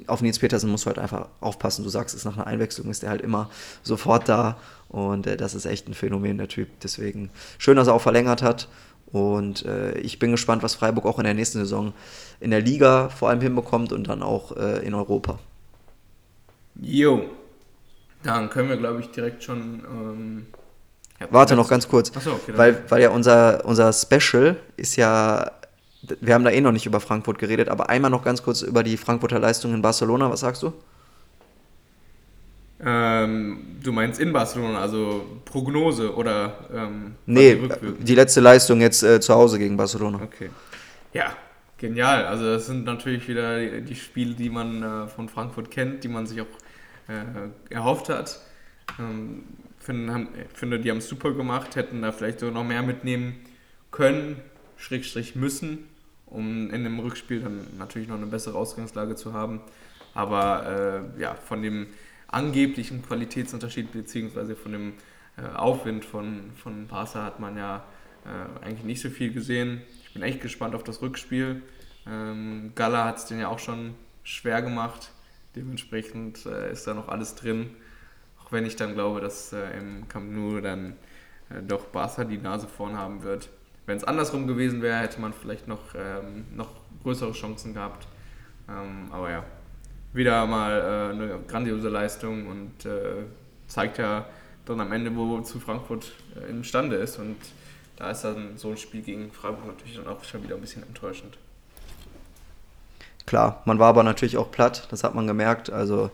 [0.07, 1.83] auf Nils Petersen musst du halt einfach aufpassen.
[1.83, 3.49] Du sagst es nach einer Einwechslung, ist der halt immer
[3.83, 4.57] sofort da.
[4.89, 6.69] Und äh, das ist echt ein Phänomen, der Typ.
[6.83, 8.67] Deswegen schön, dass er auch verlängert hat.
[9.11, 11.93] Und äh, ich bin gespannt, was Freiburg auch in der nächsten Saison
[12.39, 15.39] in der Liga vor allem hinbekommt und dann auch äh, in Europa.
[16.81, 17.29] Jo.
[18.23, 19.83] Dann können wir, glaube ich, direkt schon.
[19.85, 20.45] Ähm,
[21.19, 22.11] ja, Warte noch ganz kurz.
[22.21, 25.51] So, okay, weil, weil ja unser, unser Special ist ja.
[26.21, 28.83] Wir haben da eh noch nicht über Frankfurt geredet, aber einmal noch ganz kurz über
[28.83, 30.29] die Frankfurter Leistung in Barcelona.
[30.29, 30.73] Was sagst du?
[32.83, 36.59] Ähm, du meinst in Barcelona, also Prognose oder.
[36.73, 37.57] Ähm, nee,
[37.99, 40.19] die, letzte Leistung jetzt äh, zu Hause gegen Barcelona.
[40.21, 40.49] Okay.
[41.13, 41.35] Ja,
[41.77, 42.25] genial.
[42.25, 46.09] Also, das sind natürlich wieder die, die Spiele, die man äh, von Frankfurt kennt, die
[46.09, 46.47] man sich auch
[47.07, 48.41] äh, erhofft hat.
[48.99, 49.43] Ähm,
[49.79, 53.35] finde, finde, die haben es super gemacht, hätten da vielleicht so noch mehr mitnehmen
[53.91, 54.41] können,
[54.77, 55.87] Schrägstrich müssen,
[56.25, 59.61] um in dem Rückspiel dann natürlich noch eine bessere Ausgangslage zu haben.
[60.13, 61.87] Aber äh, ja, von dem
[62.27, 64.93] angeblichen Qualitätsunterschied beziehungsweise von dem
[65.37, 67.85] äh, Aufwind von, von Barca hat man ja
[68.25, 69.81] äh, eigentlich nicht so viel gesehen.
[70.03, 71.61] Ich bin echt gespannt auf das Rückspiel.
[72.07, 75.11] Ähm, Gala hat es den ja auch schon schwer gemacht.
[75.55, 77.69] Dementsprechend äh, ist da noch alles drin.
[78.43, 80.95] Auch wenn ich dann glaube, dass äh, im Camp Nou dann
[81.49, 83.49] äh, doch Barca die Nase vorn haben wird.
[83.85, 86.69] Wenn es andersrum gewesen wäre, hätte man vielleicht noch, ähm, noch
[87.03, 88.07] größere Chancen gehabt.
[88.67, 89.43] Ähm, aber ja,
[90.13, 93.25] wieder mal äh, eine grandiose Leistung und äh,
[93.67, 94.25] zeigt ja
[94.65, 97.19] dann am Ende, wozu Frankfurt äh, imstande ist.
[97.19, 97.37] Und
[97.97, 100.83] da ist dann so ein Spiel gegen Freiburg natürlich dann auch schon wieder ein bisschen
[100.83, 101.37] enttäuschend.
[103.25, 105.71] Klar, man war aber natürlich auch platt, das hat man gemerkt.
[105.71, 106.11] Also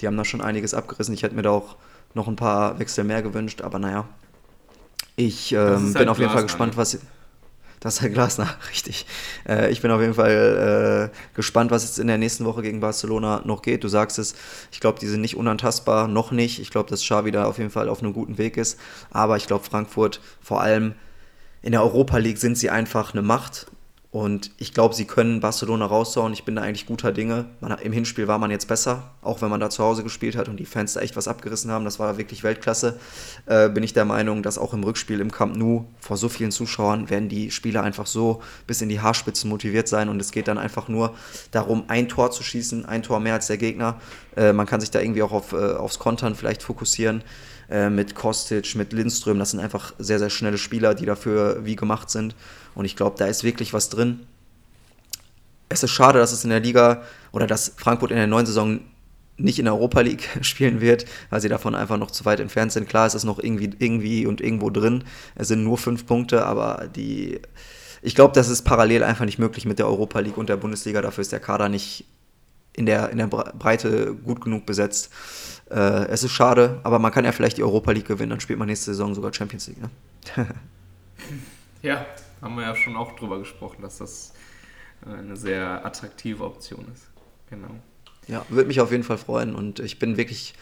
[0.00, 1.14] die haben da schon einiges abgerissen.
[1.14, 1.76] Ich hätte mir da auch
[2.14, 4.08] noch ein paar Wechsel mehr gewünscht, aber naja.
[5.16, 6.78] Ich ähm, bin auf jeden Fall gespannt, ne?
[6.78, 6.98] was.
[7.80, 9.06] Das ist halt Glasner, richtig.
[9.48, 12.80] Äh, ich bin auf jeden Fall äh, gespannt, was jetzt in der nächsten Woche gegen
[12.80, 13.84] Barcelona noch geht.
[13.84, 14.34] Du sagst es,
[14.72, 16.58] ich glaube, die sind nicht unantastbar, noch nicht.
[16.58, 18.80] Ich glaube, dass Xavi da auf jeden Fall auf einem guten Weg ist.
[19.10, 20.94] Aber ich glaube, Frankfurt, vor allem
[21.62, 23.66] in der Europa League, sind sie einfach eine Macht.
[24.10, 26.32] Und ich glaube, sie können Barcelona raushauen.
[26.32, 27.44] Ich bin da eigentlich guter Dinge.
[27.60, 30.48] Man, Im Hinspiel war man jetzt besser, auch wenn man da zu Hause gespielt hat
[30.48, 31.84] und die Fans da echt was abgerissen haben.
[31.84, 32.98] Das war wirklich Weltklasse.
[33.44, 36.52] Äh, bin ich der Meinung, dass auch im Rückspiel im Camp Nou vor so vielen
[36.52, 40.08] Zuschauern werden die Spieler einfach so bis in die Haarspitzen motiviert sein.
[40.08, 41.14] Und es geht dann einfach nur
[41.50, 44.00] darum, ein Tor zu schießen, ein Tor mehr als der Gegner.
[44.36, 47.22] Äh, man kann sich da irgendwie auch auf, äh, aufs Kontern vielleicht fokussieren
[47.68, 49.38] äh, mit Kostic, mit Lindström.
[49.38, 52.34] Das sind einfach sehr, sehr schnelle Spieler, die dafür wie gemacht sind.
[52.78, 54.20] Und ich glaube, da ist wirklich was drin.
[55.68, 57.02] Es ist schade, dass es in der Liga
[57.32, 58.78] oder dass Frankfurt in der neuen Saison
[59.36, 62.70] nicht in der Europa League spielen wird, weil sie davon einfach noch zu weit entfernt
[62.70, 62.88] sind.
[62.88, 65.02] Klar ist es noch irgendwie, irgendwie und irgendwo drin.
[65.34, 67.40] Es sind nur fünf Punkte, aber die.
[68.00, 71.02] Ich glaube, das ist parallel einfach nicht möglich mit der Europa League und der Bundesliga.
[71.02, 72.04] Dafür ist der Kader nicht
[72.74, 75.10] in der, in der Breite gut genug besetzt.
[75.68, 78.60] Äh, es ist schade, aber man kann ja vielleicht die Europa League gewinnen, dann spielt
[78.60, 79.82] man nächste Saison sogar Champions League.
[79.82, 79.90] Ne?
[81.82, 82.06] ja,
[82.40, 84.32] haben wir ja schon auch drüber gesprochen, dass das
[85.06, 87.08] äh, eine sehr attraktive Option ist.
[87.50, 87.70] Genau.
[88.26, 90.54] Ja, würde mich auf jeden Fall freuen und ich bin wirklich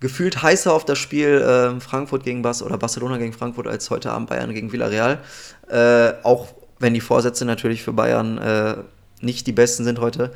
[0.00, 4.10] gefühlt heißer auf das Spiel äh, Frankfurt gegen Bas oder Barcelona gegen Frankfurt als heute
[4.10, 5.20] Abend Bayern gegen Villarreal.
[5.68, 6.48] Äh, auch
[6.78, 8.76] wenn die Vorsätze natürlich für Bayern äh,
[9.20, 10.32] nicht die besten sind heute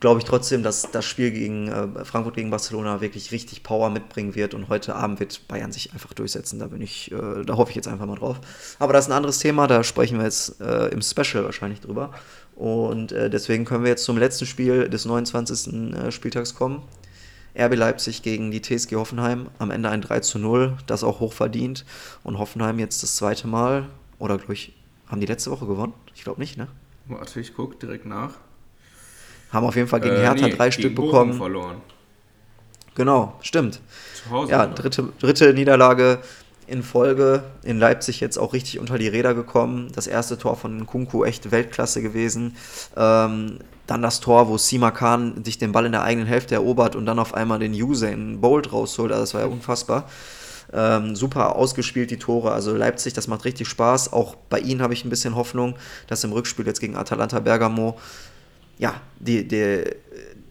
[0.00, 4.34] glaube ich trotzdem, dass das Spiel gegen äh, Frankfurt gegen Barcelona wirklich richtig Power mitbringen
[4.34, 6.58] wird und heute Abend wird Bayern sich einfach durchsetzen.
[6.58, 8.40] Da bin ich, äh, da hoffe ich jetzt einfach mal drauf.
[8.78, 12.12] Aber das ist ein anderes Thema, da sprechen wir jetzt äh, im Special wahrscheinlich drüber.
[12.54, 15.94] Und äh, deswegen können wir jetzt zum letzten Spiel des 29.
[15.94, 16.82] Äh, Spieltags kommen.
[17.58, 19.48] RB Leipzig gegen die TSG Hoffenheim.
[19.58, 21.86] Am Ende ein 3 zu 0, das auch hoch verdient.
[22.22, 23.86] Und Hoffenheim jetzt das zweite Mal,
[24.18, 24.74] oder glaube ich,
[25.06, 25.94] haben die letzte Woche gewonnen?
[26.14, 26.68] Ich glaube nicht, ne?
[27.06, 28.34] Warte, ich gucke direkt nach.
[29.56, 31.32] Haben auf jeden Fall gegen äh, Hertha nee, drei Stück bekommen.
[31.32, 31.76] Bochum verloren.
[32.94, 33.80] Genau, stimmt.
[34.14, 34.52] Zu Hause.
[34.52, 36.18] Ja, dritte, dritte Niederlage
[36.66, 37.44] in Folge.
[37.62, 39.90] In Leipzig jetzt auch richtig unter die Räder gekommen.
[39.94, 42.56] Das erste Tor von Kunku echt Weltklasse gewesen.
[42.96, 46.96] Ähm, dann das Tor, wo Sima Khan sich den Ball in der eigenen Hälfte erobert
[46.96, 49.12] und dann auf einmal den Usain Bolt rausholt.
[49.12, 50.08] Also das war ja unfassbar.
[50.72, 52.50] Ähm, super ausgespielt die Tore.
[52.52, 54.12] Also Leipzig, das macht richtig Spaß.
[54.12, 55.76] Auch bei ihnen habe ich ein bisschen Hoffnung,
[56.08, 57.96] dass im Rückspiel jetzt gegen Atalanta Bergamo
[58.78, 59.84] ja, die, die,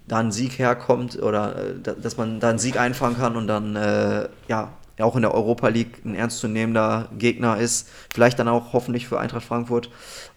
[0.07, 3.75] da ein Sieg herkommt oder äh, dass man da einen Sieg einfangen kann und dann
[3.75, 7.89] äh, ja auch in der Europa League ein ernstzunehmender Gegner ist.
[8.13, 9.89] Vielleicht dann auch hoffentlich für Eintracht Frankfurt.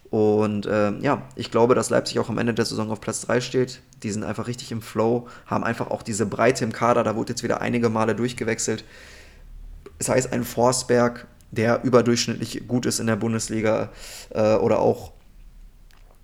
[0.09, 3.41] Und äh, ja, ich glaube, dass Leipzig auch am Ende der Saison auf Platz 3
[3.41, 3.81] steht.
[4.03, 7.03] Die sind einfach richtig im Flow, haben einfach auch diese Breite im Kader.
[7.03, 8.83] Da wurde jetzt wieder einige Male durchgewechselt.
[9.97, 13.89] Das heißt, ein Forsberg, der überdurchschnittlich gut ist in der Bundesliga
[14.31, 15.13] äh, oder auch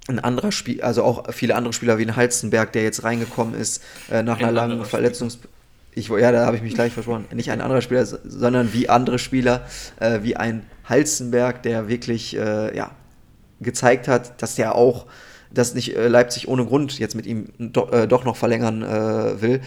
[0.07, 3.83] ein anderer Spiel, also auch viele andere Spieler wie ein Halstenberg, der jetzt reingekommen ist
[4.11, 5.39] äh, nach ein einer langen Verletzungs...
[5.97, 7.23] Ich, ja, da habe ich mich gleich versprochen.
[7.33, 9.65] Nicht ein anderer Spieler, sondern wie andere Spieler,
[9.99, 12.91] äh, wie ein Halstenberg, der wirklich äh, ja,
[13.61, 15.05] gezeigt hat, dass der auch,
[15.51, 19.41] dass nicht äh, Leipzig ohne Grund jetzt mit ihm do, äh, doch noch verlängern äh,
[19.41, 19.61] will.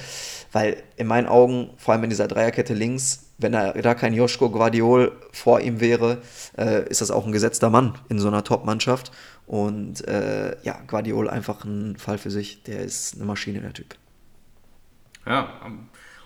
[0.52, 4.50] Weil in meinen Augen, vor allem in dieser Dreierkette links, wenn da, da kein Joschko
[4.50, 6.20] Guardiol vor ihm wäre,
[6.56, 9.12] äh, ist das auch ein gesetzter Mann in so einer Top-Mannschaft.
[9.46, 12.64] Und äh, ja, Guardiol einfach ein Fall für sich.
[12.64, 13.94] Der ist eine Maschine, der Typ.
[15.24, 15.48] Ja,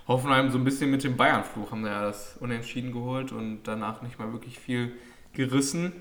[0.09, 4.18] Hoffenheim so ein bisschen mit dem Bayern-Fluch haben ja das Unentschieden geholt und danach nicht
[4.18, 4.93] mal wirklich viel
[5.32, 5.93] gerissen.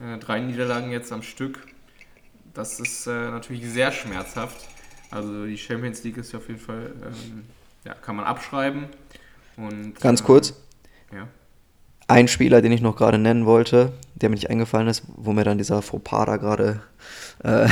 [0.00, 1.66] Äh, drei Niederlagen jetzt am Stück.
[2.52, 4.68] Das ist äh, natürlich sehr schmerzhaft.
[5.10, 7.44] Also die Champions League ist ja auf jeden Fall, ähm,
[7.84, 8.86] ja, kann man abschreiben.
[9.60, 10.50] Und, Ganz kurz.
[11.12, 11.28] Äh, ja.
[12.08, 15.44] Ein Spieler, den ich noch gerade nennen wollte, der mir nicht eingefallen ist, wo mir
[15.44, 16.82] dann dieser Fauxpas da gerade
[17.44, 17.68] äh,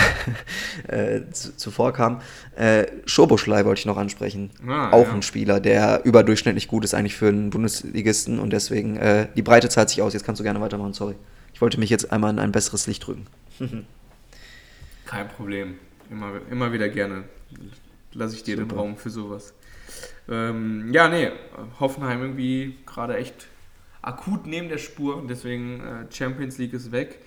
[0.88, 2.20] äh, zuvor kam.
[2.56, 4.50] Äh, Schoboschlei wollte ich noch ansprechen.
[4.66, 5.14] Ah, auch ja.
[5.14, 9.68] ein Spieler, der überdurchschnittlich gut ist eigentlich für einen Bundesligisten und deswegen äh, die Breite
[9.68, 10.12] zahlt sich aus.
[10.12, 11.16] Jetzt kannst du gerne weitermachen, sorry.
[11.52, 13.26] Ich wollte mich jetzt einmal in ein besseres Licht drücken.
[15.04, 15.74] Kein Problem.
[16.10, 17.24] Immer, immer wieder gerne.
[18.12, 18.68] Lasse ich dir Super.
[18.68, 19.52] den Raum für sowas.
[20.28, 21.30] Ähm, ja, nee,
[21.80, 23.48] Hoffenheim irgendwie gerade echt
[24.02, 25.24] akut neben der Spur.
[25.28, 27.18] Deswegen äh, Champions League ist weg.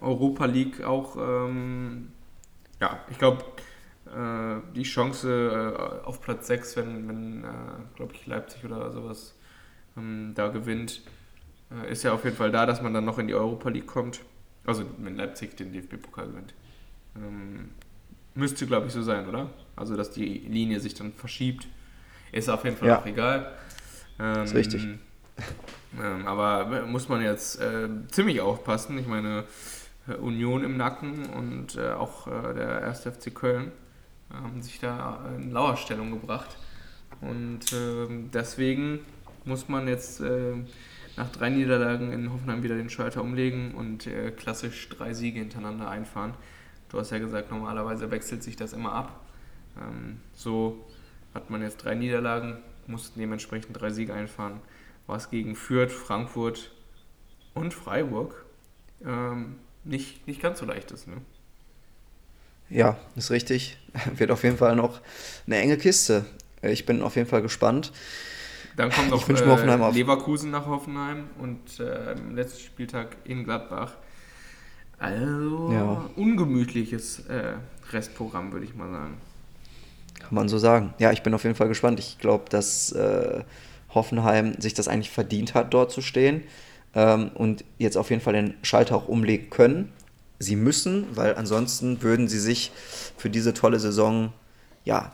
[0.00, 2.12] Europa League auch, ähm,
[2.80, 3.44] ja, ich glaube,
[4.06, 7.46] äh, die Chance äh, auf Platz 6, wenn, wenn äh,
[7.96, 9.34] glaube ich, Leipzig oder sowas
[9.96, 11.02] ähm, da gewinnt,
[11.70, 13.86] äh, ist ja auf jeden Fall da, dass man dann noch in die Europa League
[13.86, 14.20] kommt.
[14.64, 16.54] Also wenn Leipzig den DFB-Pokal gewinnt.
[17.16, 17.70] Ähm,
[18.34, 19.50] müsste, glaube ich, so sein, oder?
[19.76, 21.66] Also dass die Linie sich dann verschiebt.
[22.32, 22.98] Ist auf jeden Fall ja.
[23.00, 23.52] auch egal.
[24.18, 24.86] Ähm, ist richtig.
[26.00, 28.96] Ähm, aber muss man jetzt äh, ziemlich aufpassen.
[28.96, 29.42] Ich meine,
[30.06, 33.00] äh, Union im Nacken und äh, auch äh, der 1.
[33.00, 33.72] FC Köln
[34.32, 36.56] haben sich da in Lauerstellung gebracht.
[37.20, 39.00] Und ähm, deswegen
[39.44, 40.54] muss man jetzt äh,
[41.16, 45.88] nach drei Niederlagen in Hoffenheim wieder den Schalter umlegen und äh, klassisch drei Siege hintereinander
[45.88, 46.34] einfahren.
[46.88, 49.20] Du hast ja gesagt, normalerweise wechselt sich das immer ab.
[49.76, 50.86] Ähm, so
[51.34, 54.60] hat man jetzt drei Niederlagen, muss dementsprechend drei Siege einfahren,
[55.06, 56.72] was gegen Fürth, Frankfurt
[57.54, 58.44] und Freiburg
[59.04, 61.08] ähm, nicht, nicht ganz so leicht ist.
[61.08, 61.16] Ne?
[62.68, 63.78] Ja, ist richtig.
[64.16, 65.00] Wird auf jeden Fall noch
[65.46, 66.24] eine enge Kiste.
[66.62, 67.92] Ich bin auf jeden Fall gespannt.
[68.76, 73.94] Dann kommt noch äh, Leverkusen nach Hoffenheim und äh, letzten Spieltag in Gladbach.
[74.98, 76.10] Also ja.
[76.16, 77.54] ungemütliches äh,
[77.90, 79.16] Restprogramm, würde ich mal sagen.
[80.30, 80.94] Kann man so sagen.
[80.98, 81.98] Ja, ich bin auf jeden Fall gespannt.
[81.98, 83.42] Ich glaube, dass äh,
[83.92, 86.44] Hoffenheim sich das eigentlich verdient hat, dort zu stehen
[86.94, 89.90] ähm, und jetzt auf jeden Fall den Schalter auch umlegen können.
[90.38, 92.70] Sie müssen, weil ansonsten würden sie sich
[93.16, 94.32] für diese tolle Saison
[94.84, 95.10] ja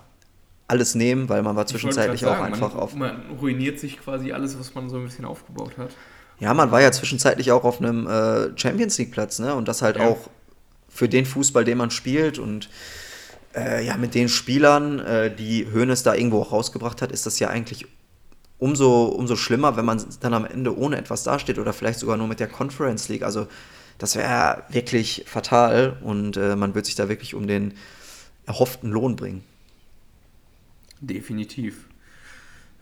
[0.69, 2.95] alles nehmen, weil man war zwischenzeitlich sagen, auch einfach man, auf.
[2.95, 5.93] Man ruiniert sich quasi alles, was man so ein bisschen aufgebaut hat.
[6.41, 9.55] Ja, man war ja zwischenzeitlich auch auf einem äh, Champions League Platz, ne?
[9.55, 10.09] Und das halt ja.
[10.09, 10.29] auch
[10.91, 12.69] für den Fußball, den man spielt und
[13.57, 17.39] äh, ja, mit den Spielern, äh, die Hoeneß da irgendwo auch rausgebracht hat, ist das
[17.39, 17.87] ja eigentlich
[18.59, 22.29] umso, umso schlimmer, wenn man dann am Ende ohne etwas dasteht oder vielleicht sogar nur
[22.29, 23.23] mit der Conference League.
[23.23, 23.49] Also
[23.99, 27.75] das wäre wirklich fatal und äh, man wird sich da wirklich um den
[28.45, 29.43] erhofften Lohn bringen.
[31.01, 31.87] Definitiv.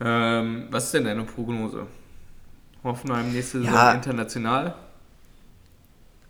[0.01, 1.87] Ähm, was ist denn deine Prognose?
[2.83, 4.75] Hoffenheim nächste Saison ja, international?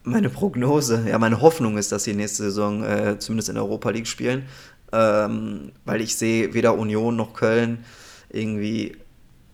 [0.07, 3.89] Meine Prognose, ja, meine Hoffnung ist, dass sie nächste Saison äh, zumindest in der Europa
[3.89, 4.47] League spielen,
[4.93, 7.87] ähm, weil ich sehe weder Union noch Köln
[8.29, 8.99] irgendwie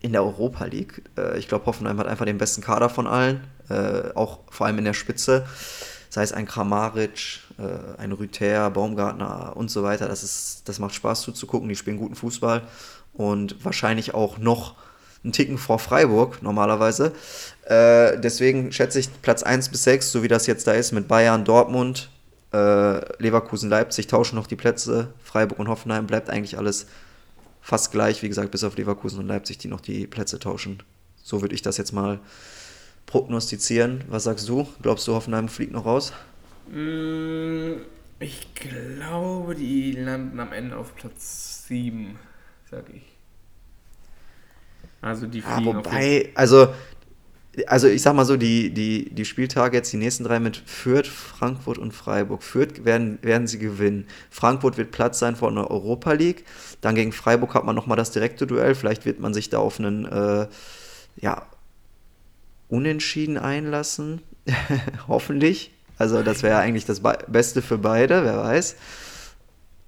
[0.01, 1.03] in der Europa League.
[1.17, 4.77] Äh, ich glaube, Hoffenheim hat einfach den besten Kader von allen, äh, auch vor allem
[4.79, 5.45] in der Spitze.
[6.09, 10.09] Sei es ein Kramaric, äh, ein Rüther, Baumgartner und so weiter.
[10.09, 11.69] Das, ist, das macht Spaß zuzugucken.
[11.69, 12.63] Die spielen guten Fußball
[13.13, 14.75] und wahrscheinlich auch noch
[15.23, 17.13] einen Ticken vor Freiburg normalerweise.
[17.65, 21.07] Äh, deswegen schätze ich Platz 1 bis 6, so wie das jetzt da ist, mit
[21.07, 22.09] Bayern, Dortmund,
[22.53, 25.13] äh, Leverkusen, Leipzig tauschen noch die Plätze.
[25.23, 26.87] Freiburg und Hoffenheim bleibt eigentlich alles
[27.61, 30.81] fast gleich, wie gesagt, bis auf Leverkusen und Leipzig, die noch die Plätze tauschen.
[31.23, 32.19] So würde ich das jetzt mal
[33.05, 34.03] prognostizieren.
[34.09, 34.67] Was sagst du?
[34.81, 36.13] Glaubst du, Hoffenheim fliegt noch raus?
[36.69, 37.81] Mm,
[38.19, 42.17] ich glaube, die landen am Ende auf Platz 7,
[42.69, 43.03] sag ich.
[45.01, 46.69] Also die fliegen ja, wobei, also
[47.67, 51.07] also ich sag mal so, die, die, die Spieltage jetzt, die nächsten drei mit Fürth,
[51.07, 52.43] Frankfurt und Freiburg.
[52.43, 54.07] Fürth werden, werden sie gewinnen.
[54.29, 56.45] Frankfurt wird Platz sein vor einer Europa League.
[56.79, 58.73] Dann gegen Freiburg hat man nochmal das direkte Duell.
[58.73, 60.47] Vielleicht wird man sich da auf einen, äh,
[61.17, 61.45] ja,
[62.69, 64.21] Unentschieden einlassen.
[65.09, 65.73] Hoffentlich.
[65.97, 68.77] Also das wäre eigentlich das Beste für beide, wer weiß.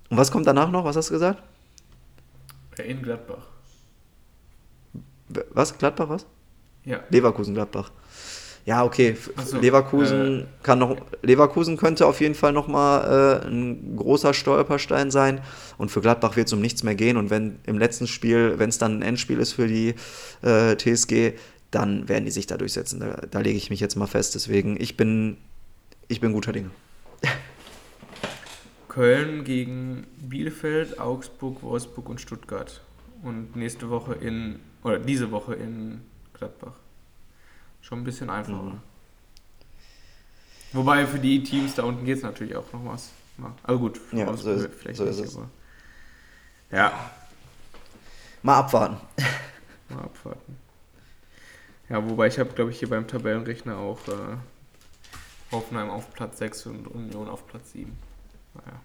[0.10, 0.84] Und was kommt danach noch?
[0.84, 1.42] Was hast du gesagt?
[2.84, 3.53] In Gladbach.
[5.52, 5.78] Was?
[5.78, 6.26] Gladbach was?
[6.86, 7.00] Ja.
[7.10, 7.92] Leverkusen Gladbach.
[8.66, 9.18] Ja, okay.
[9.44, 10.96] So, Leverkusen äh, kann noch.
[11.22, 15.42] Leverkusen könnte auf jeden Fall nochmal äh, ein großer Stolperstein sein.
[15.78, 17.18] Und für Gladbach wird es um nichts mehr gehen.
[17.18, 19.96] Und wenn im letzten Spiel, wenn es dann ein Endspiel ist für die
[20.42, 21.34] äh, TSG,
[21.72, 23.02] dann werden die sich da durchsetzen.
[23.02, 24.36] Da, da lege ich mich jetzt mal fest.
[24.36, 25.38] Deswegen, ich bin,
[26.08, 26.70] ich bin guter Dinge.
[28.88, 32.82] Köln gegen Bielefeld, Augsburg, Wolfsburg und Stuttgart.
[33.24, 36.02] Und nächste Woche in, oder diese Woche in
[36.34, 36.74] Gladbach.
[37.82, 38.62] Schon ein bisschen einfacher.
[38.62, 38.82] Mhm.
[40.74, 43.12] Wobei für die Teams da unten geht es natürlich auch noch was.
[43.64, 45.38] Aber gut, ja, so ist, vielleicht so nicht, ist es.
[45.38, 45.50] Aber
[46.72, 47.12] ja.
[48.42, 48.98] Mal abwarten.
[49.90, 50.58] Mal abwarten.
[51.90, 54.38] Ja, wobei ich habe, glaube ich, hier beim Tabellenrechner auch äh,
[55.52, 57.96] Hoffenheim auf Platz 6 und Union auf Platz 7.
[58.56, 58.80] Naja.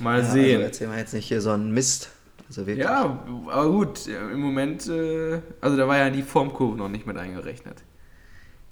[0.00, 0.56] Mal ja, sehen.
[0.56, 2.10] Also erzählen wir jetzt nicht hier so einen Mist.
[2.48, 3.18] Also ja,
[3.48, 7.82] aber gut, im Moment, äh, also da war ja die Formkurve noch nicht mit eingerechnet.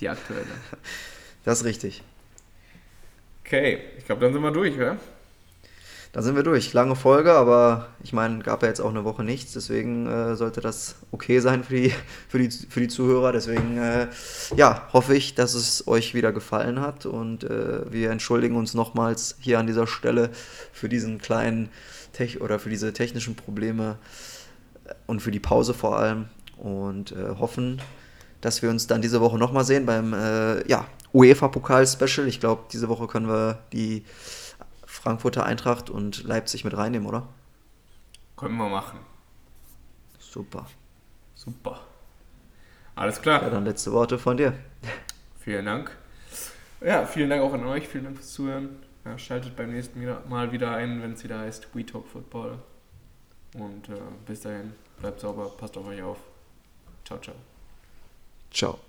[0.00, 0.44] Die aktuelle.
[1.44, 2.02] Das ist richtig.
[3.44, 4.96] Okay, ich glaube, dann sind wir durch, oder?
[6.16, 6.72] Da sind wir durch.
[6.72, 10.60] Lange Folge, aber ich meine, gab ja jetzt auch eine Woche nichts, deswegen äh, sollte
[10.60, 11.92] das okay sein für die,
[12.28, 13.32] für die, für die Zuhörer.
[13.32, 14.08] Deswegen, äh,
[14.56, 19.36] ja, hoffe ich, dass es euch wieder gefallen hat und äh, wir entschuldigen uns nochmals
[19.38, 20.30] hier an dieser Stelle
[20.72, 21.68] für diesen kleinen
[22.16, 23.98] Tech oder für diese technischen Probleme
[24.86, 26.26] äh, und für die Pause vor allem
[26.56, 27.80] und äh, hoffen,
[28.40, 32.26] dass wir uns dann diese Woche nochmal sehen beim äh, ja, UEFA-Pokal-Special.
[32.26, 34.04] Ich glaube, diese Woche können wir die
[34.86, 37.28] Frankfurter Eintracht und Leipzig mit reinnehmen, oder?
[38.36, 38.98] Können wir machen.
[40.18, 40.66] Super.
[41.34, 41.80] Super.
[42.94, 43.42] Alles klar.
[43.42, 44.54] Ja, dann letzte Worte von dir.
[45.38, 45.90] Vielen Dank.
[46.80, 47.88] Ja, vielen Dank auch an euch.
[47.88, 48.85] Vielen Dank fürs Zuhören.
[49.06, 52.58] Ja, schaltet beim nächsten Mal wieder ein, wenn es wieder heißt We Talk Football.
[53.54, 53.94] Und äh,
[54.26, 56.18] bis dahin, bleibt sauber, passt auf euch auf.
[57.04, 57.36] Ciao, ciao.
[58.50, 58.80] Ciao.